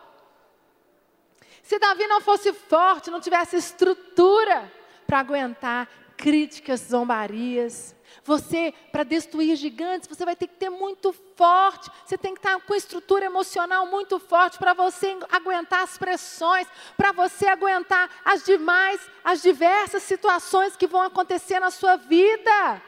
Se 1.62 1.78
Davi 1.78 2.06
não 2.06 2.20
fosse 2.20 2.52
forte, 2.52 3.10
não 3.10 3.20
tivesse 3.20 3.56
estrutura 3.56 4.70
para 5.06 5.18
aguentar 5.18 5.88
críticas, 6.20 6.80
zombarias. 6.80 7.96
Você, 8.22 8.74
para 8.92 9.02
destruir 9.02 9.56
gigantes, 9.56 10.06
você 10.06 10.24
vai 10.24 10.36
ter 10.36 10.46
que 10.46 10.56
ter 10.56 10.68
muito 10.68 11.12
forte. 11.34 11.90
Você 12.04 12.18
tem 12.18 12.34
que 12.34 12.40
estar 12.40 12.60
com 12.60 12.74
estrutura 12.74 13.24
emocional 13.24 13.86
muito 13.86 14.18
forte 14.18 14.58
para 14.58 14.74
você 14.74 15.16
aguentar 15.32 15.82
as 15.82 15.96
pressões, 15.96 16.66
para 16.96 17.12
você 17.12 17.48
aguentar 17.48 18.10
as 18.22 18.44
demais, 18.44 19.00
as 19.24 19.40
diversas 19.40 20.02
situações 20.02 20.76
que 20.76 20.86
vão 20.86 21.00
acontecer 21.00 21.58
na 21.58 21.70
sua 21.70 21.96
vida. 21.96 22.82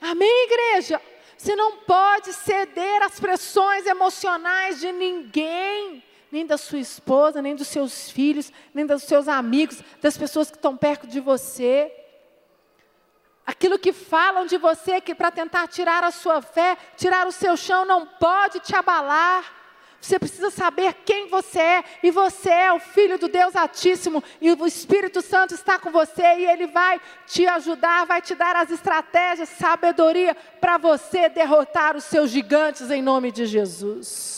Amém, 0.00 0.44
igreja? 0.44 1.00
Você 1.38 1.56
não 1.56 1.78
pode 1.78 2.32
ceder 2.34 3.02
às 3.02 3.18
pressões 3.18 3.86
emocionais 3.86 4.80
de 4.80 4.92
ninguém, 4.92 6.02
nem 6.30 6.46
da 6.46 6.58
sua 6.58 6.78
esposa, 6.78 7.40
nem 7.40 7.54
dos 7.54 7.68
seus 7.68 8.10
filhos, 8.10 8.52
nem 8.74 8.84
dos 8.84 9.02
seus 9.04 9.28
amigos, 9.28 9.82
das 10.00 10.16
pessoas 10.18 10.50
que 10.50 10.56
estão 10.56 10.76
perto 10.76 11.06
de 11.06 11.20
você. 11.20 11.92
Aquilo 13.46 13.78
que 13.78 13.92
falam 13.92 14.44
de 14.44 14.58
você 14.58 15.00
que 15.00 15.14
para 15.14 15.30
tentar 15.30 15.68
tirar 15.68 16.02
a 16.02 16.10
sua 16.10 16.42
fé, 16.42 16.76
tirar 16.96 17.26
o 17.26 17.32
seu 17.32 17.56
chão, 17.56 17.84
não 17.84 18.04
pode 18.04 18.58
te 18.60 18.74
abalar. 18.74 19.54
Você 20.00 20.18
precisa 20.18 20.50
saber 20.50 20.94
quem 21.04 21.28
você 21.28 21.58
é, 21.58 21.84
e 22.02 22.10
você 22.10 22.50
é 22.50 22.72
o 22.72 22.78
filho 22.78 23.18
do 23.18 23.28
Deus 23.28 23.56
Altíssimo, 23.56 24.22
e 24.40 24.52
o 24.52 24.66
Espírito 24.66 25.22
Santo 25.22 25.54
está 25.54 25.78
com 25.78 25.90
você, 25.90 26.22
e 26.22 26.46
ele 26.46 26.66
vai 26.66 27.00
te 27.26 27.46
ajudar, 27.46 28.04
vai 28.04 28.20
te 28.20 28.34
dar 28.34 28.54
as 28.54 28.70
estratégias, 28.70 29.48
sabedoria 29.48 30.36
para 30.60 30.76
você 30.76 31.28
derrotar 31.28 31.96
os 31.96 32.04
seus 32.04 32.30
gigantes 32.30 32.90
em 32.90 33.02
nome 33.02 33.32
de 33.32 33.46
Jesus. 33.46 34.35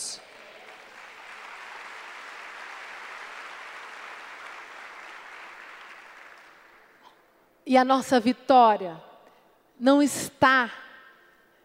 E 7.68 7.76
a 7.76 7.84
nossa 7.84 8.18
vitória 8.18 9.00
não 9.78 10.02
está 10.02 10.72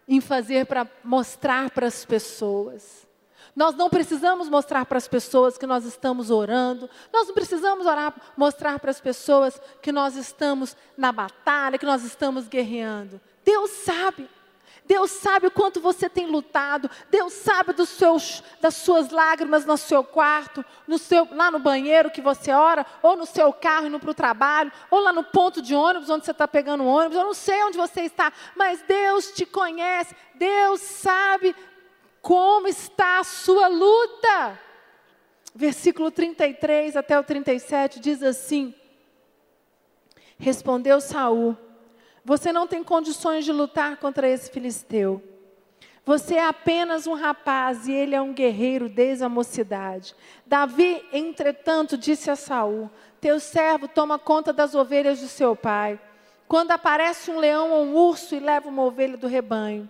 em 0.08 0.22
fazer 0.22 0.68
para 0.68 0.88
mostrar 1.04 1.72
para 1.72 1.88
as 1.88 2.06
pessoas 2.06 3.04
nós 3.56 3.76
não 3.76 3.90
precisamos 3.90 4.50
mostrar 4.50 4.86
para 4.86 4.98
as 4.98 5.08
pessoas 5.08 5.58
que 5.58 5.68
nós 5.68 5.86
estamos 5.86 6.32
orando, 6.32 6.90
nós 7.12 7.28
não 7.28 7.36
precisamos 7.36 7.86
orar, 7.86 8.14
mostrar 8.36 8.80
para 8.80 8.90
as 8.90 9.00
pessoas 9.00 9.60
que 9.82 9.92
nós 9.92 10.16
estamos 10.16 10.76
na 10.98 11.12
batalha, 11.12 11.78
que 11.78 11.86
nós 11.86 12.04
estamos 12.04 12.48
guerreando. 12.48 13.22
Deus 13.46 13.70
sabe. 13.70 14.28
Deus 14.86 15.12
sabe 15.12 15.48
o 15.48 15.52
quanto 15.52 15.80
você 15.80 16.10
tem 16.10 16.28
lutado. 16.28 16.90
Deus 17.10 17.34
sabe 17.34 17.74
dos 17.74 17.90
seus, 17.90 18.44
das 18.60 18.76
suas 18.76 19.10
lágrimas 19.10 19.66
no 19.66 19.78
seu 19.78 20.04
quarto, 20.04 20.64
no 20.88 20.98
seu, 20.98 21.28
lá 21.32 21.50
no 21.50 21.60
banheiro 21.60 22.12
que 22.12 22.22
você 22.22 22.52
ora, 22.52 22.86
ou 23.02 23.16
no 23.16 23.26
seu 23.26 23.54
carro 23.54 23.88
indo 23.88 24.00
para 24.00 24.12
o 24.12 24.16
trabalho, 24.16 24.72
ou 24.92 25.00
lá 25.00 25.14
no 25.14 25.24
ponto 25.24 25.62
de 25.62 25.74
ônibus 25.74 26.10
onde 26.10 26.26
você 26.26 26.32
está 26.32 26.48
pegando 26.48 26.84
o 26.84 26.88
ônibus. 26.88 27.18
Eu 27.18 27.24
não 27.24 27.34
sei 27.34 27.64
onde 27.64 27.78
você 27.78 28.02
está, 28.02 28.32
mas 28.56 28.82
Deus 28.82 29.32
te 29.32 29.46
conhece. 29.46 30.16
Deus 30.36 30.82
sabe 30.82 31.56
como 32.22 32.68
está 32.68 33.20
a 33.20 33.24
sua 33.24 33.68
luta? 33.68 34.60
Versículo 35.56 36.10
33 36.10 36.98
até 36.98 37.18
o 37.18 37.24
37 37.24 38.00
diz 38.00 38.24
assim: 38.24 38.74
Respondeu 40.38 41.00
Saul: 41.00 41.58
Você 42.26 42.52
não 42.52 42.68
tem 42.68 42.84
condições 42.84 43.44
de 43.44 43.52
lutar 43.52 43.98
contra 43.98 44.28
esse 44.28 44.50
filisteu. 44.50 45.22
Você 46.06 46.36
é 46.36 46.46
apenas 46.46 47.08
um 47.08 47.14
rapaz 47.14 47.88
e 47.88 47.94
ele 47.94 48.14
é 48.14 48.22
um 48.22 48.34
guerreiro 48.34 48.90
desde 48.90 49.24
a 49.24 49.30
mocidade. 49.30 50.14
Davi, 50.46 51.04
entretanto, 51.14 51.98
disse 51.98 52.30
a 52.30 52.36
Saul: 52.36 52.90
Teu 53.22 53.40
servo 53.40 53.88
toma 53.88 54.20
conta 54.20 54.52
das 54.52 54.76
ovelhas 54.76 55.22
do 55.22 55.28
seu 55.28 55.56
pai. 55.56 56.00
Quando 56.48 56.72
aparece 56.72 57.32
um 57.32 57.40
leão 57.40 57.72
ou 57.72 57.86
um 57.86 57.96
urso 57.96 58.36
e 58.36 58.40
leva 58.40 58.68
uma 58.68 58.84
ovelha 58.84 59.18
do 59.18 59.28
rebanho, 59.28 59.90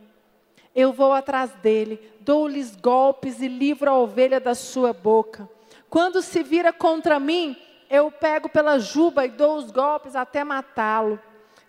eu 0.76 0.94
vou 0.94 1.14
atrás 1.14 1.52
dele, 1.62 2.00
dou-lhes 2.22 2.76
golpes 2.76 3.42
e 3.42 3.48
livro 3.48 3.90
a 3.90 3.98
ovelha 3.98 4.40
da 4.40 4.56
sua 4.56 4.94
boca. 4.94 5.50
Quando 5.90 6.22
se 6.22 6.42
vira 6.42 6.72
contra 6.72 7.20
mim, 7.20 7.58
eu 7.90 8.12
pego 8.12 8.50
pela 8.50 8.80
juba 8.80 9.26
e 9.26 9.30
dou 9.30 9.58
os 9.58 9.72
golpes 9.72 10.16
até 10.16 10.44
matá-lo. 10.44 11.20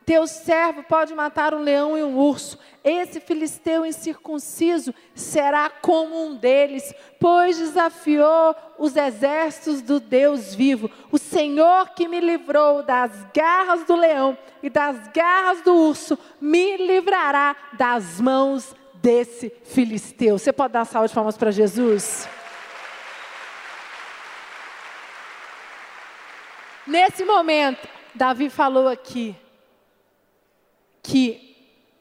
Teu 0.07 0.27
servo 0.27 0.83
pode 0.83 1.14
matar 1.14 1.55
um 1.55 1.62
leão 1.62 1.97
e 1.97 2.03
um 2.03 2.19
urso. 2.19 2.59
Esse 2.83 3.21
filisteu 3.21 3.87
incircunciso 3.87 4.95
será 5.14 5.71
como 5.71 6.27
um 6.27 6.37
deles, 6.37 6.95
pois 7.19 7.57
desafiou 7.57 8.55
os 8.79 8.97
exércitos 8.97 9.81
do 9.81 9.99
Deus 9.99 10.55
vivo. 10.55 10.90
O 11.11 11.17
Senhor 11.17 11.90
que 11.95 12.07
me 12.07 12.21
livrou 12.21 12.83
das 12.83 13.12
garras 13.35 13.85
do 13.85 13.97
leão 13.97 14.37
e 14.62 14.69
das 14.69 15.09
garras 15.09 15.62
do 15.62 15.75
urso, 15.75 16.19
me 16.38 16.77
livrará 16.77 17.57
das 17.73 18.21
mãos 18.21 18.75
desse 18.95 19.51
filisteu. 19.64 20.38
Você 20.38 20.53
pode 20.53 20.75
dar 20.75 20.85
salva 20.85 21.09
de 21.09 21.14
palmas 21.14 21.38
para 21.38 21.51
Jesus? 21.51 22.29
Nesse 26.87 27.25
momento, 27.25 27.88
Davi 28.14 28.51
falou 28.51 28.87
aqui 28.87 29.35
que 31.05 31.55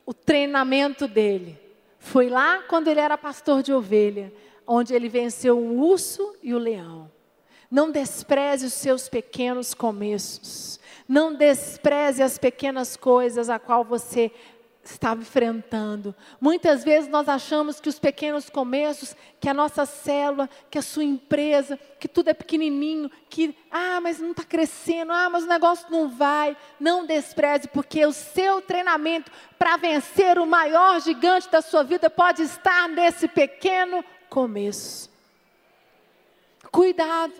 o 0.05 0.13
treinamento 0.13 1.07
dele 1.07 1.59
foi 1.99 2.29
lá 2.29 2.63
quando 2.69 2.87
ele 2.87 3.01
era 3.01 3.17
pastor 3.17 3.61
de 3.61 3.73
ovelha, 3.73 4.33
onde 4.65 4.93
ele 4.93 5.09
venceu 5.09 5.59
o 5.59 5.79
urso 5.79 6.35
e 6.41 6.53
o 6.53 6.57
leão. 6.57 7.11
Não 7.69 7.91
despreze 7.91 8.65
os 8.65 8.73
seus 8.73 9.09
pequenos 9.09 9.73
começos. 9.73 10.79
Não 11.07 11.35
despreze 11.35 12.23
as 12.23 12.37
pequenas 12.37 12.95
coisas 12.95 13.49
a 13.49 13.59
qual 13.59 13.83
você 13.83 14.31
estava 14.83 15.21
enfrentando. 15.21 16.13
Muitas 16.41 16.83
vezes 16.83 17.09
nós 17.09 17.29
achamos 17.29 17.79
que 17.79 17.87
os 17.87 17.99
pequenos 17.99 18.49
começos, 18.49 19.15
que 19.39 19.47
a 19.47 19.53
nossa 19.53 19.85
célula, 19.85 20.49
que 20.69 20.77
a 20.77 20.81
sua 20.81 21.03
empresa, 21.03 21.79
que 21.99 22.07
tudo 22.07 22.29
é 22.29 22.33
pequenininho, 22.33 23.09
que, 23.29 23.55
ah, 23.71 24.01
mas 24.01 24.19
não 24.19 24.31
está 24.31 24.43
crescendo, 24.43 25.11
ah, 25.13 25.29
mas 25.29 25.45
o 25.45 25.47
negócio 25.47 25.87
não 25.89 26.09
vai. 26.09 26.57
Não 26.79 27.05
despreze, 27.05 27.67
porque 27.67 28.05
o 28.05 28.11
seu 28.11 28.61
treinamento 28.61 29.31
para 29.57 29.77
vencer 29.77 30.37
o 30.37 30.45
maior 30.45 30.99
gigante 30.99 31.49
da 31.49 31.61
sua 31.61 31.83
vida 31.83 32.09
pode 32.09 32.43
estar 32.43 32.89
nesse 32.89 33.27
pequeno 33.27 34.03
começo. 34.29 35.09
Cuidado. 36.71 37.33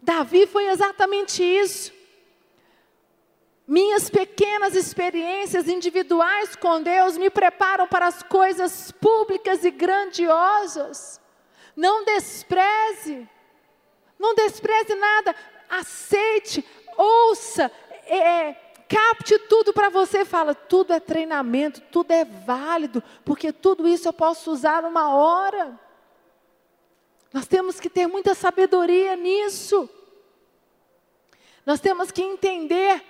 Davi 0.00 0.46
foi 0.46 0.68
exatamente 0.68 1.42
isso. 1.42 1.95
Minhas 3.66 4.08
pequenas 4.08 4.76
experiências 4.76 5.66
individuais 5.68 6.54
com 6.54 6.80
Deus 6.80 7.18
me 7.18 7.28
preparam 7.28 7.88
para 7.88 8.06
as 8.06 8.22
coisas 8.22 8.92
públicas 8.92 9.64
e 9.64 9.72
grandiosas. 9.72 11.20
Não 11.74 12.04
despreze, 12.04 13.28
não 14.18 14.36
despreze 14.36 14.94
nada, 14.94 15.34
aceite, 15.68 16.64
ouça, 16.96 17.70
é, 18.06 18.52
capte 18.88 19.36
tudo 19.40 19.72
para 19.72 19.88
você. 19.88 20.24
Fala, 20.24 20.54
tudo 20.54 20.92
é 20.92 21.00
treinamento, 21.00 21.80
tudo 21.90 22.12
é 22.12 22.24
válido, 22.24 23.02
porque 23.24 23.52
tudo 23.52 23.88
isso 23.88 24.06
eu 24.06 24.12
posso 24.12 24.52
usar 24.52 24.84
uma 24.84 25.12
hora. 25.14 25.78
Nós 27.32 27.48
temos 27.48 27.80
que 27.80 27.90
ter 27.90 28.06
muita 28.06 28.32
sabedoria 28.32 29.16
nisso. 29.16 29.90
Nós 31.66 31.80
temos 31.80 32.12
que 32.12 32.22
entender 32.22 33.04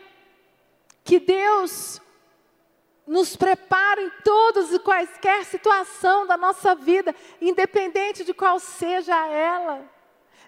que 1.07 1.21
Deus 1.21 2.03
nos 3.07 3.37
prepara 3.37 4.03
em 4.03 4.11
todas 4.25 4.73
e 4.73 4.79
quaisquer 4.81 5.45
situação 5.45 6.27
da 6.27 6.37
nossa 6.37 6.75
vida, 6.75 7.15
independente 7.41 8.25
de 8.25 8.35
qual 8.35 8.59
seja 8.59 9.15
ela. 9.29 9.89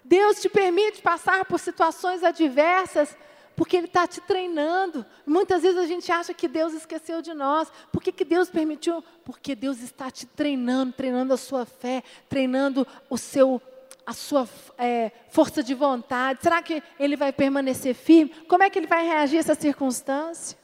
Deus 0.03 0.41
te 0.41 0.49
permite 0.49 1.01
passar 1.01 1.45
por 1.45 1.59
situações 1.59 2.23
adversas 2.23 3.15
porque 3.55 3.75
Ele 3.75 3.87
está 3.87 4.07
te 4.07 4.21
treinando. 4.21 5.05
Muitas 5.25 5.63
vezes 5.63 5.77
a 5.77 5.85
gente 5.85 6.09
acha 6.11 6.33
que 6.33 6.47
Deus 6.47 6.73
esqueceu 6.73 7.21
de 7.21 7.33
nós. 7.33 7.71
Por 7.91 8.01
que, 8.01 8.11
que 8.11 8.23
Deus 8.23 8.49
permitiu? 8.49 9.03
Porque 9.25 9.55
Deus 9.55 9.81
está 9.81 10.09
te 10.09 10.25
treinando, 10.25 10.93
treinando 10.93 11.33
a 11.33 11.37
sua 11.37 11.65
fé, 11.65 12.03
treinando 12.29 12.87
o 13.09 13.17
seu, 13.17 13.61
a 14.09 14.13
sua 14.13 14.49
é, 14.75 15.11
força 15.29 15.61
de 15.61 15.75
vontade. 15.75 16.41
Será 16.41 16.63
que 16.63 16.81
Ele 16.99 17.15
vai 17.15 17.31
permanecer 17.31 17.93
firme? 17.93 18.31
Como 18.47 18.63
é 18.63 18.69
que 18.69 18.79
Ele 18.79 18.87
vai 18.87 19.05
reagir 19.05 19.37
a 19.37 19.39
essa 19.41 19.53
circunstância? 19.53 20.57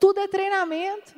Tudo 0.00 0.18
é 0.18 0.26
treinamento. 0.26 1.14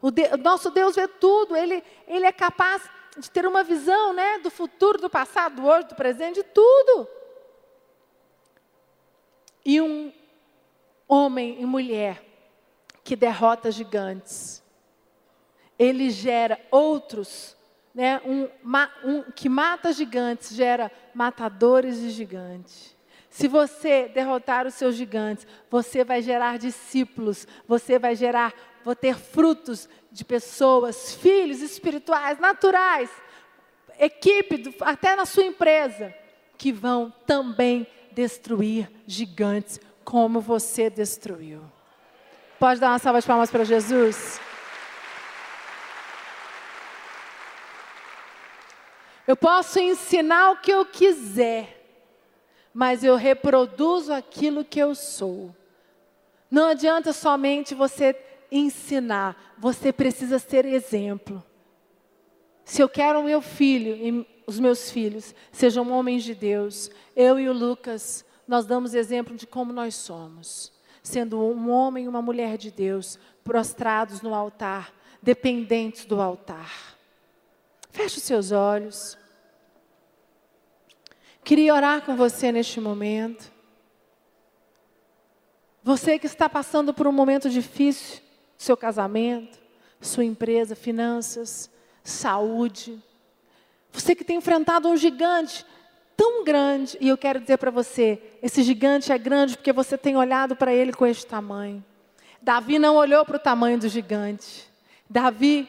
O, 0.00 0.10
de, 0.10 0.22
o 0.32 0.38
nosso 0.38 0.70
Deus 0.70 0.96
vê 0.96 1.06
tudo. 1.06 1.54
Ele, 1.54 1.84
ele 2.06 2.24
é 2.24 2.32
capaz 2.32 2.88
de 3.18 3.30
ter 3.30 3.46
uma 3.46 3.62
visão 3.62 4.14
né, 4.14 4.38
do 4.38 4.50
futuro, 4.50 4.98
do 4.98 5.10
passado, 5.10 5.56
do 5.56 5.66
hoje, 5.66 5.88
do 5.88 5.94
presente, 5.94 6.36
de 6.36 6.44
tudo. 6.44 7.06
E 9.62 9.78
um 9.82 10.10
homem 11.06 11.60
e 11.60 11.66
mulher 11.66 12.24
que 13.04 13.14
derrota 13.14 13.70
gigantes, 13.70 14.62
ele 15.78 16.08
gera 16.08 16.58
outros, 16.70 17.57
né, 17.98 18.20
um, 18.24 18.48
um, 19.04 19.24
que 19.34 19.48
mata 19.48 19.92
gigantes, 19.92 20.54
gera 20.54 20.88
matadores 21.12 21.98
de 21.98 22.10
gigantes. 22.10 22.96
Se 23.28 23.48
você 23.48 24.06
derrotar 24.06 24.68
os 24.68 24.74
seus 24.74 24.94
gigantes, 24.94 25.44
você 25.68 26.04
vai 26.04 26.22
gerar 26.22 26.60
discípulos, 26.60 27.44
você 27.66 27.98
vai 27.98 28.14
gerar, 28.14 28.54
vou 28.84 28.94
ter 28.94 29.16
frutos 29.16 29.88
de 30.12 30.24
pessoas, 30.24 31.12
filhos 31.16 31.60
espirituais, 31.60 32.38
naturais, 32.38 33.10
equipe, 33.98 34.76
até 34.80 35.16
na 35.16 35.26
sua 35.26 35.42
empresa, 35.42 36.14
que 36.56 36.70
vão 36.70 37.12
também 37.26 37.84
destruir 38.12 38.88
gigantes 39.08 39.80
como 40.04 40.40
você 40.40 40.88
destruiu. 40.88 41.62
Pode 42.60 42.78
dar 42.78 42.90
uma 42.90 43.00
salva 43.00 43.20
de 43.20 43.26
palmas 43.26 43.50
para 43.50 43.64
Jesus? 43.64 44.40
Eu 49.28 49.36
posso 49.36 49.78
ensinar 49.78 50.52
o 50.52 50.56
que 50.56 50.72
eu 50.72 50.86
quiser, 50.86 51.84
mas 52.72 53.04
eu 53.04 53.14
reproduzo 53.14 54.10
aquilo 54.10 54.64
que 54.64 54.80
eu 54.80 54.94
sou. 54.94 55.54
Não 56.50 56.68
adianta 56.68 57.12
somente 57.12 57.74
você 57.74 58.16
ensinar, 58.50 59.54
você 59.58 59.92
precisa 59.92 60.38
ser 60.38 60.64
exemplo. 60.64 61.44
Se 62.64 62.80
eu 62.80 62.88
quero 62.88 63.20
o 63.20 63.24
meu 63.24 63.42
filho 63.42 63.94
e 63.96 64.42
os 64.46 64.58
meus 64.58 64.90
filhos 64.90 65.34
sejam 65.52 65.92
homens 65.92 66.24
de 66.24 66.34
Deus, 66.34 66.90
eu 67.14 67.38
e 67.38 67.50
o 67.50 67.52
Lucas 67.52 68.24
nós 68.46 68.64
damos 68.64 68.94
exemplo 68.94 69.36
de 69.36 69.46
como 69.46 69.74
nós 69.74 69.94
somos, 69.94 70.72
sendo 71.02 71.38
um 71.38 71.68
homem 71.68 72.06
e 72.06 72.08
uma 72.08 72.22
mulher 72.22 72.56
de 72.56 72.70
Deus, 72.70 73.18
prostrados 73.44 74.22
no 74.22 74.34
altar, 74.34 74.90
dependentes 75.22 76.06
do 76.06 76.18
altar. 76.18 76.97
Feche 77.98 78.18
os 78.18 78.22
seus 78.22 78.52
olhos. 78.52 79.18
Queria 81.42 81.74
orar 81.74 82.02
com 82.02 82.14
você 82.14 82.52
neste 82.52 82.80
momento. 82.80 83.50
Você 85.82 86.16
que 86.16 86.26
está 86.26 86.48
passando 86.48 86.94
por 86.94 87.08
um 87.08 87.12
momento 87.12 87.50
difícil, 87.50 88.20
seu 88.56 88.76
casamento, 88.76 89.58
sua 90.00 90.24
empresa, 90.24 90.76
finanças, 90.76 91.68
saúde. 92.04 93.02
Você 93.90 94.14
que 94.14 94.22
tem 94.22 94.36
enfrentado 94.36 94.86
um 94.86 94.96
gigante 94.96 95.66
tão 96.16 96.44
grande, 96.44 96.96
e 97.00 97.08
eu 97.08 97.18
quero 97.18 97.40
dizer 97.40 97.58
para 97.58 97.72
você: 97.72 98.22
esse 98.40 98.62
gigante 98.62 99.10
é 99.10 99.18
grande 99.18 99.56
porque 99.56 99.72
você 99.72 99.98
tem 99.98 100.16
olhado 100.16 100.54
para 100.54 100.72
ele 100.72 100.92
com 100.92 101.04
este 101.04 101.26
tamanho. 101.26 101.84
Davi 102.40 102.78
não 102.78 102.94
olhou 102.94 103.24
para 103.24 103.38
o 103.38 103.40
tamanho 103.40 103.76
do 103.76 103.88
gigante. 103.88 104.70
Davi 105.10 105.68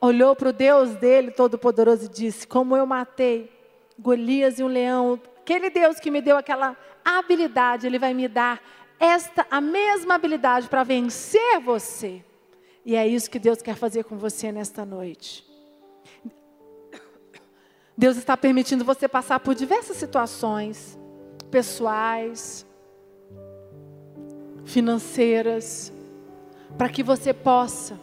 olhou 0.00 0.34
para 0.34 0.48
o 0.48 0.52
Deus 0.52 0.90
dele, 0.96 1.30
Todo-Poderoso, 1.30 2.06
e 2.06 2.08
disse: 2.08 2.46
Como 2.46 2.76
eu 2.76 2.86
matei 2.86 3.52
Golias 3.98 4.58
e 4.58 4.62
um 4.62 4.68
leão, 4.68 5.20
aquele 5.38 5.68
Deus 5.68 6.00
que 6.00 6.10
me 6.10 6.22
deu 6.22 6.36
aquela 6.36 6.76
habilidade, 7.04 7.86
ele 7.86 7.98
vai 7.98 8.14
me 8.14 8.26
dar 8.26 8.62
esta 8.98 9.46
a 9.50 9.60
mesma 9.60 10.14
habilidade 10.14 10.68
para 10.68 10.84
vencer 10.84 11.60
você. 11.60 12.24
E 12.84 12.96
é 12.96 13.06
isso 13.06 13.30
que 13.30 13.38
Deus 13.38 13.60
quer 13.60 13.76
fazer 13.76 14.04
com 14.04 14.16
você 14.16 14.50
nesta 14.50 14.84
noite. 14.86 15.44
Deus 17.96 18.16
está 18.16 18.36
permitindo 18.36 18.84
você 18.84 19.06
passar 19.06 19.40
por 19.40 19.54
diversas 19.54 19.98
situações 19.98 20.98
pessoais, 21.50 22.64
financeiras, 24.64 25.92
para 26.78 26.88
que 26.88 27.02
você 27.02 27.34
possa 27.34 27.98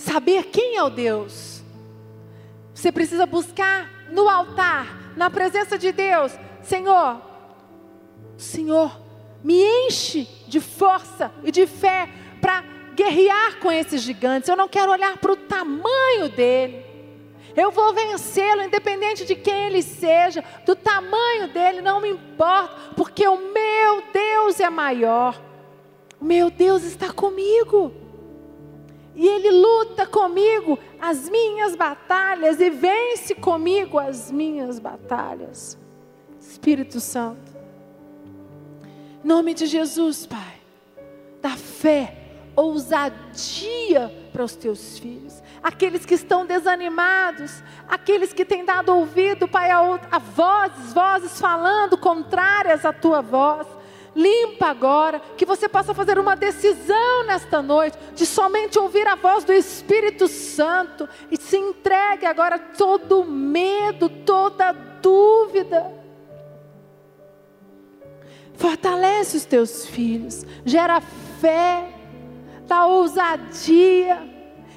saber 0.00 0.44
quem 0.46 0.76
é 0.76 0.82
o 0.82 0.90
Deus. 0.90 1.62
Você 2.74 2.90
precisa 2.90 3.26
buscar 3.26 4.08
no 4.10 4.28
altar, 4.28 5.12
na 5.16 5.30
presença 5.30 5.78
de 5.78 5.92
Deus, 5.92 6.32
Senhor, 6.62 7.20
Senhor, 8.36 8.98
me 9.44 9.62
enche 9.62 10.26
de 10.48 10.60
força 10.60 11.30
e 11.42 11.50
de 11.50 11.66
fé 11.66 12.08
para 12.40 12.64
guerrear 12.94 13.58
com 13.58 13.70
esses 13.70 14.00
gigantes. 14.02 14.48
Eu 14.48 14.56
não 14.56 14.68
quero 14.68 14.90
olhar 14.90 15.18
para 15.18 15.32
o 15.32 15.36
tamanho 15.36 16.28
dele. 16.28 16.84
Eu 17.56 17.70
vou 17.70 17.92
vencê-lo, 17.92 18.62
independente 18.62 19.24
de 19.24 19.34
quem 19.34 19.66
ele 19.66 19.82
seja, 19.82 20.42
do 20.64 20.74
tamanho 20.74 21.48
dele, 21.48 21.80
não 21.80 22.00
me 22.00 22.10
importa, 22.10 22.94
porque 22.96 23.26
o 23.26 23.52
meu 23.52 24.02
Deus 24.12 24.60
é 24.60 24.70
maior. 24.70 25.40
O 26.20 26.24
meu 26.24 26.50
Deus 26.50 26.82
está 26.84 27.12
comigo. 27.12 27.92
E 29.14 29.26
ele 29.26 29.50
luta 29.50 30.06
comigo 30.06 30.78
as 31.00 31.28
minhas 31.28 31.74
batalhas 31.74 32.60
e 32.60 32.70
vence 32.70 33.34
comigo 33.34 33.98
as 33.98 34.30
minhas 34.30 34.78
batalhas. 34.78 35.78
Espírito 36.38 37.00
Santo. 37.00 37.52
Em 39.22 39.26
nome 39.26 39.54
de 39.54 39.66
Jesus, 39.66 40.26
Pai. 40.26 40.60
Da 41.42 41.56
fé, 41.56 42.16
ousadia 42.54 44.12
para 44.32 44.44
os 44.44 44.54
teus 44.54 44.98
filhos 44.98 45.40
aqueles 45.62 46.04
que 46.04 46.14
estão 46.14 46.46
desanimados, 46.46 47.62
aqueles 47.88 48.32
que 48.32 48.44
têm 48.44 48.64
dado 48.64 48.94
ouvido, 48.94 49.46
Pai, 49.46 49.70
a, 49.70 50.00
a 50.10 50.18
vozes, 50.18 50.92
vozes 50.92 51.40
falando 51.40 51.98
contrárias 51.98 52.84
à 52.84 52.92
tua 52.92 53.20
voz. 53.20 53.66
Limpa 54.14 54.66
agora, 54.66 55.20
que 55.36 55.46
você 55.46 55.68
possa 55.68 55.94
fazer 55.94 56.18
uma 56.18 56.34
decisão 56.34 57.24
nesta 57.26 57.62
noite, 57.62 57.96
de 58.14 58.26
somente 58.26 58.78
ouvir 58.78 59.06
a 59.06 59.14
voz 59.14 59.44
do 59.44 59.52
Espírito 59.52 60.26
Santo 60.26 61.08
e 61.30 61.36
se 61.36 61.56
entregue 61.56 62.26
agora 62.26 62.58
todo 62.58 63.24
medo, 63.24 64.08
toda 64.08 64.72
dúvida. 64.72 65.92
Fortalece 68.54 69.36
os 69.36 69.44
teus 69.44 69.86
filhos, 69.86 70.44
gera 70.64 71.00
fé, 71.40 71.88
dá 72.66 72.86
ousadia 72.86 74.28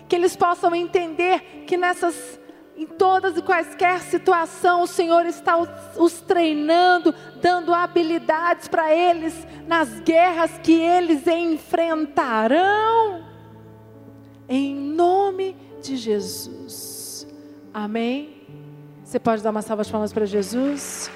que 0.07 0.15
eles 0.15 0.35
possam 0.35 0.75
entender 0.75 1.65
que 1.65 1.75
nessas 1.75 2.39
em 2.83 2.85
todas 2.85 3.37
e 3.37 3.41
quaisquer 3.41 4.01
situação, 4.01 4.83
o 4.83 4.87
Senhor 4.87 5.25
está 5.25 5.57
os, 5.95 6.19
treinando, 6.19 7.15
dando 7.41 7.73
habilidades 7.73 8.67
para 8.67 8.93
eles 8.93 9.47
nas 9.65 10.01
guerras 10.01 10.51
que 10.61 10.73
eles 10.73 11.25
enfrentarão. 11.25 13.23
Em 14.49 14.75
nome 14.75 15.55
de 15.81 15.95
Jesus. 15.95 17.25
Amém. 17.73 18.43
Você 19.03 19.17
pode 19.17 19.41
dar 19.41 19.51
uma 19.51 19.61
salva 19.61 19.83
de 19.83 19.91
palmas 19.91 20.11
para 20.11 20.25
Jesus? 20.25 21.09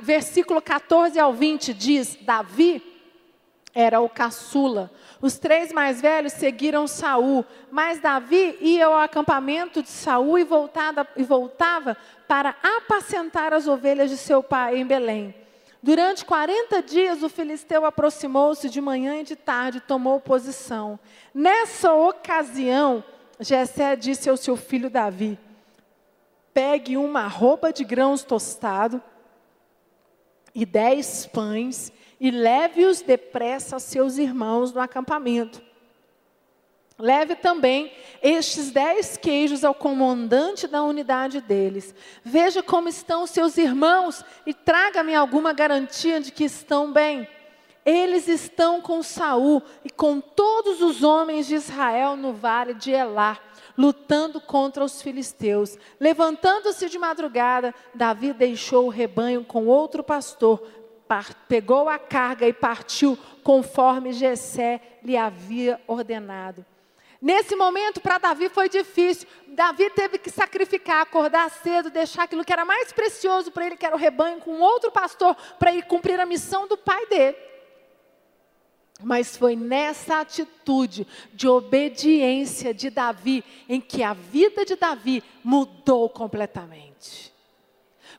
Versículo 0.00 0.60
14 0.60 1.18
ao 1.18 1.32
20 1.32 1.72
diz: 1.74 2.18
Davi 2.20 2.82
era 3.74 4.00
o 4.00 4.08
caçula. 4.08 4.90
Os 5.20 5.36
três 5.36 5.72
mais 5.72 6.00
velhos 6.00 6.32
seguiram 6.34 6.86
Saul, 6.86 7.44
mas 7.70 8.00
Davi 8.00 8.56
ia 8.60 8.86
ao 8.86 8.96
acampamento 8.98 9.82
de 9.82 9.88
Saul 9.88 10.38
e, 10.38 10.44
voltada, 10.44 11.06
e 11.16 11.24
voltava 11.24 11.96
para 12.28 12.54
apacentar 12.62 13.52
as 13.52 13.66
ovelhas 13.66 14.10
de 14.10 14.16
seu 14.16 14.42
pai 14.42 14.78
em 14.78 14.86
Belém. 14.86 15.34
Durante 15.82 16.24
40 16.24 16.82
dias 16.82 17.22
o 17.22 17.28
filisteu 17.28 17.84
aproximou-se 17.84 18.70
de 18.70 18.80
manhã 18.80 19.20
e 19.20 19.24
de 19.24 19.36
tarde 19.36 19.80
tomou 19.80 20.20
posição. 20.20 20.98
Nessa 21.34 21.92
ocasião, 21.92 23.04
Jessé 23.40 23.96
disse 23.96 24.30
ao 24.30 24.36
seu 24.36 24.56
filho 24.56 24.88
Davi: 24.88 25.38
Pegue 26.54 26.96
uma 26.96 27.26
roupa 27.26 27.72
de 27.72 27.84
grãos 27.84 28.22
tostado 28.22 29.02
e 30.54 30.64
dez 30.64 31.26
pães, 31.26 31.92
e 32.20 32.30
leve-os 32.30 33.02
depressa 33.02 33.76
a 33.76 33.80
seus 33.80 34.18
irmãos 34.18 34.72
no 34.72 34.80
acampamento. 34.80 35.60
Leve 36.96 37.34
também 37.34 37.92
estes 38.22 38.70
dez 38.70 39.16
queijos 39.16 39.64
ao 39.64 39.74
comandante 39.74 40.68
da 40.68 40.82
unidade 40.84 41.40
deles. 41.40 41.92
Veja 42.22 42.62
como 42.62 42.88
estão 42.88 43.26
seus 43.26 43.58
irmãos 43.58 44.24
e 44.46 44.54
traga-me 44.54 45.12
alguma 45.12 45.52
garantia 45.52 46.20
de 46.20 46.30
que 46.30 46.44
estão 46.44 46.92
bem. 46.92 47.28
Eles 47.84 48.28
estão 48.28 48.80
com 48.80 49.02
Saul 49.02 49.60
e 49.84 49.90
com 49.90 50.20
todos 50.20 50.80
os 50.80 51.02
homens 51.02 51.48
de 51.48 51.56
Israel 51.56 52.16
no 52.16 52.32
vale 52.32 52.74
de 52.74 52.92
Elá, 52.92 53.38
lutando 53.76 54.40
contra 54.40 54.84
os 54.84 55.02
filisteus. 55.02 55.76
Levantando-se 56.00 56.88
de 56.88 56.98
madrugada, 56.98 57.74
Davi 57.94 58.32
deixou 58.32 58.86
o 58.86 58.90
rebanho 58.90 59.44
com 59.44 59.66
outro 59.66 60.02
pastor, 60.02 60.62
pegou 61.48 61.88
a 61.88 61.98
carga 61.98 62.46
e 62.46 62.52
partiu 62.52 63.18
conforme 63.42 64.12
Jessé 64.12 64.80
lhe 65.02 65.16
havia 65.16 65.80
ordenado. 65.86 66.64
Nesse 67.20 67.56
momento, 67.56 68.02
para 68.02 68.18
Davi 68.18 68.50
foi 68.50 68.68
difícil. 68.68 69.26
Davi 69.48 69.88
teve 69.88 70.18
que 70.18 70.30
sacrificar, 70.30 71.00
acordar 71.00 71.50
cedo, 71.50 71.88
deixar 71.88 72.24
aquilo 72.24 72.44
que 72.44 72.52
era 72.52 72.66
mais 72.66 72.92
precioso 72.92 73.50
para 73.50 73.64
ele, 73.64 73.78
que 73.78 73.86
era 73.86 73.96
o 73.96 73.98
rebanho, 73.98 74.40
com 74.40 74.60
outro 74.60 74.90
pastor, 74.90 75.34
para 75.58 75.72
ir 75.72 75.84
cumprir 75.86 76.20
a 76.20 76.26
missão 76.26 76.68
do 76.68 76.76
pai 76.76 77.06
dele. 77.06 77.34
Mas 79.02 79.36
foi 79.36 79.56
nessa 79.56 80.20
atitude 80.20 81.06
de 81.32 81.48
obediência 81.48 82.72
de 82.72 82.90
Davi 82.90 83.44
em 83.68 83.80
que 83.80 84.02
a 84.02 84.14
vida 84.14 84.64
de 84.64 84.76
Davi 84.76 85.22
mudou 85.42 86.08
completamente. 86.08 87.32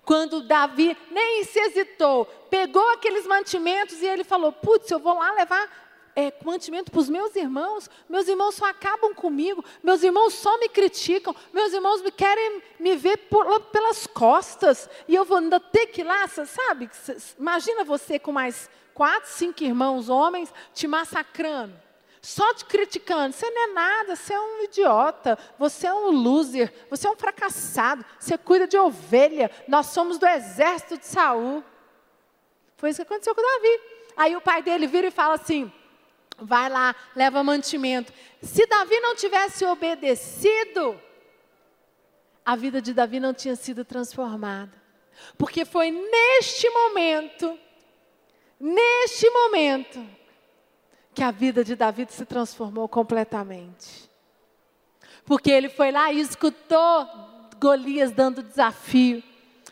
Quando 0.03 0.45
Davi 0.47 0.95
nem 1.09 1.43
se 1.45 1.59
hesitou, 1.59 2.25
pegou 2.49 2.87
aqueles 2.91 3.25
mantimentos 3.25 4.01
e 4.01 4.05
ele 4.05 4.23
falou: 4.23 4.51
Putz, 4.51 4.91
eu 4.91 4.99
vou 4.99 5.17
lá 5.17 5.31
levar 5.31 5.85
é, 6.15 6.31
mantimento 6.43 6.89
para 6.91 6.99
os 6.99 7.09
meus 7.09 7.35
irmãos, 7.35 7.89
meus 8.07 8.27
irmãos 8.27 8.55
só 8.55 8.65
acabam 8.69 9.13
comigo, 9.13 9.63
meus 9.83 10.01
irmãos 10.01 10.33
só 10.33 10.57
me 10.59 10.69
criticam, 10.69 11.35
meus 11.51 11.73
irmãos 11.73 12.01
me 12.01 12.11
querem 12.11 12.61
me 12.79 12.95
ver 12.95 13.17
por, 13.29 13.59
pelas 13.63 14.07
costas, 14.07 14.89
e 15.07 15.15
eu 15.15 15.25
vou 15.25 15.37
ainda 15.37 15.59
ter 15.59 15.87
que 15.87 16.01
ir 16.01 16.05
lá, 16.05 16.25
sabe? 16.27 16.89
Imagina 17.37 17.83
você 17.83 18.17
com 18.17 18.31
mais 18.31 18.69
quatro, 18.95 19.29
cinco 19.29 19.63
irmãos 19.63 20.09
homens 20.09 20.51
te 20.73 20.87
massacrando, 20.87 21.75
só 22.21 22.53
te 22.55 22.65
criticando. 22.65 23.35
Você 23.35 23.47
não 23.51 23.61
é 23.61 23.73
nada, 23.73 24.15
você 24.15 24.33
é 24.33 24.39
um 24.39 24.63
idiota, 24.63 25.37
você 25.59 25.85
é 25.85 25.93
um 25.93 26.09
loser, 26.09 26.73
você 26.89 27.07
é 27.07 27.11
um 27.11 27.15
fracassado, 27.15 28.03
você 28.17 28.35
cuida 28.37 28.65
de 28.65 28.77
ovelha, 28.77 29.51
nós 29.67 29.87
somos 29.87 30.17
do 30.17 30.25
exército 30.25 30.97
de 30.97 31.05
Saul. 31.05 31.63
Foi 32.77 32.89
isso 32.89 33.05
que 33.05 33.13
aconteceu 33.13 33.35
com 33.35 33.41
Davi. 33.41 33.81
Aí 34.17 34.35
o 34.35 34.41
pai 34.41 34.63
dele 34.63 34.87
vira 34.87 35.07
e 35.07 35.11
fala 35.11 35.35
assim: 35.35 35.71
vai 36.37 36.69
lá, 36.69 36.95
leva 37.15 37.43
mantimento. 37.43 38.13
Se 38.41 38.65
Davi 38.65 38.99
não 39.01 39.15
tivesse 39.15 39.65
obedecido, 39.65 40.99
a 42.45 42.55
vida 42.55 42.81
de 42.81 42.93
Davi 42.93 43.19
não 43.19 43.33
tinha 43.33 43.55
sido 43.55 43.83
transformada. 43.83 44.71
Porque 45.37 45.65
foi 45.65 45.91
neste 45.91 46.69
momento, 46.69 47.59
neste 48.59 49.29
momento, 49.29 50.05
que 51.13 51.23
a 51.23 51.31
vida 51.31 51.63
de 51.63 51.75
Davi 51.75 52.05
se 52.09 52.25
transformou 52.25 52.89
completamente. 52.89 54.09
Porque 55.25 55.49
ele 55.49 55.69
foi 55.69 55.91
lá 55.91 56.11
e 56.11 56.19
escutou 56.19 57.07
Golias 57.57 58.11
dando 58.11 58.43
desafio. 58.43 59.23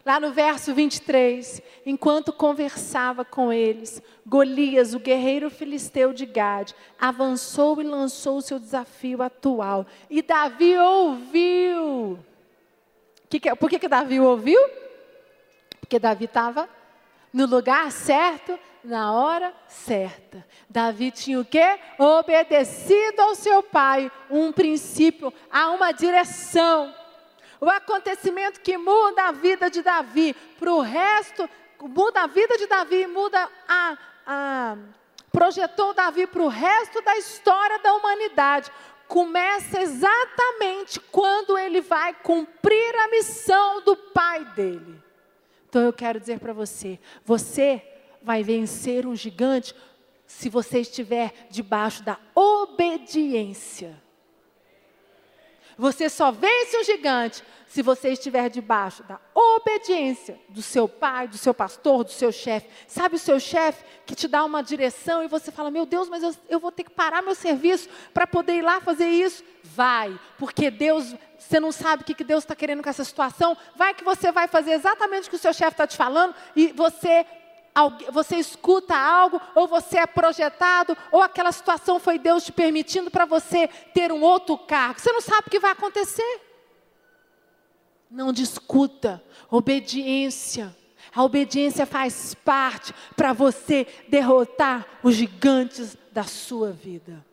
Lá 0.06 0.20
no 0.20 0.34
verso 0.34 0.74
23, 0.74 1.62
enquanto 1.86 2.34
conversava 2.34 3.24
com 3.24 3.54
eles, 3.54 4.02
Golias, 4.26 4.94
o 4.94 5.00
guerreiro 5.00 5.50
filisteu 5.50 6.12
de 6.12 6.26
Gade, 6.26 6.76
avançou 7.00 7.80
e 7.82 7.86
lançou 7.86 8.38
o 8.38 8.42
seu 8.42 8.60
desafio 8.60 9.22
atual. 9.22 9.86
E 10.10 10.22
Davi 10.22 10.78
ouviu. 10.78 12.20
Que 13.30 13.40
que, 13.40 13.56
por 13.56 13.70
que, 13.70 13.80
que 13.80 13.88
Davi 13.88 14.20
ouviu? 14.20 14.60
Porque 15.80 15.98
Davi 16.00 16.26
estava 16.26 16.68
no 17.32 17.46
lugar 17.46 17.90
certo, 17.92 18.60
na 18.84 19.14
hora 19.14 19.54
certa. 19.68 20.46
Davi 20.70 21.12
tinha 21.12 21.40
o 21.40 21.46
quê? 21.46 21.80
Obedecido 21.98 23.22
ao 23.22 23.36
seu 23.36 23.64
pai, 23.64 24.12
um 24.30 24.52
princípio, 24.52 25.34
a 25.52 25.70
uma 25.72 25.92
direção 25.92 26.94
o 27.64 27.70
acontecimento 27.70 28.60
que 28.60 28.78
muda 28.78 29.30
a 29.30 29.32
vida 29.32 29.70
de 29.70 29.82
Davi 29.82 30.36
para 30.60 30.70
o 30.70 30.82
resto, 30.82 31.50
muda 31.80 32.24
a 32.24 32.28
vida 32.28 32.58
de 32.58 32.68
Davi, 32.68 33.08
muda 33.08 33.50
a, 33.66 33.98
a 34.28 34.78
projetou 35.32 35.94
Davi 35.94 36.28
para 36.28 36.44
o 36.44 36.50
resto 36.50 37.02
da 37.02 37.18
história 37.18 37.80
da 37.80 37.94
humanidade. 37.94 38.70
Começa 39.08 39.80
exatamente 39.80 41.00
quando 41.00 41.58
ele 41.58 41.80
vai 41.80 42.14
cumprir 42.16 42.96
a 42.98 43.08
missão 43.08 43.82
do 43.82 43.96
pai 43.96 44.44
dele. 44.54 45.02
Então 45.70 45.82
eu 45.84 45.94
quero 45.94 46.20
dizer 46.20 46.40
para 46.40 46.52
você: 46.52 47.00
você 47.24 47.82
vai 48.24 48.44
vencer 48.44 49.06
um 49.06 49.16
gigante 49.16 49.76
se 50.26 50.50
você 50.50 50.80
estiver 50.80 51.34
debaixo 51.50 52.04
da 52.04 52.18
obediência. 52.34 54.02
Você 55.78 56.10
só 56.10 56.32
vence 56.32 56.78
um 56.78 56.84
gigante 56.84 57.44
se 57.66 57.82
você 57.82 58.10
estiver 58.10 58.50
debaixo 58.50 59.02
da 59.04 59.20
obediência 59.34 60.40
do 60.48 60.62
seu 60.62 60.88
pai, 60.88 61.28
do 61.28 61.38
seu 61.38 61.54
pastor, 61.54 62.04
do 62.04 62.12
seu 62.12 62.32
chefe. 62.32 62.70
Sabe 62.88 63.16
o 63.16 63.20
seu 63.20 63.40
chefe 63.40 63.84
que 64.06 64.14
te 64.14 64.28
dá 64.28 64.44
uma 64.46 64.62
direção 64.62 65.24
e 65.24 65.28
você 65.28 65.52
fala: 65.52 65.72
Meu 65.72 65.86
Deus, 65.86 66.08
mas 66.08 66.22
eu, 66.22 66.36
eu 66.48 66.60
vou 66.60 66.72
ter 66.72 66.84
que 66.84 66.92
parar 66.92 67.24
meu 67.24 67.34
serviço 67.34 67.90
para 68.14 68.28
poder 68.28 68.58
ir 68.58 68.62
lá 68.62 68.80
fazer 68.80 69.08
isso? 69.08 69.44
Vai, 69.64 70.20
porque 70.38 70.70
Deus, 70.70 71.16
você 71.40 71.60
não 71.60 71.72
sabe 71.72 72.04
o 72.04 72.06
que, 72.06 72.14
que 72.14 72.24
Deus 72.24 72.44
está 72.44 72.56
querendo 72.56 72.84
com 72.84 72.90
essa 72.90 73.04
situação. 73.04 73.58
Vai 73.76 73.96
que 73.96 74.04
você 74.04 74.32
vai 74.32 74.48
fazer 74.48 74.74
exatamente 74.74 75.28
o 75.28 75.30
que 75.32 75.36
o 75.36 75.40
seu 75.40 75.54
chefe 75.54 75.72
está 75.72 75.88
te 75.88 75.98
falando 75.98 76.36
e 76.56 76.68
você 76.68 77.26
você 78.12 78.38
escuta 78.38 78.96
algo, 78.96 79.42
ou 79.56 79.68
você 79.68 79.98
é 79.98 80.06
projetado, 80.06 80.96
ou 81.12 81.22
aquela 81.22 81.52
situação 81.52 82.00
foi 82.00 82.20
Deus 82.20 82.44
te 82.46 82.52
permitindo 82.52 83.10
para 83.10 83.26
você 83.26 83.68
ter 83.68 84.12
um 84.12 84.22
outro 84.22 84.58
cargo. 84.58 85.00
Você 85.00 85.12
não 85.12 85.22
sabe 85.22 85.48
o 85.48 85.50
que 85.50 85.60
vai 85.60 85.72
acontecer. 85.72 86.42
Não 88.10 88.32
discuta. 88.32 89.24
Obediência. 89.50 90.76
A 91.16 91.24
obediência 91.24 91.86
faz 91.86 92.34
parte 92.34 92.94
para 93.16 93.34
você 93.34 93.88
derrotar 94.08 94.86
os 95.02 95.16
gigantes 95.16 95.98
da 96.12 96.24
sua 96.24 96.72
vida. 96.72 97.26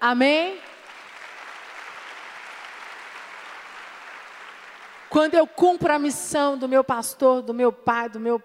Amém? 0.00 0.58
Quando 5.08 5.34
eu 5.34 5.46
cumpro 5.46 5.92
a 5.92 5.98
missão 5.98 6.58
do 6.58 6.68
meu 6.68 6.84
pastor, 6.84 7.40
do 7.40 7.54
meu 7.54 7.72
pai, 7.72 8.08
do 8.08 8.20
meu 8.20 8.42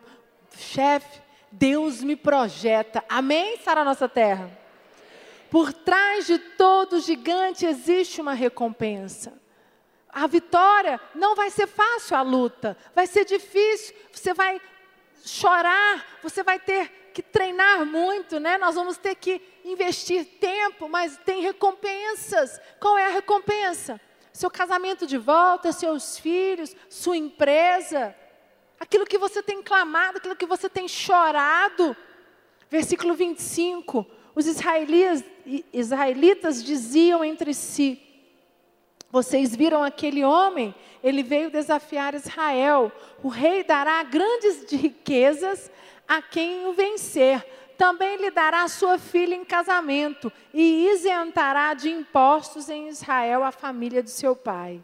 chefe, 0.57 1.21
Deus 1.51 2.03
me 2.03 2.15
projeta. 2.15 3.03
Amém, 3.09 3.57
Sara 3.57 3.83
nossa 3.83 4.07
terra? 4.07 4.49
Por 5.49 5.73
trás 5.73 6.27
de 6.27 6.39
todo 6.39 7.01
gigante 7.01 7.65
existe 7.65 8.21
uma 8.21 8.33
recompensa. 8.33 9.33
A 10.07 10.27
vitória 10.27 10.99
não 11.13 11.35
vai 11.35 11.49
ser 11.49 11.67
fácil 11.67 12.15
a 12.15 12.21
luta, 12.21 12.77
vai 12.95 13.07
ser 13.07 13.25
difícil, 13.25 13.95
você 14.11 14.33
vai 14.33 14.61
chorar, 15.23 16.19
você 16.21 16.43
vai 16.43 16.59
ter 16.59 17.11
que 17.13 17.21
treinar 17.21 17.85
muito, 17.85 18.39
né? 18.39 18.57
Nós 18.57 18.75
vamos 18.75 18.97
ter 18.97 19.15
que 19.15 19.41
investir 19.65 20.25
tempo, 20.39 20.87
mas 20.87 21.17
tem 21.17 21.41
recompensas. 21.41 22.59
Qual 22.79 22.97
é 22.97 23.07
a 23.07 23.11
recompensa? 23.11 23.99
Seu 24.31 24.49
casamento 24.49 25.05
de 25.05 25.17
volta, 25.17 25.73
seus 25.73 26.17
filhos, 26.17 26.75
sua 26.89 27.17
empresa, 27.17 28.15
aquilo 28.81 29.05
que 29.05 29.19
você 29.19 29.43
tem 29.43 29.61
clamado, 29.61 30.17
aquilo 30.17 30.35
que 30.35 30.47
você 30.47 30.67
tem 30.67 30.87
chorado. 30.87 31.95
Versículo 32.67 33.13
25: 33.13 34.05
os 34.33 34.47
israelitas, 34.47 35.23
israelitas 35.71 36.63
diziam 36.63 37.23
entre 37.23 37.53
si: 37.53 38.01
Vocês 39.11 39.55
viram 39.55 39.83
aquele 39.83 40.23
homem? 40.23 40.73
Ele 41.03 41.21
veio 41.21 41.51
desafiar 41.51 42.15
Israel. 42.15 42.91
O 43.21 43.27
rei 43.27 43.63
dará 43.63 44.01
grandes 44.01 44.65
riquezas 44.71 45.69
a 46.07 46.19
quem 46.19 46.65
o 46.65 46.73
vencer. 46.73 47.45
Também 47.77 48.17
lhe 48.17 48.31
dará 48.31 48.67
sua 48.67 48.97
filha 48.97 49.35
em 49.35 49.45
casamento 49.45 50.31
e 50.53 50.87
isentará 50.89 51.73
de 51.73 51.89
impostos 51.89 52.69
em 52.69 52.87
Israel 52.87 53.43
a 53.43 53.51
família 53.51 54.03
de 54.03 54.11
seu 54.11 54.35
pai. 54.35 54.83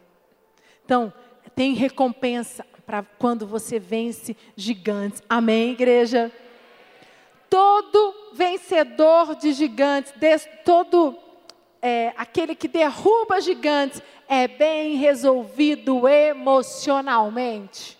Então, 0.84 1.12
tem 1.54 1.74
recompensa 1.74 2.64
para 2.88 3.04
quando 3.18 3.46
você 3.46 3.78
vence 3.78 4.34
gigantes. 4.56 5.22
Amém, 5.28 5.72
igreja? 5.72 6.32
Todo 7.50 8.32
vencedor 8.32 9.34
de 9.34 9.52
gigantes, 9.52 10.10
todo 10.64 11.14
é, 11.82 12.14
aquele 12.16 12.54
que 12.54 12.66
derruba 12.66 13.42
gigantes, 13.42 14.02
é 14.26 14.48
bem 14.48 14.96
resolvido 14.96 16.08
emocionalmente. 16.08 17.98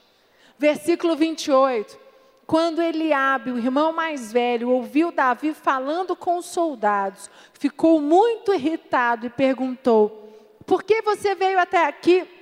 Versículo 0.58 1.14
28. 1.14 1.98
Quando 2.46 2.80
Eliabe, 2.80 3.50
o 3.50 3.58
irmão 3.58 3.92
mais 3.92 4.32
velho, 4.32 4.70
ouviu 4.70 5.12
Davi 5.12 5.52
falando 5.52 6.16
com 6.16 6.38
os 6.38 6.46
soldados, 6.46 7.28
ficou 7.52 8.00
muito 8.00 8.54
irritado 8.54 9.26
e 9.26 9.30
perguntou: 9.30 10.56
Por 10.64 10.82
que 10.82 11.02
você 11.02 11.34
veio 11.34 11.58
até 11.58 11.84
aqui? 11.84 12.37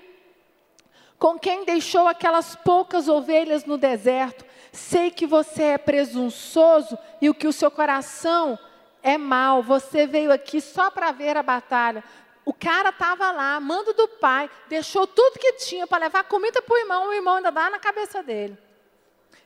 Com 1.19 1.39
quem 1.39 1.65
deixou 1.65 2.07
aquelas 2.07 2.55
poucas 2.57 3.09
ovelhas 3.09 3.65
no 3.65 3.79
deserto? 3.79 4.45
Sei 4.73 5.11
que 5.11 5.27
você 5.27 5.63
é 5.63 5.79
presunçoso 5.79 6.99
e 7.21 7.31
o 7.31 7.35
que 7.35 7.47
o 7.47 7.53
seu 7.53 7.71
coração 7.71 8.59
é 9.03 9.17
mal. 9.17 9.63
Você 9.63 10.07
veio 10.07 10.31
aqui 10.31 10.61
só 10.61 10.91
para 10.91 11.13
ver 11.13 11.37
a 11.37 11.43
batalha. 11.43 12.05
O 12.45 12.53
cara 12.53 12.91
estava 12.91 13.33
lá, 13.33 13.59
mando 13.59 13.93
do 13.95 14.07
pai, 14.07 14.49
deixou 14.69 15.07
tudo 15.07 15.39
que 15.39 15.55
tinha 15.55 15.87
para 15.87 16.05
levar 16.05 16.25
comida 16.25 16.63
para 16.63 16.75
o 16.75 16.79
irmão, 16.79 17.09
o 17.09 17.13
irmão 17.13 17.37
ainda 17.37 17.51
dá 17.51 17.71
na 17.71 17.79
cabeça 17.79 18.23
dele. 18.23 18.57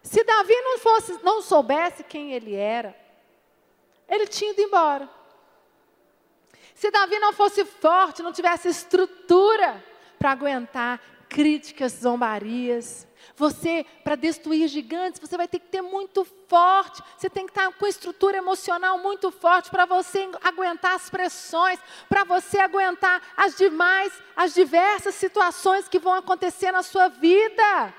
Se 0.02 0.22
Davi 0.24 0.54
não, 0.54 0.78
fosse, 0.78 1.18
não 1.22 1.40
soubesse 1.40 2.04
quem 2.04 2.32
ele 2.32 2.54
era, 2.54 2.94
ele 4.08 4.26
tinha 4.26 4.50
ido 4.50 4.60
embora. 4.60 5.08
Se 6.74 6.90
Davi 6.90 7.18
não 7.18 7.32
fosse 7.32 7.64
forte, 7.64 8.22
não 8.22 8.32
tivesse 8.32 8.68
estrutura 8.68 9.82
para 10.18 10.32
aguentar 10.32 11.00
críticas, 11.30 11.92
zombarias. 11.92 13.06
Você, 13.36 13.86
para 14.04 14.16
destruir 14.16 14.68
gigantes, 14.68 15.20
você 15.20 15.36
vai 15.36 15.48
ter 15.48 15.60
que 15.60 15.68
ter 15.68 15.80
muito 15.80 16.26
forte. 16.48 17.00
Você 17.16 17.30
tem 17.30 17.46
que 17.46 17.52
estar 17.52 17.72
com 17.72 17.86
estrutura 17.86 18.36
emocional 18.36 18.98
muito 18.98 19.30
forte 19.30 19.70
para 19.70 19.86
você 19.86 20.28
aguentar 20.42 20.94
as 20.96 21.08
pressões, 21.08 21.78
para 22.08 22.24
você 22.24 22.58
aguentar 22.58 23.22
as 23.36 23.56
demais, 23.56 24.12
as 24.36 24.52
diversas 24.52 25.14
situações 25.14 25.88
que 25.88 25.98
vão 25.98 26.12
acontecer 26.12 26.72
na 26.72 26.82
sua 26.82 27.08
vida. 27.08 27.94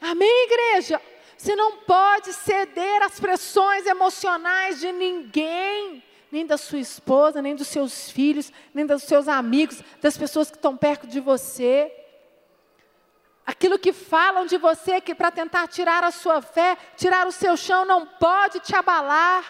Amém, 0.00 0.46
igreja? 0.50 1.00
Você 1.38 1.54
não 1.54 1.78
pode 1.78 2.32
ceder 2.32 3.02
às 3.02 3.20
pressões 3.20 3.86
emocionais 3.86 4.80
de 4.80 4.92
ninguém, 4.92 6.02
nem 6.34 6.44
da 6.44 6.56
sua 6.56 6.80
esposa, 6.80 7.40
nem 7.40 7.54
dos 7.54 7.68
seus 7.68 8.10
filhos, 8.10 8.52
nem 8.74 8.84
dos 8.84 9.04
seus 9.04 9.28
amigos, 9.28 9.80
das 10.02 10.18
pessoas 10.18 10.50
que 10.50 10.56
estão 10.56 10.76
perto 10.76 11.06
de 11.06 11.20
você. 11.20 11.92
Aquilo 13.46 13.78
que 13.78 13.92
falam 13.92 14.44
de 14.44 14.58
você 14.58 15.00
que 15.00 15.14
para 15.14 15.30
tentar 15.30 15.68
tirar 15.68 16.02
a 16.02 16.10
sua 16.10 16.42
fé, 16.42 16.76
tirar 16.96 17.28
o 17.28 17.30
seu 17.30 17.56
chão, 17.56 17.84
não 17.84 18.04
pode 18.04 18.58
te 18.58 18.74
abalar. 18.74 19.44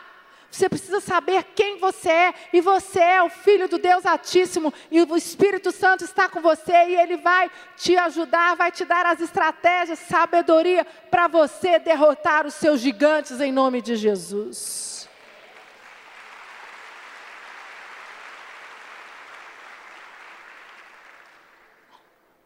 Você 0.51 0.69
precisa 0.69 1.01
saber 1.01 1.45
quem 1.55 1.79
você 1.79 2.11
é, 2.11 2.35
e 2.53 2.61
você 2.61 3.01
é 3.01 3.23
o 3.23 3.31
filho 3.31 3.67
do 3.67 3.79
Deus 3.79 4.05
Altíssimo, 4.05 4.73
e 4.91 5.01
o 5.01 5.17
Espírito 5.17 5.73
Santo 5.73 6.05
está 6.05 6.29
com 6.29 6.43
você, 6.43 6.73
e 6.91 6.97
ele 6.97 7.17
vai 7.17 7.51
te 7.79 7.97
ajudar, 7.97 8.57
vai 8.57 8.71
te 8.71 8.85
dar 8.85 9.07
as 9.07 9.23
estratégias, 9.23 10.01
sabedoria 10.01 10.85
para 11.11 11.29
você 11.29 11.79
derrotar 11.79 12.47
os 12.47 12.55
seus 12.55 12.81
gigantes 12.81 13.41
em 13.41 13.51
nome 13.51 13.81
de 13.81 13.97
Jesus. 13.97 14.94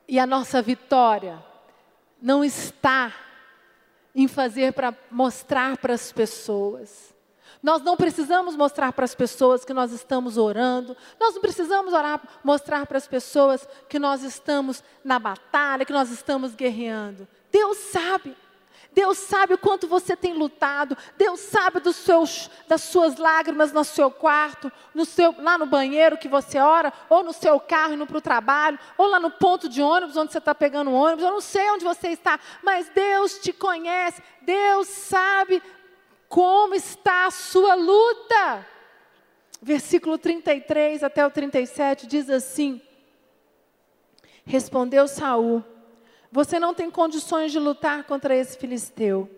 E 0.09 0.19
a 0.19 0.27
nossa 0.27 0.63
vitória 0.63 1.45
não 2.21 2.43
está 2.43 3.15
em 4.15 4.27
fazer 4.27 4.73
para 4.73 4.97
mostrar 5.11 5.77
para 5.77 5.95
as 5.95 6.11
pessoas 6.11 7.15
nós 7.63 7.83
não 7.83 7.97
precisamos 7.97 8.57
mostrar 8.57 8.93
para 8.93 9.05
as 9.05 9.15
pessoas 9.15 9.65
que 9.65 9.75
nós 9.75 9.93
estamos 9.93 10.37
orando, 10.37 10.97
nós 11.19 11.35
não 11.35 11.41
precisamos 11.41 11.93
orar, 11.93 12.21
mostrar 12.45 12.87
para 12.87 12.99
as 12.99 13.09
pessoas 13.09 13.69
que 13.89 13.99
nós 13.99 14.23
estamos 14.23 14.83
na 15.05 15.19
batalha, 15.19 15.85
que 15.85 15.93
nós 15.93 16.11
estamos 16.11 16.55
guerreando. 16.55 17.27
Deus 17.51 17.77
sabe. 17.79 18.37
Deus 18.93 19.19
sabe 19.19 19.55
o 19.55 19.59
quanto 19.59 19.87
você 19.87 20.17
tem 20.17 20.35
lutado. 20.35 20.97
Deus 21.17 21.41
sabe 21.41 21.81
dos 21.81 21.97
seus, 21.97 22.51
das 22.67 22.83
suas 22.83 23.17
lágrimas 23.17 23.73
no 23.73 23.85
seu 23.85 24.11
quarto, 24.11 24.73
no 24.95 25.05
seu, 25.05 25.35
lá 25.39 25.57
no 25.57 25.67
banheiro 25.67 26.19
que 26.19 26.29
você 26.29 26.59
ora, 26.59 26.93
ou 27.09 27.23
no 27.23 27.33
seu 27.33 27.61
carro 27.61 27.95
indo 27.95 28.07
para 28.07 28.19
o 28.19 28.21
trabalho, 28.21 28.79
ou 28.97 29.07
lá 29.07 29.21
no 29.21 29.31
ponto 29.31 29.69
de 29.69 29.81
ônibus 29.81 30.17
onde 30.17 30.33
você 30.33 30.39
está 30.39 30.55
pegando 30.55 30.93
ônibus. 30.93 31.25
Eu 31.25 31.31
não 31.31 31.41
sei 31.41 31.71
onde 31.71 31.85
você 31.85 32.09
está, 32.09 32.41
mas 32.63 32.89
Deus 32.89 33.39
te 33.39 33.53
conhece. 33.53 34.23
Deus 34.43 34.89
sabe 34.89 35.63
como 36.29 36.75
está 36.75 37.27
a 37.27 37.31
sua 37.31 37.75
luta? 37.75 38.67
Versículo 39.61 40.19
33 40.19 41.03
até 41.03 41.27
o 41.27 41.31
37 41.31 42.07
diz 42.07 42.29
assim: 42.31 42.81
Respondeu 44.45 45.07
Saul: 45.09 45.65
Você 46.31 46.59
não 46.59 46.75
tem 46.75 46.91
condições 46.91 47.53
de 47.53 47.59
lutar 47.59 48.05
contra 48.05 48.35
esse 48.35 48.57
filisteu. 48.57 49.29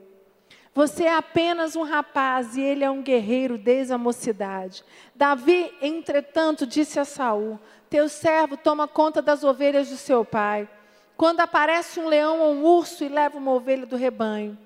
Você 0.72 1.05
é 1.05 1.14
apenas 1.14 1.74
um 1.74 1.82
rapaz 1.82 2.57
e 2.57 2.61
ele 2.61 2.84
é 2.84 2.91
um 2.91 3.03
guerreiro 3.03 3.59
desde 3.59 3.93
a 3.93 3.99
mocidade. 3.99 4.84
Davi, 5.14 5.72
entretanto, 5.82 6.66
disse 6.66 7.01
a 7.01 7.05
Saul: 7.05 7.59
Teu 7.88 8.09
servo 8.09 8.57
toma 8.57 8.86
conta 8.86 9.20
das 9.20 9.43
ovelhas 9.43 9.88
do 9.88 9.97
seu 9.97 10.24
pai. 10.24 10.68
Quando 11.16 11.41
aparece 11.41 12.01
um 12.01 12.09
leão 12.09 12.41
ou 12.41 12.55
um 12.55 12.64
urso 12.64 13.05
e 13.05 13.09
leva 13.09 13.36
uma 13.36 13.53
ovelha 13.53 13.84
do 13.84 13.97
rebanho, 13.97 14.57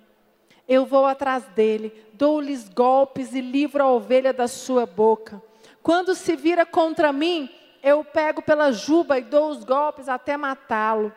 eu 0.69 0.87
vou 0.87 1.05
atrás 1.05 1.45
dele, 1.47 1.93
dou-lhes 2.13 2.69
golpes 2.69 3.35
e 3.35 3.41
livro 3.41 3.83
a 3.83 3.91
ovelha 3.91 4.33
da 4.33 4.47
sua 4.47 4.87
boca. 4.87 5.43
Quando 5.83 6.15
se 6.15 6.37
vira 6.37 6.65
contra 6.65 7.13
mim, 7.13 7.51
eu 7.83 8.05
pego 8.05 8.41
pela 8.41 8.73
juba 8.73 9.19
e 9.19 9.23
dou 9.23 9.51
os 9.51 9.65
golpes 9.65 10.09
até 10.09 10.37
matá-lo. 10.37 11.13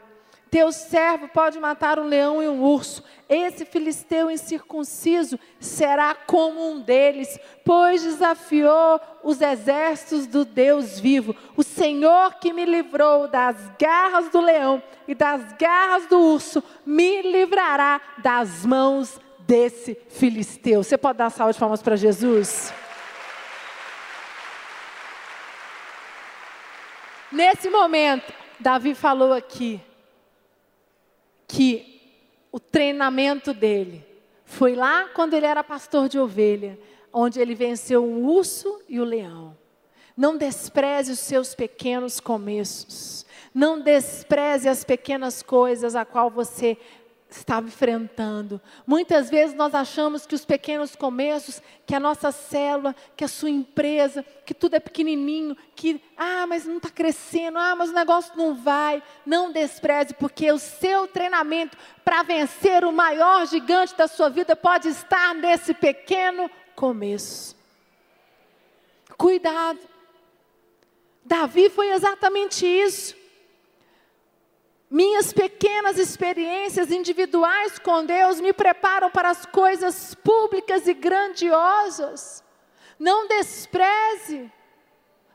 Teu 0.49 0.71
servo 0.71 1.27
pode 1.27 1.59
matar 1.59 1.99
um 1.99 2.07
leão 2.07 2.41
e 2.41 2.47
um 2.47 2.61
urso. 2.63 3.03
Esse 3.27 3.65
filisteu 3.65 4.31
incircunciso 4.31 5.37
será 5.59 6.15
como 6.15 6.71
um 6.71 6.79
deles, 6.79 7.37
pois 7.65 8.01
desafiou 8.01 8.99
os 9.23 9.41
exércitos 9.41 10.25
do 10.25 10.45
Deus 10.45 10.99
vivo. 10.99 11.35
O 11.55 11.63
Senhor 11.63 12.35
que 12.35 12.53
me 12.53 12.63
livrou 12.63 13.27
das 13.27 13.57
garras 13.77 14.29
do 14.29 14.39
leão 14.39 14.81
e 15.07 15.13
das 15.13 15.53
garras 15.53 16.05
do 16.07 16.17
urso, 16.17 16.63
me 16.85 17.21
livrará 17.21 17.99
das 18.17 18.65
mãos 18.65 19.19
desse 19.39 19.97
filisteu. 20.09 20.83
Você 20.83 20.97
pode 20.97 21.17
dar 21.17 21.29
salva 21.29 21.53
de 21.53 21.59
palmas 21.59 21.81
para 21.81 21.95
Jesus? 21.95 22.73
Nesse 27.31 27.69
momento, 27.69 28.31
Davi 28.59 28.95
falou 28.95 29.33
aqui 29.33 29.81
que 31.47 32.01
o 32.51 32.59
treinamento 32.59 33.53
dele 33.53 34.05
foi 34.43 34.75
lá 34.75 35.09
quando 35.13 35.33
ele 35.33 35.45
era 35.45 35.63
pastor 35.63 36.09
de 36.09 36.19
ovelha, 36.19 36.79
onde 37.11 37.39
ele 37.39 37.55
venceu 37.55 38.03
o 38.03 38.25
urso 38.25 38.81
e 38.87 38.99
o 38.99 39.03
leão. 39.03 39.57
Não 40.15 40.37
despreze 40.37 41.11
os 41.11 41.19
seus 41.19 41.53
pequenos 41.53 42.19
começos. 42.19 43.25
Não 43.53 43.79
despreze 43.79 44.67
as 44.67 44.83
pequenas 44.83 45.43
coisas 45.43 45.95
a 45.95 46.03
qual 46.05 46.29
você 46.29 46.77
estava 47.29 47.67
enfrentando. 47.67 48.61
Muitas 48.85 49.29
vezes 49.29 49.55
nós 49.55 49.75
achamos 49.75 50.25
que 50.25 50.33
os 50.33 50.45
pequenos 50.45 50.95
começos, 50.95 51.61
que 51.85 51.93
a 51.93 51.99
nossa 51.99 52.31
célula, 52.31 52.95
que 53.15 53.23
a 53.23 53.27
sua 53.27 53.49
empresa, 53.49 54.23
que 54.45 54.53
tudo 54.53 54.75
é 54.75 54.79
pequenininho, 54.79 55.55
que, 55.75 56.01
ah, 56.15 56.45
mas 56.47 56.65
não 56.65 56.77
está 56.77 56.89
crescendo, 56.89 57.57
ah, 57.57 57.75
mas 57.75 57.89
o 57.89 57.93
negócio 57.93 58.33
não 58.37 58.55
vai. 58.55 59.03
Não 59.25 59.51
despreze, 59.51 60.13
porque 60.13 60.51
o 60.51 60.57
seu 60.57 61.07
treinamento 61.07 61.77
para 62.03 62.23
vencer 62.23 62.85
o 62.85 62.93
maior 62.93 63.45
gigante 63.45 63.95
da 63.95 64.07
sua 64.07 64.29
vida 64.29 64.55
pode 64.55 64.87
estar 64.87 65.35
nesse 65.35 65.73
pequeno 65.73 66.49
começo. 66.75 67.55
Cuidado. 69.17 69.79
Davi 71.25 71.69
foi 71.69 71.89
exatamente 71.91 72.65
isso. 72.65 73.26
Minhas 74.89 75.33
pequenas 75.33 75.97
experiências 75.97 76.91
individuais 76.91 77.77
com 77.77 78.05
Deus 78.05 78.39
me 78.39 78.53
preparam 78.53 79.11
para 79.11 79.29
as 79.29 79.45
coisas 79.45 80.15
públicas 80.15 80.87
e 80.87 80.93
grandiosas. 80.93 82.41
Não 82.97 83.27
despreze, 83.27 84.49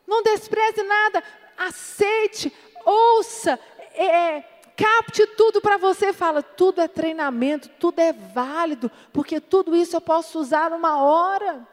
não 0.06 0.22
despreze 0.22 0.82
nada, 0.82 1.22
aceite, 1.56 2.50
ouça, 2.84 3.60
é, 3.94 4.40
capte 4.74 5.26
tudo 5.26 5.60
para 5.60 5.76
você. 5.76 6.14
Fala, 6.14 6.42
tudo 6.42 6.80
é 6.80 6.88
treinamento, 6.88 7.68
tudo 7.78 7.98
é 8.00 8.12
válido, 8.12 8.90
porque 9.12 9.38
tudo 9.38 9.76
isso 9.76 9.94
eu 9.94 10.00
posso 10.00 10.40
usar 10.40 10.70
numa 10.70 11.02
hora. 11.02 11.68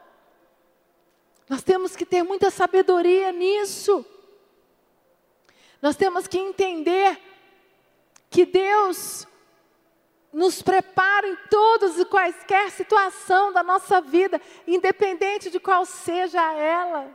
Nós 1.48 1.62
temos 1.62 1.96
que 1.96 2.04
ter 2.04 2.22
muita 2.22 2.50
sabedoria 2.50 3.32
nisso. 3.32 4.04
Nós 5.80 5.96
temos 5.96 6.26
que 6.28 6.38
entender 6.38 7.29
que 8.30 8.46
Deus 8.46 9.26
nos 10.32 10.62
prepara 10.62 11.26
em 11.28 11.36
todas 11.50 11.98
e 11.98 12.04
quaisquer 12.04 12.70
situação 12.70 13.52
da 13.52 13.62
nossa 13.62 14.00
vida, 14.00 14.40
independente 14.66 15.50
de 15.50 15.58
qual 15.58 15.84
seja 15.84 16.40
ela. 16.54 17.14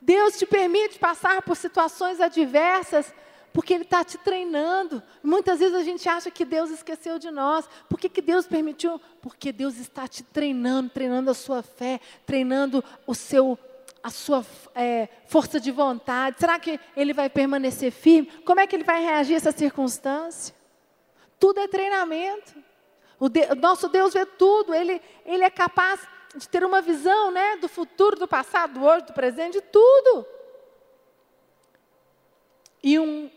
Deus 0.00 0.38
te 0.38 0.46
permite 0.46 0.98
passar 0.98 1.42
por 1.42 1.56
situações 1.56 2.20
adversas 2.20 3.12
Porque 3.54 3.72
Ele 3.72 3.84
está 3.84 4.02
te 4.02 4.18
treinando. 4.18 5.00
Muitas 5.22 5.60
vezes 5.60 5.76
a 5.76 5.84
gente 5.84 6.08
acha 6.08 6.28
que 6.28 6.44
Deus 6.44 6.70
esqueceu 6.70 7.20
de 7.20 7.30
nós. 7.30 7.68
Por 7.88 8.00
que, 8.00 8.08
que 8.08 8.20
Deus 8.20 8.48
permitiu? 8.48 9.00
Porque 9.22 9.52
Deus 9.52 9.78
está 9.78 10.08
te 10.08 10.24
treinando, 10.24 10.90
treinando 10.90 11.30
a 11.30 11.34
sua 11.34 11.62
fé, 11.62 12.00
treinando 12.26 12.82
o 13.06 13.14
seu, 13.14 13.56
a 14.04 14.10
sua 14.10 14.44
é, 14.74 15.08
força 15.24 15.58
de 15.58 15.70
vontade. 15.70 16.38
Será 16.38 16.58
que 16.58 16.78
Ele 16.94 17.14
vai 17.14 17.30
permanecer 17.30 17.90
firme? 17.90 18.30
Como 18.44 18.60
é 18.60 18.66
que 18.66 18.76
Ele 18.76 18.84
vai 18.84 19.02
reagir 19.02 19.32
a 19.32 19.36
essa 19.38 19.50
circunstância? 19.50 20.54
Tudo 21.40 21.58
é 21.58 21.66
treinamento. 21.66 22.54
O, 23.18 23.30
de, 23.30 23.40
o 23.50 23.54
nosso 23.54 23.88
Deus 23.88 24.12
vê 24.12 24.26
tudo. 24.26 24.74
Ele, 24.74 25.00
ele 25.24 25.42
é 25.42 25.48
capaz 25.48 26.06
de 26.36 26.46
ter 26.46 26.62
uma 26.64 26.82
visão 26.82 27.30
né, 27.30 27.56
do 27.56 27.66
futuro, 27.66 28.18
do 28.18 28.28
passado, 28.28 28.74
do 28.74 28.84
hoje, 28.84 29.06
do 29.06 29.14
presente, 29.14 29.54
de 29.54 29.62
tudo. 29.62 30.26
E 32.82 32.98
um 32.98 33.30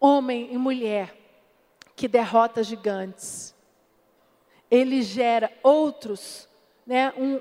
homem 0.00 0.52
e 0.52 0.58
mulher 0.58 1.16
que 1.94 2.08
derrota 2.08 2.64
gigantes, 2.64 3.54
ele 4.68 5.02
gera 5.02 5.52
outros, 5.62 6.47
né, 6.88 7.12
um, 7.18 7.38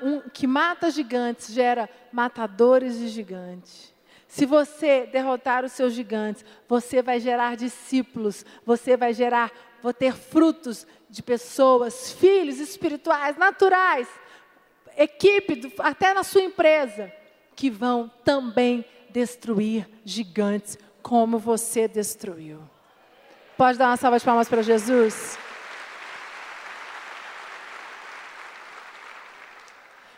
um, 0.00 0.20
que 0.32 0.46
mata 0.46 0.88
gigantes, 0.88 1.52
gera 1.52 1.90
matadores 2.12 2.96
de 2.96 3.08
gigantes. 3.08 3.92
Se 4.28 4.46
você 4.46 5.04
derrotar 5.06 5.64
os 5.64 5.72
seus 5.72 5.92
gigantes, 5.92 6.44
você 6.68 7.02
vai 7.02 7.18
gerar 7.18 7.56
discípulos, 7.56 8.46
você 8.64 8.96
vai 8.96 9.12
gerar, 9.12 9.50
vou 9.82 9.92
ter 9.92 10.14
frutos 10.14 10.86
de 11.10 11.24
pessoas, 11.24 12.12
filhos 12.12 12.60
espirituais, 12.60 13.36
naturais, 13.36 14.08
equipe, 14.96 15.74
até 15.80 16.14
na 16.14 16.22
sua 16.22 16.42
empresa, 16.42 17.12
que 17.56 17.70
vão 17.70 18.08
também 18.24 18.84
destruir 19.10 19.88
gigantes 20.04 20.78
como 21.02 21.36
você 21.36 21.88
destruiu. 21.88 22.60
Pode 23.56 23.76
dar 23.76 23.88
uma 23.88 23.96
salva 23.96 24.20
de 24.20 24.24
palmas 24.24 24.48
para 24.48 24.62
Jesus? 24.62 25.36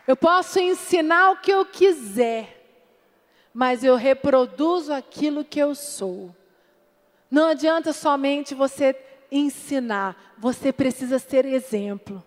Eu 0.07 0.17
posso 0.17 0.61
ensinar 0.61 1.33
o 1.33 1.37
que 1.39 1.53
eu 1.53 1.65
quiser, 1.67 2.57
mas 3.53 3.83
eu 3.83 3.97
reproduzo 3.97 4.93
aquilo 4.93 5.45
que 5.45 5.59
eu 5.59 5.75
sou. 5.75 6.35
Não 7.31 7.47
adianta 7.47 7.93
somente 7.93 8.55
você 8.55 8.95
ensinar, 9.31 10.35
você 10.39 10.73
precisa 10.73 11.19
ser 11.19 11.45
exemplo. 11.45 12.23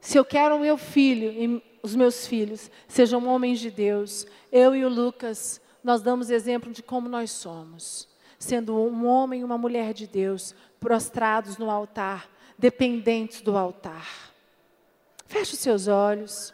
Se 0.00 0.18
eu 0.18 0.24
quero 0.24 0.56
o 0.56 0.60
meu 0.60 0.76
filho 0.76 1.30
e 1.32 1.62
os 1.82 1.96
meus 1.96 2.26
filhos 2.26 2.70
sejam 2.86 3.26
homens 3.26 3.58
de 3.58 3.70
Deus, 3.70 4.26
eu 4.50 4.74
e 4.74 4.84
o 4.84 4.88
Lucas, 4.88 5.60
nós 5.82 6.00
damos 6.00 6.30
exemplo 6.30 6.70
de 6.70 6.82
como 6.82 7.08
nós 7.08 7.30
somos, 7.32 8.08
sendo 8.38 8.76
um 8.76 9.06
homem 9.06 9.40
e 9.40 9.44
uma 9.44 9.58
mulher 9.58 9.92
de 9.92 10.06
Deus, 10.06 10.54
prostrados 10.78 11.58
no 11.58 11.70
altar, 11.70 12.30
dependentes 12.56 13.40
do 13.40 13.56
altar. 13.56 14.31
Feche 15.32 15.54
os 15.54 15.60
seus 15.60 15.88
olhos. 15.88 16.52